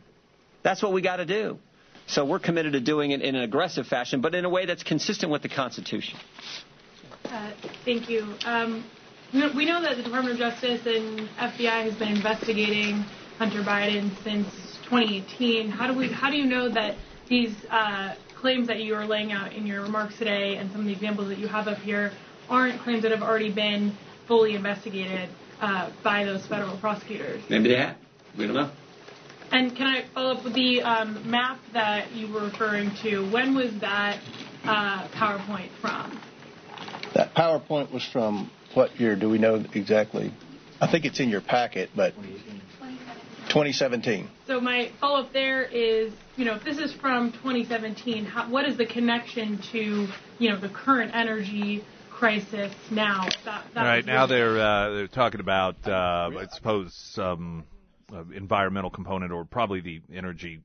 That's 0.63 0.81
what 0.81 0.93
we 0.93 1.01
got 1.01 1.17
to 1.17 1.25
do. 1.25 1.59
So 2.07 2.25
we're 2.25 2.39
committed 2.39 2.73
to 2.73 2.79
doing 2.79 3.11
it 3.11 3.21
in 3.21 3.35
an 3.35 3.43
aggressive 3.43 3.85
fashion, 3.85 4.21
but 4.21 4.33
in 4.33 4.45
a 4.45 4.49
way 4.49 4.65
that's 4.65 4.83
consistent 4.83 5.31
with 5.31 5.41
the 5.41 5.49
Constitution. 5.49 6.17
Uh, 7.25 7.51
thank 7.83 8.09
you. 8.09 8.33
Um, 8.45 8.85
we 9.33 9.65
know 9.65 9.81
that 9.81 9.97
the 9.97 10.03
Department 10.03 10.33
of 10.33 10.39
Justice 10.39 10.81
and 10.85 11.27
FBI 11.37 11.83
has 11.83 11.95
been 11.95 12.09
investigating 12.09 13.03
Hunter 13.37 13.61
Biden 13.61 14.11
since 14.23 14.47
2018. 14.89 15.69
How 15.69 15.91
do 15.91 15.97
we? 15.97 16.11
How 16.11 16.29
do 16.31 16.37
you 16.37 16.45
know 16.45 16.69
that 16.69 16.95
these 17.27 17.53
uh, 17.69 18.15
claims 18.35 18.67
that 18.67 18.79
you 18.79 18.95
are 18.95 19.05
laying 19.05 19.31
out 19.31 19.53
in 19.53 19.65
your 19.67 19.81
remarks 19.81 20.17
today 20.17 20.55
and 20.57 20.71
some 20.71 20.81
of 20.81 20.87
the 20.87 20.93
examples 20.93 21.27
that 21.27 21.37
you 21.37 21.47
have 21.47 21.67
up 21.67 21.77
here 21.79 22.11
aren't 22.49 22.81
claims 22.81 23.01
that 23.01 23.11
have 23.11 23.21
already 23.21 23.53
been 23.53 23.95
fully 24.27 24.55
investigated 24.55 25.29
uh, 25.59 25.91
by 26.03 26.23
those 26.23 26.45
federal 26.47 26.77
prosecutors? 26.77 27.43
Maybe 27.49 27.69
they 27.69 27.77
have. 27.77 27.97
We 28.37 28.47
don't 28.47 28.55
know. 28.55 28.71
And 29.51 29.75
can 29.75 29.87
I 29.87 30.05
follow 30.13 30.35
up 30.35 30.43
with 30.43 30.53
the 30.53 30.81
um, 30.81 31.29
map 31.29 31.59
that 31.73 32.11
you 32.11 32.31
were 32.31 32.41
referring 32.45 32.91
to? 33.03 33.29
When 33.31 33.55
was 33.55 33.71
that 33.79 34.19
uh, 34.63 35.07
PowerPoint 35.09 35.69
from? 35.81 36.21
That 37.15 37.33
PowerPoint 37.33 37.91
was 37.91 38.05
from 38.11 38.51
what 38.77 38.99
year? 38.99 39.15
Do 39.15 39.27
we 39.27 39.39
know 39.39 39.55
exactly? 39.73 40.31
I 40.79 40.89
think 40.89 41.05
it's 41.05 41.19
in 41.19 41.29
your 41.29 41.41
packet, 41.41 41.89
but 41.95 42.13
2017. 43.49 44.29
So 44.45 44.61
my 44.61 44.91
follow 45.01 45.21
up 45.21 45.33
there 45.33 45.63
is, 45.63 46.13
you 46.35 46.45
know, 46.45 46.55
if 46.55 46.63
this 46.63 46.77
is 46.77 46.93
from 46.93 47.31
2017, 47.31 48.25
how, 48.25 48.47
what 48.51 48.65
is 48.65 48.77
the 48.77 48.85
connection 48.85 49.59
to, 49.71 50.07
you 50.37 50.49
know, 50.51 50.59
the 50.59 50.69
current 50.69 51.15
energy 51.15 51.83
crisis 52.11 52.71
now? 52.91 53.27
That, 53.45 53.65
that 53.73 53.81
right 53.81 54.05
now 54.05 54.27
they're 54.27 54.59
uh, 54.59 54.89
they're 54.91 55.07
talking 55.07 55.39
about, 55.39 55.75
uh, 55.87 56.29
I 56.37 56.45
suppose, 56.51 56.93
some 57.13 57.63
uh, 58.13 58.25
environmental 58.35 58.91
component 58.91 59.31
or 59.31 59.43
probably 59.43 59.81
the 59.81 60.01
energy 60.13 60.61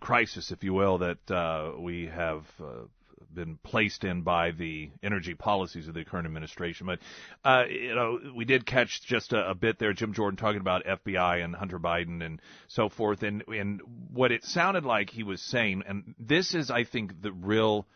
crisis, 0.00 0.50
if 0.50 0.62
you 0.62 0.74
will, 0.74 0.98
that 0.98 1.30
uh, 1.30 1.72
we 1.78 2.08
have 2.08 2.44
uh, 2.62 2.84
been 3.32 3.58
placed 3.62 4.04
in 4.04 4.22
by 4.22 4.50
the 4.50 4.90
energy 5.02 5.34
policies 5.34 5.88
of 5.88 5.94
the 5.94 6.04
current 6.04 6.26
administration. 6.26 6.86
But 6.86 6.98
uh, 7.44 7.64
you 7.68 7.94
know, 7.94 8.18
we 8.34 8.44
did 8.44 8.66
catch 8.66 9.02
just 9.02 9.32
a, 9.32 9.50
a, 9.50 9.54
bit 9.54 9.78
there, 9.78 9.92
Jim 9.92 10.12
Jordan 10.12 10.36
talking 10.36 10.60
about 10.60 10.84
FBI 10.84 11.44
and 11.44 11.54
Hunter 11.54 11.78
Biden 11.78 12.24
and 12.24 12.40
so 12.68 12.88
forth, 12.88 13.22
and 13.22 13.42
and 13.48 13.80
what 14.12 14.32
it 14.32 14.44
sounded 14.44 14.84
like 14.84 15.10
he 15.10 15.22
was 15.22 15.40
saying, 15.40 15.82
and 15.86 16.14
this 16.18 16.54
is, 16.54 16.70
I 16.70 16.84
think, 16.84 17.22
the 17.22 17.32
real 17.32 17.86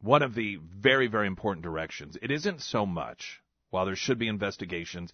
one 0.00 0.22
of 0.22 0.34
the 0.34 0.56
very 0.56 1.06
very 1.06 1.26
important 1.26 1.64
directions. 1.64 2.16
It 2.20 2.30
isn't 2.30 2.62
so 2.62 2.86
much 2.86 3.42
while 3.70 3.84
there 3.84 3.96
should 3.96 4.18
be 4.18 4.28
investigations 4.28 5.12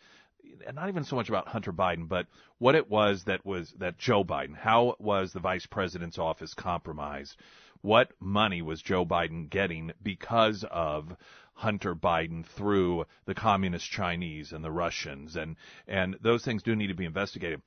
not 0.73 0.89
even 0.89 1.05
so 1.05 1.17
much 1.17 1.29
about 1.29 1.49
Hunter 1.49 1.73
Biden, 1.73 2.09
but 2.09 2.27
what 2.59 2.75
it 2.75 2.89
was 2.89 3.25
that 3.25 3.45
was 3.45 3.73
that 3.79 3.99
Joe 3.99 4.25
Biden, 4.25 4.57
how 4.57 4.97
was 4.99 5.33
the 5.33 5.41
vice 5.41 5.67
president's 5.67 6.19
office 6.19 6.55
compromised 6.55 7.37
what 7.85 8.11
money 8.18 8.62
was 8.62 8.80
Joe 8.80 9.05
Biden 9.05 9.51
getting 9.51 9.93
because 10.03 10.64
of 10.70 11.14
Hunter 11.53 11.95
Biden 11.95 12.43
through 12.47 13.05
the 13.26 13.35
communist 13.35 13.91
Chinese 13.91 14.55
and 14.55 14.64
the 14.64 14.70
Russians 14.70 15.37
and 15.37 15.57
and 15.87 16.16
those 16.22 16.43
things 16.43 16.62
do 16.62 16.74
need 16.74 16.87
to 16.87 16.95
be 16.95 17.05
investigated. 17.05 17.61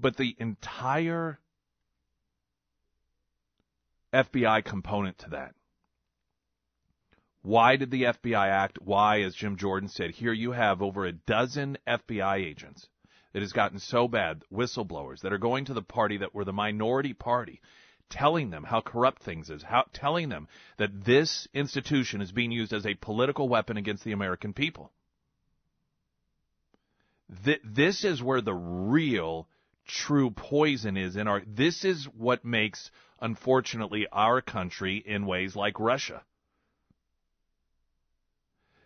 But 0.00 0.16
the 0.16 0.34
entire 0.38 1.38
FBI 4.14 4.64
component 4.64 5.18
to 5.18 5.30
that. 5.30 5.54
Why 7.42 7.76
did 7.76 7.90
the 7.90 8.04
FBI 8.04 8.48
act? 8.48 8.78
Why, 8.80 9.20
as 9.20 9.34
Jim 9.34 9.58
Jordan 9.58 9.90
said, 9.90 10.12
here 10.12 10.32
you 10.32 10.52
have 10.52 10.80
over 10.80 11.04
a 11.04 11.12
dozen 11.12 11.76
FBI 11.86 12.36
agents 12.36 12.88
that 13.34 13.42
has 13.42 13.52
gotten 13.52 13.78
so 13.78 14.08
bad, 14.08 14.42
whistleblowers 14.50 15.20
that 15.20 15.34
are 15.34 15.38
going 15.38 15.66
to 15.66 15.74
the 15.74 15.82
party 15.82 16.16
that 16.16 16.34
were 16.34 16.46
the 16.46 16.52
minority 16.54 17.12
party 17.12 17.60
telling 18.10 18.50
them 18.50 18.64
how 18.64 18.80
corrupt 18.80 19.22
things 19.22 19.50
is, 19.50 19.62
how, 19.62 19.84
telling 19.92 20.28
them 20.28 20.48
that 20.78 21.04
this 21.04 21.48
institution 21.52 22.20
is 22.20 22.32
being 22.32 22.52
used 22.52 22.72
as 22.72 22.86
a 22.86 22.94
political 22.94 23.48
weapon 23.48 23.76
against 23.76 24.04
the 24.04 24.12
American 24.12 24.52
people. 24.52 24.92
Th- 27.44 27.60
this 27.64 28.04
is 28.04 28.22
where 28.22 28.40
the 28.40 28.54
real 28.54 29.48
true 29.86 30.30
poison 30.30 30.96
is 30.96 31.16
in 31.16 31.28
our 31.28 31.42
this 31.46 31.84
is 31.84 32.06
what 32.16 32.44
makes 32.44 32.90
unfortunately 33.20 34.06
our 34.10 34.40
country 34.40 34.96
in 35.04 35.26
ways 35.26 35.54
like 35.54 35.78
Russia. 35.78 36.22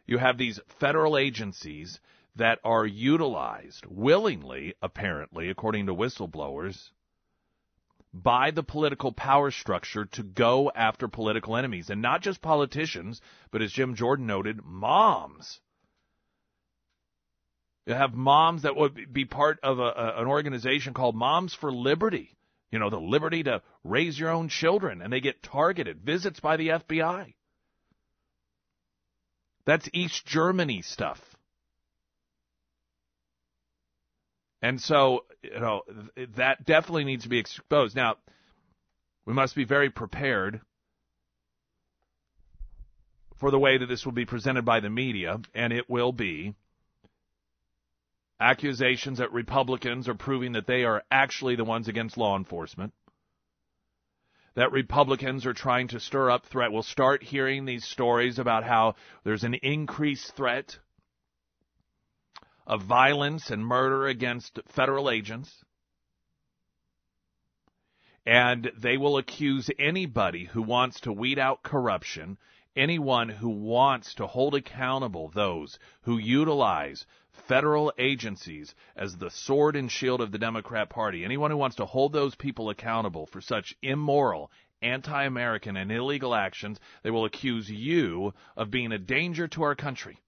You 0.06 0.18
have 0.18 0.38
these 0.38 0.58
federal 0.80 1.16
agencies 1.16 2.00
that 2.36 2.58
are 2.64 2.86
utilized 2.86 3.84
willingly 3.86 4.74
apparently 4.80 5.50
according 5.50 5.86
to 5.86 5.94
whistleblowers 5.94 6.90
by 8.12 8.50
the 8.50 8.62
political 8.62 9.12
power 9.12 9.50
structure 9.50 10.06
to 10.06 10.22
go 10.22 10.70
after 10.74 11.08
political 11.08 11.56
enemies. 11.56 11.90
And 11.90 12.02
not 12.02 12.22
just 12.22 12.40
politicians, 12.40 13.20
but 13.50 13.62
as 13.62 13.72
Jim 13.72 13.94
Jordan 13.94 14.26
noted, 14.26 14.64
moms. 14.64 15.60
You 17.86 17.94
have 17.94 18.14
moms 18.14 18.62
that 18.62 18.76
would 18.76 19.12
be 19.12 19.24
part 19.24 19.58
of 19.62 19.78
a, 19.78 19.82
a, 19.82 20.20
an 20.22 20.26
organization 20.26 20.94
called 20.94 21.16
Moms 21.16 21.54
for 21.54 21.72
Liberty. 21.72 22.36
You 22.70 22.78
know, 22.78 22.90
the 22.90 23.00
liberty 23.00 23.42
to 23.44 23.62
raise 23.82 24.18
your 24.18 24.28
own 24.28 24.50
children, 24.50 25.00
and 25.00 25.10
they 25.10 25.20
get 25.20 25.42
targeted, 25.42 26.02
visits 26.02 26.38
by 26.38 26.58
the 26.58 26.68
FBI. 26.68 27.34
That's 29.64 29.88
East 29.94 30.26
Germany 30.26 30.82
stuff. 30.82 31.27
And 34.60 34.80
so, 34.80 35.24
you 35.42 35.60
know, 35.60 35.82
that 36.36 36.64
definitely 36.64 37.04
needs 37.04 37.24
to 37.24 37.28
be 37.28 37.38
exposed. 37.38 37.94
Now, 37.94 38.16
we 39.24 39.32
must 39.32 39.54
be 39.54 39.64
very 39.64 39.90
prepared 39.90 40.60
for 43.36 43.50
the 43.50 43.58
way 43.58 43.78
that 43.78 43.86
this 43.86 44.04
will 44.04 44.12
be 44.12 44.24
presented 44.24 44.64
by 44.64 44.80
the 44.80 44.90
media, 44.90 45.40
and 45.54 45.72
it 45.72 45.88
will 45.88 46.12
be 46.12 46.54
accusations 48.40 49.18
that 49.18 49.32
Republicans 49.32 50.08
are 50.08 50.14
proving 50.14 50.52
that 50.52 50.66
they 50.66 50.84
are 50.84 51.02
actually 51.10 51.56
the 51.56 51.64
ones 51.64 51.88
against 51.88 52.16
law 52.16 52.36
enforcement. 52.36 52.92
That 54.54 54.72
Republicans 54.72 55.46
are 55.46 55.54
trying 55.54 55.88
to 55.88 56.00
stir 56.00 56.30
up 56.30 56.46
threat. 56.46 56.72
We'll 56.72 56.82
start 56.82 57.22
hearing 57.22 57.64
these 57.64 57.84
stories 57.84 58.40
about 58.40 58.64
how 58.64 58.96
there's 59.22 59.44
an 59.44 59.54
increased 59.54 60.34
threat 60.34 60.78
of 62.68 62.82
violence 62.82 63.50
and 63.50 63.66
murder 63.66 64.06
against 64.06 64.60
federal 64.68 65.10
agents. 65.10 65.64
And 68.26 68.70
they 68.76 68.98
will 68.98 69.16
accuse 69.16 69.70
anybody 69.78 70.44
who 70.44 70.60
wants 70.60 71.00
to 71.00 71.12
weed 71.12 71.38
out 71.38 71.62
corruption, 71.62 72.36
anyone 72.76 73.30
who 73.30 73.48
wants 73.48 74.14
to 74.16 74.26
hold 74.26 74.54
accountable 74.54 75.30
those 75.30 75.78
who 76.02 76.18
utilize 76.18 77.06
federal 77.30 77.90
agencies 77.98 78.74
as 78.94 79.16
the 79.16 79.30
sword 79.30 79.74
and 79.74 79.90
shield 79.90 80.20
of 80.20 80.30
the 80.30 80.38
Democrat 80.38 80.90
Party, 80.90 81.24
anyone 81.24 81.50
who 81.50 81.56
wants 81.56 81.76
to 81.76 81.86
hold 81.86 82.12
those 82.12 82.34
people 82.34 82.68
accountable 82.68 83.24
for 83.24 83.40
such 83.40 83.74
immoral, 83.80 84.50
anti 84.82 85.24
American, 85.24 85.78
and 85.78 85.90
illegal 85.90 86.34
actions, 86.34 86.78
they 87.02 87.10
will 87.10 87.24
accuse 87.24 87.70
you 87.70 88.34
of 88.58 88.70
being 88.70 88.92
a 88.92 88.98
danger 88.98 89.48
to 89.48 89.62
our 89.62 89.74
country. 89.74 90.18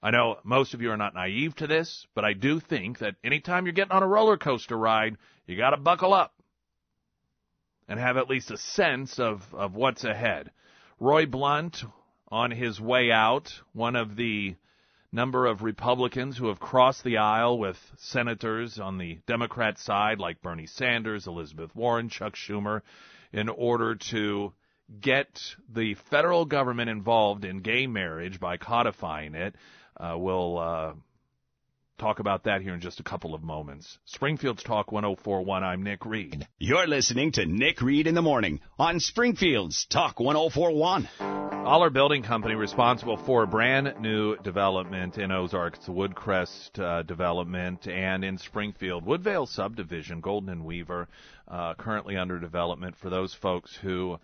I 0.00 0.10
know 0.12 0.38
most 0.44 0.74
of 0.74 0.82
you 0.82 0.92
are 0.92 0.96
not 0.96 1.14
naive 1.14 1.56
to 1.56 1.66
this, 1.66 2.06
but 2.14 2.24
I 2.24 2.32
do 2.32 2.60
think 2.60 2.98
that 2.98 3.16
anytime 3.24 3.66
you're 3.66 3.72
getting 3.72 3.92
on 3.92 4.02
a 4.02 4.06
roller 4.06 4.36
coaster 4.36 4.76
ride, 4.76 5.16
you 5.46 5.56
got 5.56 5.70
to 5.70 5.76
buckle 5.76 6.14
up 6.14 6.34
and 7.88 7.98
have 7.98 8.16
at 8.16 8.28
least 8.28 8.50
a 8.50 8.58
sense 8.58 9.18
of, 9.18 9.42
of 9.52 9.74
what's 9.74 10.04
ahead. 10.04 10.50
Roy 11.00 11.26
Blunt, 11.26 11.82
on 12.28 12.50
his 12.50 12.80
way 12.80 13.10
out, 13.10 13.60
one 13.72 13.96
of 13.96 14.14
the 14.14 14.54
number 15.10 15.46
of 15.46 15.62
Republicans 15.62 16.36
who 16.36 16.48
have 16.48 16.60
crossed 16.60 17.02
the 17.02 17.16
aisle 17.16 17.58
with 17.58 17.78
senators 17.96 18.78
on 18.78 18.98
the 18.98 19.18
Democrat 19.26 19.78
side, 19.78 20.18
like 20.18 20.42
Bernie 20.42 20.66
Sanders, 20.66 21.26
Elizabeth 21.26 21.74
Warren, 21.74 22.08
Chuck 22.08 22.34
Schumer, 22.34 22.82
in 23.32 23.48
order 23.48 23.94
to 23.94 24.52
get 25.00 25.56
the 25.68 25.94
federal 25.94 26.44
government 26.44 26.90
involved 26.90 27.44
in 27.44 27.60
gay 27.60 27.86
marriage 27.86 28.38
by 28.38 28.56
codifying 28.56 29.34
it. 29.34 29.54
Uh, 29.98 30.16
we'll 30.16 30.58
uh, 30.58 30.92
talk 31.98 32.20
about 32.20 32.44
that 32.44 32.62
here 32.62 32.72
in 32.72 32.80
just 32.80 33.00
a 33.00 33.02
couple 33.02 33.34
of 33.34 33.42
moments. 33.42 33.98
Springfield's 34.04 34.62
Talk 34.62 34.92
1041. 34.92 35.64
I'm 35.64 35.82
Nick 35.82 36.06
Reed. 36.06 36.46
You're 36.58 36.86
listening 36.86 37.32
to 37.32 37.44
Nick 37.44 37.82
Reed 37.82 38.06
in 38.06 38.14
the 38.14 38.22
Morning 38.22 38.60
on 38.78 39.00
Springfield's 39.00 39.86
Talk 39.86 40.20
1041. 40.20 41.08
Oller 41.18 41.90
Building 41.90 42.22
Company 42.22 42.54
responsible 42.54 43.16
for 43.16 43.42
a 43.42 43.46
brand 43.48 44.00
new 44.00 44.36
development 44.38 45.18
in 45.18 45.32
Ozarks, 45.32 45.80
Woodcrest 45.88 46.78
uh, 46.78 47.02
development, 47.02 47.88
and 47.88 48.24
in 48.24 48.38
Springfield, 48.38 49.04
Woodvale 49.04 49.46
subdivision, 49.46 50.20
Golden 50.20 50.48
and 50.50 50.64
Weaver, 50.64 51.08
uh, 51.48 51.74
currently 51.74 52.16
under 52.16 52.38
development 52.38 52.96
for 52.96 53.10
those 53.10 53.34
folks 53.34 53.76
who 53.82 54.18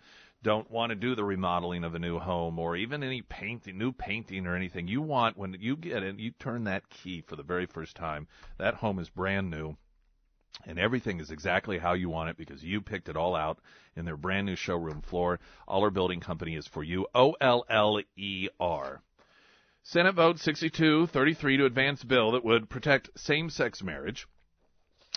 don't 0.45 0.69
want 0.69 0.91
to 0.91 0.95
do 0.95 1.15
the 1.15 1.23
remodeling 1.23 1.83
of 1.83 1.95
a 1.95 1.99
new 1.99 2.19
home 2.19 2.59
or 2.59 2.75
even 2.75 3.01
any 3.01 3.23
painting, 3.23 3.79
new 3.79 3.91
painting 3.91 4.45
or 4.45 4.55
anything. 4.55 4.87
You 4.87 5.01
want 5.01 5.35
when 5.37 5.57
you 5.59 5.75
get 5.75 6.03
it, 6.03 6.19
you 6.19 6.29
turn 6.37 6.65
that 6.65 6.87
key 6.87 7.21
for 7.21 7.35
the 7.35 7.41
very 7.41 7.65
first 7.65 7.95
time. 7.95 8.27
That 8.59 8.75
home 8.75 8.99
is 8.99 9.09
brand 9.09 9.49
new 9.49 9.75
and 10.67 10.77
everything 10.77 11.19
is 11.19 11.31
exactly 11.31 11.79
how 11.79 11.93
you 11.93 12.09
want 12.09 12.29
it 12.29 12.37
because 12.37 12.63
you 12.63 12.79
picked 12.79 13.09
it 13.09 13.17
all 13.17 13.35
out 13.35 13.57
in 13.95 14.05
their 14.05 14.15
brand 14.15 14.45
new 14.45 14.55
showroom 14.55 15.01
floor. 15.01 15.39
Oller 15.67 15.89
Building 15.89 16.19
Company 16.19 16.55
is 16.55 16.67
for 16.67 16.83
you. 16.83 17.07
O 17.15 17.35
L 17.41 17.65
L 17.67 17.99
E 18.15 18.47
R. 18.59 19.01
Senate 19.81 20.13
vote 20.13 20.35
62-33 20.35 21.57
to 21.57 21.65
advance 21.65 22.03
bill 22.03 22.33
that 22.33 22.45
would 22.45 22.69
protect 22.69 23.09
same-sex 23.19 23.81
marriage. 23.81 24.27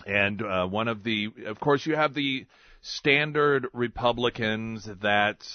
And 0.06 0.40
uh, 0.42 0.66
one 0.66 0.88
of 0.88 1.04
the, 1.04 1.28
of 1.44 1.60
course, 1.60 1.84
you 1.84 1.96
have 1.96 2.14
the 2.14 2.46
standard 2.80 3.66
Republicans 3.72 4.84
that 4.84 5.46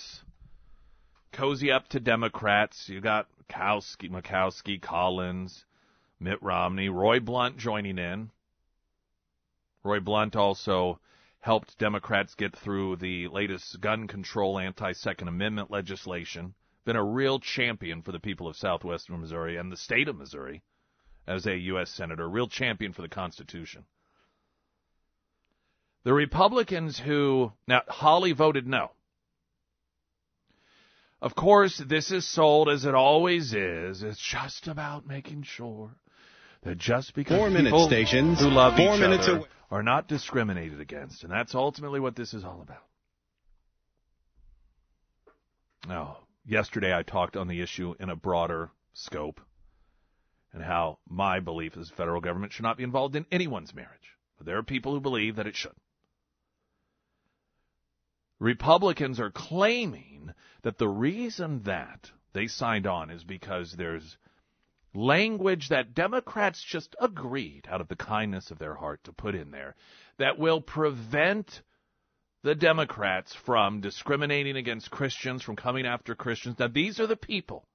cozy 1.31 1.71
up 1.71 1.87
to 1.89 1.99
Democrats. 1.99 2.89
You 2.89 3.01
got 3.01 3.27
Murkowski, 3.49 4.09
Murkowski, 4.09 4.81
Collins, 4.81 5.65
Mitt 6.19 6.41
Romney, 6.41 6.89
Roy 6.89 7.19
Blunt 7.19 7.57
joining 7.57 7.97
in. 7.97 8.31
Roy 9.83 9.99
Blunt 9.99 10.35
also 10.35 10.99
helped 11.39 11.77
Democrats 11.77 12.35
get 12.35 12.55
through 12.55 12.95
the 12.95 13.27
latest 13.27 13.81
gun 13.81 14.07
control 14.07 14.57
anti 14.57 14.93
Second 14.93 15.27
Amendment 15.27 15.69
legislation. 15.69 16.53
Been 16.85 16.95
a 16.95 17.03
real 17.03 17.39
champion 17.39 18.01
for 18.01 18.11
the 18.11 18.19
people 18.19 18.47
of 18.47 18.55
southwestern 18.55 19.19
Missouri 19.21 19.57
and 19.57 19.71
the 19.71 19.77
state 19.77 20.07
of 20.07 20.17
Missouri 20.17 20.63
as 21.27 21.45
a 21.45 21.57
U.S. 21.57 21.89
Senator, 21.89 22.29
real 22.29 22.47
champion 22.47 22.93
for 22.93 23.01
the 23.01 23.09
Constitution. 23.09 23.85
The 26.03 26.13
Republicans 26.13 26.99
who, 26.99 27.53
now, 27.67 27.81
Hawley 27.87 28.33
voted 28.33 28.67
no. 28.67 28.91
Of 31.21 31.35
course, 31.35 31.77
this 31.77 32.11
is 32.11 32.27
sold 32.27 32.67
as 32.67 32.83
it 32.83 32.93
always 32.93 33.53
is. 33.53 34.03
It's 34.03 34.19
just 34.19 34.67
about 34.67 35.07
making 35.07 35.43
sure 35.43 35.91
that 36.63 36.77
just 36.77 37.15
because 37.15 37.37
four 37.37 37.49
people 37.49 37.63
minute 37.63 37.87
stations 37.87 38.39
who 38.39 38.47
love 38.47 38.75
four 38.75 38.95
each 38.95 38.99
minutes 38.99 39.27
other 39.27 39.37
away. 39.37 39.47
are 39.71 39.83
not 39.83 40.09
discriminated 40.09 40.81
against, 40.81 41.23
and 41.23 41.31
that's 41.31 41.55
ultimately 41.55 42.01
what 42.01 42.17
this 42.17 42.33
is 42.33 42.43
all 42.43 42.61
about. 42.61 42.83
Now, 45.87 46.17
yesterday 46.45 46.93
I 46.93 47.03
talked 47.03 47.37
on 47.37 47.47
the 47.47 47.61
issue 47.61 47.95
in 48.01 48.09
a 48.09 48.15
broader 48.17 48.71
scope 48.91 49.39
and 50.51 50.61
how 50.61 50.99
my 51.07 51.39
belief 51.39 51.77
is 51.77 51.89
the 51.89 51.95
federal 51.95 52.19
government 52.19 52.51
should 52.51 52.63
not 52.63 52.77
be 52.77 52.83
involved 52.83 53.15
in 53.15 53.25
anyone's 53.31 53.73
marriage. 53.73 54.17
But 54.37 54.45
there 54.45 54.57
are 54.57 54.63
people 54.63 54.93
who 54.93 54.99
believe 54.99 55.37
that 55.37 55.47
it 55.47 55.55
should. 55.55 55.71
Republicans 58.43 59.21
are 59.21 59.31
claiming 59.31 60.33
that 60.63 60.77
the 60.77 60.87
reason 60.87 61.63
that 61.63 62.11
they 62.33 62.45
signed 62.45 62.85
on 62.85 63.09
is 63.09 63.23
because 63.23 63.71
there's 63.71 64.17
language 64.93 65.69
that 65.69 65.93
Democrats 65.93 66.61
just 66.61 66.93
agreed 66.99 67.65
out 67.69 67.79
of 67.79 67.87
the 67.87 67.95
kindness 67.95 68.51
of 68.51 68.59
their 68.59 68.75
heart 68.75 69.01
to 69.05 69.13
put 69.13 69.33
in 69.33 69.51
there 69.51 69.75
that 70.17 70.37
will 70.37 70.59
prevent 70.59 71.61
the 72.43 72.53
Democrats 72.53 73.33
from 73.33 73.79
discriminating 73.79 74.57
against 74.57 74.91
Christians, 74.91 75.41
from 75.41 75.55
coming 75.55 75.85
after 75.85 76.13
Christians. 76.13 76.59
Now, 76.59 76.67
these 76.67 76.99
are 76.99 77.07
the 77.07 77.15
people 77.15 77.65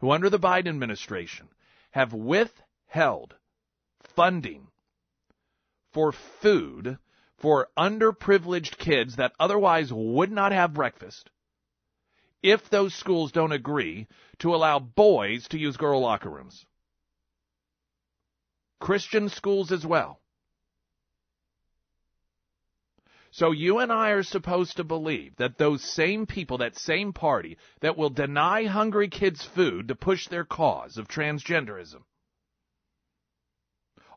who, 0.00 0.10
under 0.10 0.28
the 0.28 0.38
Biden 0.38 0.68
administration, 0.68 1.48
have 1.92 2.12
withheld 2.12 3.34
funding 4.14 4.66
for 5.94 6.12
food 6.12 6.98
for 7.44 7.68
underprivileged 7.76 8.78
kids 8.78 9.16
that 9.16 9.34
otherwise 9.38 9.92
would 9.92 10.32
not 10.32 10.50
have 10.50 10.72
breakfast 10.72 11.28
if 12.42 12.70
those 12.70 12.94
schools 12.94 13.32
don't 13.32 13.52
agree 13.52 14.06
to 14.38 14.54
allow 14.54 14.78
boys 14.78 15.46
to 15.46 15.58
use 15.58 15.76
girl 15.76 16.00
locker 16.00 16.30
rooms. 16.30 16.64
Christian 18.80 19.28
schools 19.28 19.72
as 19.72 19.84
well. 19.84 20.20
So 23.30 23.52
you 23.52 23.78
and 23.78 23.92
I 23.92 24.12
are 24.12 24.22
supposed 24.22 24.78
to 24.78 24.84
believe 24.84 25.36
that 25.36 25.58
those 25.58 25.82
same 25.82 26.24
people, 26.24 26.56
that 26.58 26.78
same 26.78 27.12
party 27.12 27.58
that 27.80 27.98
will 27.98 28.08
deny 28.08 28.64
hungry 28.64 29.08
kids 29.08 29.44
food 29.44 29.88
to 29.88 29.94
push 29.94 30.28
their 30.28 30.46
cause 30.46 30.96
of 30.96 31.08
transgenderism, 31.08 32.04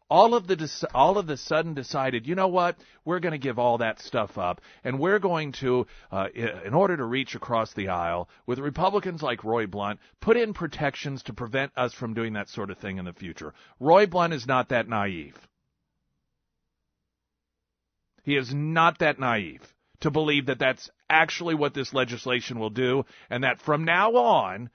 all 0.10 0.36
of 0.36 0.48
the 0.48 0.88
all 0.94 1.18
of 1.18 1.28
the 1.28 1.38
sudden 1.38 1.74
decided, 1.74 2.28
you 2.28 2.36
know 2.36 2.48
what, 2.48 2.78
we're 3.04 3.20
going 3.20 3.34
to 3.34 3.38
give 3.38 3.60
all 3.60 3.80
that 3.80 4.00
stuff 4.00 4.38
up, 4.38 4.62
and 4.84 5.00
we're 5.00 5.20
going 5.20 5.52
to, 5.54 5.86
uh, 6.12 6.28
in 6.34 6.74
order 6.74 6.96
to 6.96 7.04
reach 7.04 7.36
across 7.36 7.74
the 7.74 7.90
aisle 7.90 8.30
with 8.46 8.60
Republicans 8.60 9.22
like 9.22 9.44
Roy 9.44 9.68
Blunt, 9.68 10.00
put 10.22 10.38
in 10.38 10.54
protections 10.54 11.24
to 11.24 11.34
prevent 11.34 11.72
us 11.76 11.94
from 11.94 12.14
doing 12.14 12.34
that 12.34 12.50
sort 12.50 12.72
of 12.72 12.78
thing 12.78 12.98
in 12.98 13.06
the 13.06 13.14
future. 13.14 13.54
Roy 13.80 14.06
Blunt 14.06 14.34
is 14.34 14.48
not 14.48 14.70
that 14.70 14.88
naive. 14.88 15.36
He 18.24 18.36
is 18.36 18.54
not 18.54 19.00
that 19.00 19.20
naive 19.20 19.62
to 20.02 20.12
believe 20.12 20.46
that 20.46 20.60
that's 20.60 20.90
actually 21.10 21.56
what 21.56 21.74
this 21.74 21.94
legislation 21.94 22.60
will 22.60 22.70
do, 22.70 23.06
and 23.30 23.44
that 23.44 23.60
from 23.60 23.84
now 23.84 24.12
on, 24.16 24.70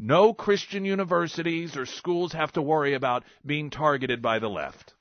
no 0.00 0.32
Christian 0.32 0.84
universities 0.84 1.76
or 1.76 1.84
schools 1.84 2.32
have 2.32 2.52
to 2.52 2.62
worry 2.62 2.94
about 2.94 3.22
being 3.44 3.68
targeted 3.70 4.22
by 4.22 4.38
the 4.38 4.48
left. 4.48 4.94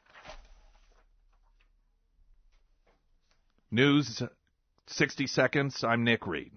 News 3.72 4.22
60 4.88 5.28
seconds. 5.28 5.84
I'm 5.84 6.04
Nick 6.04 6.28
Reed. 6.28 6.48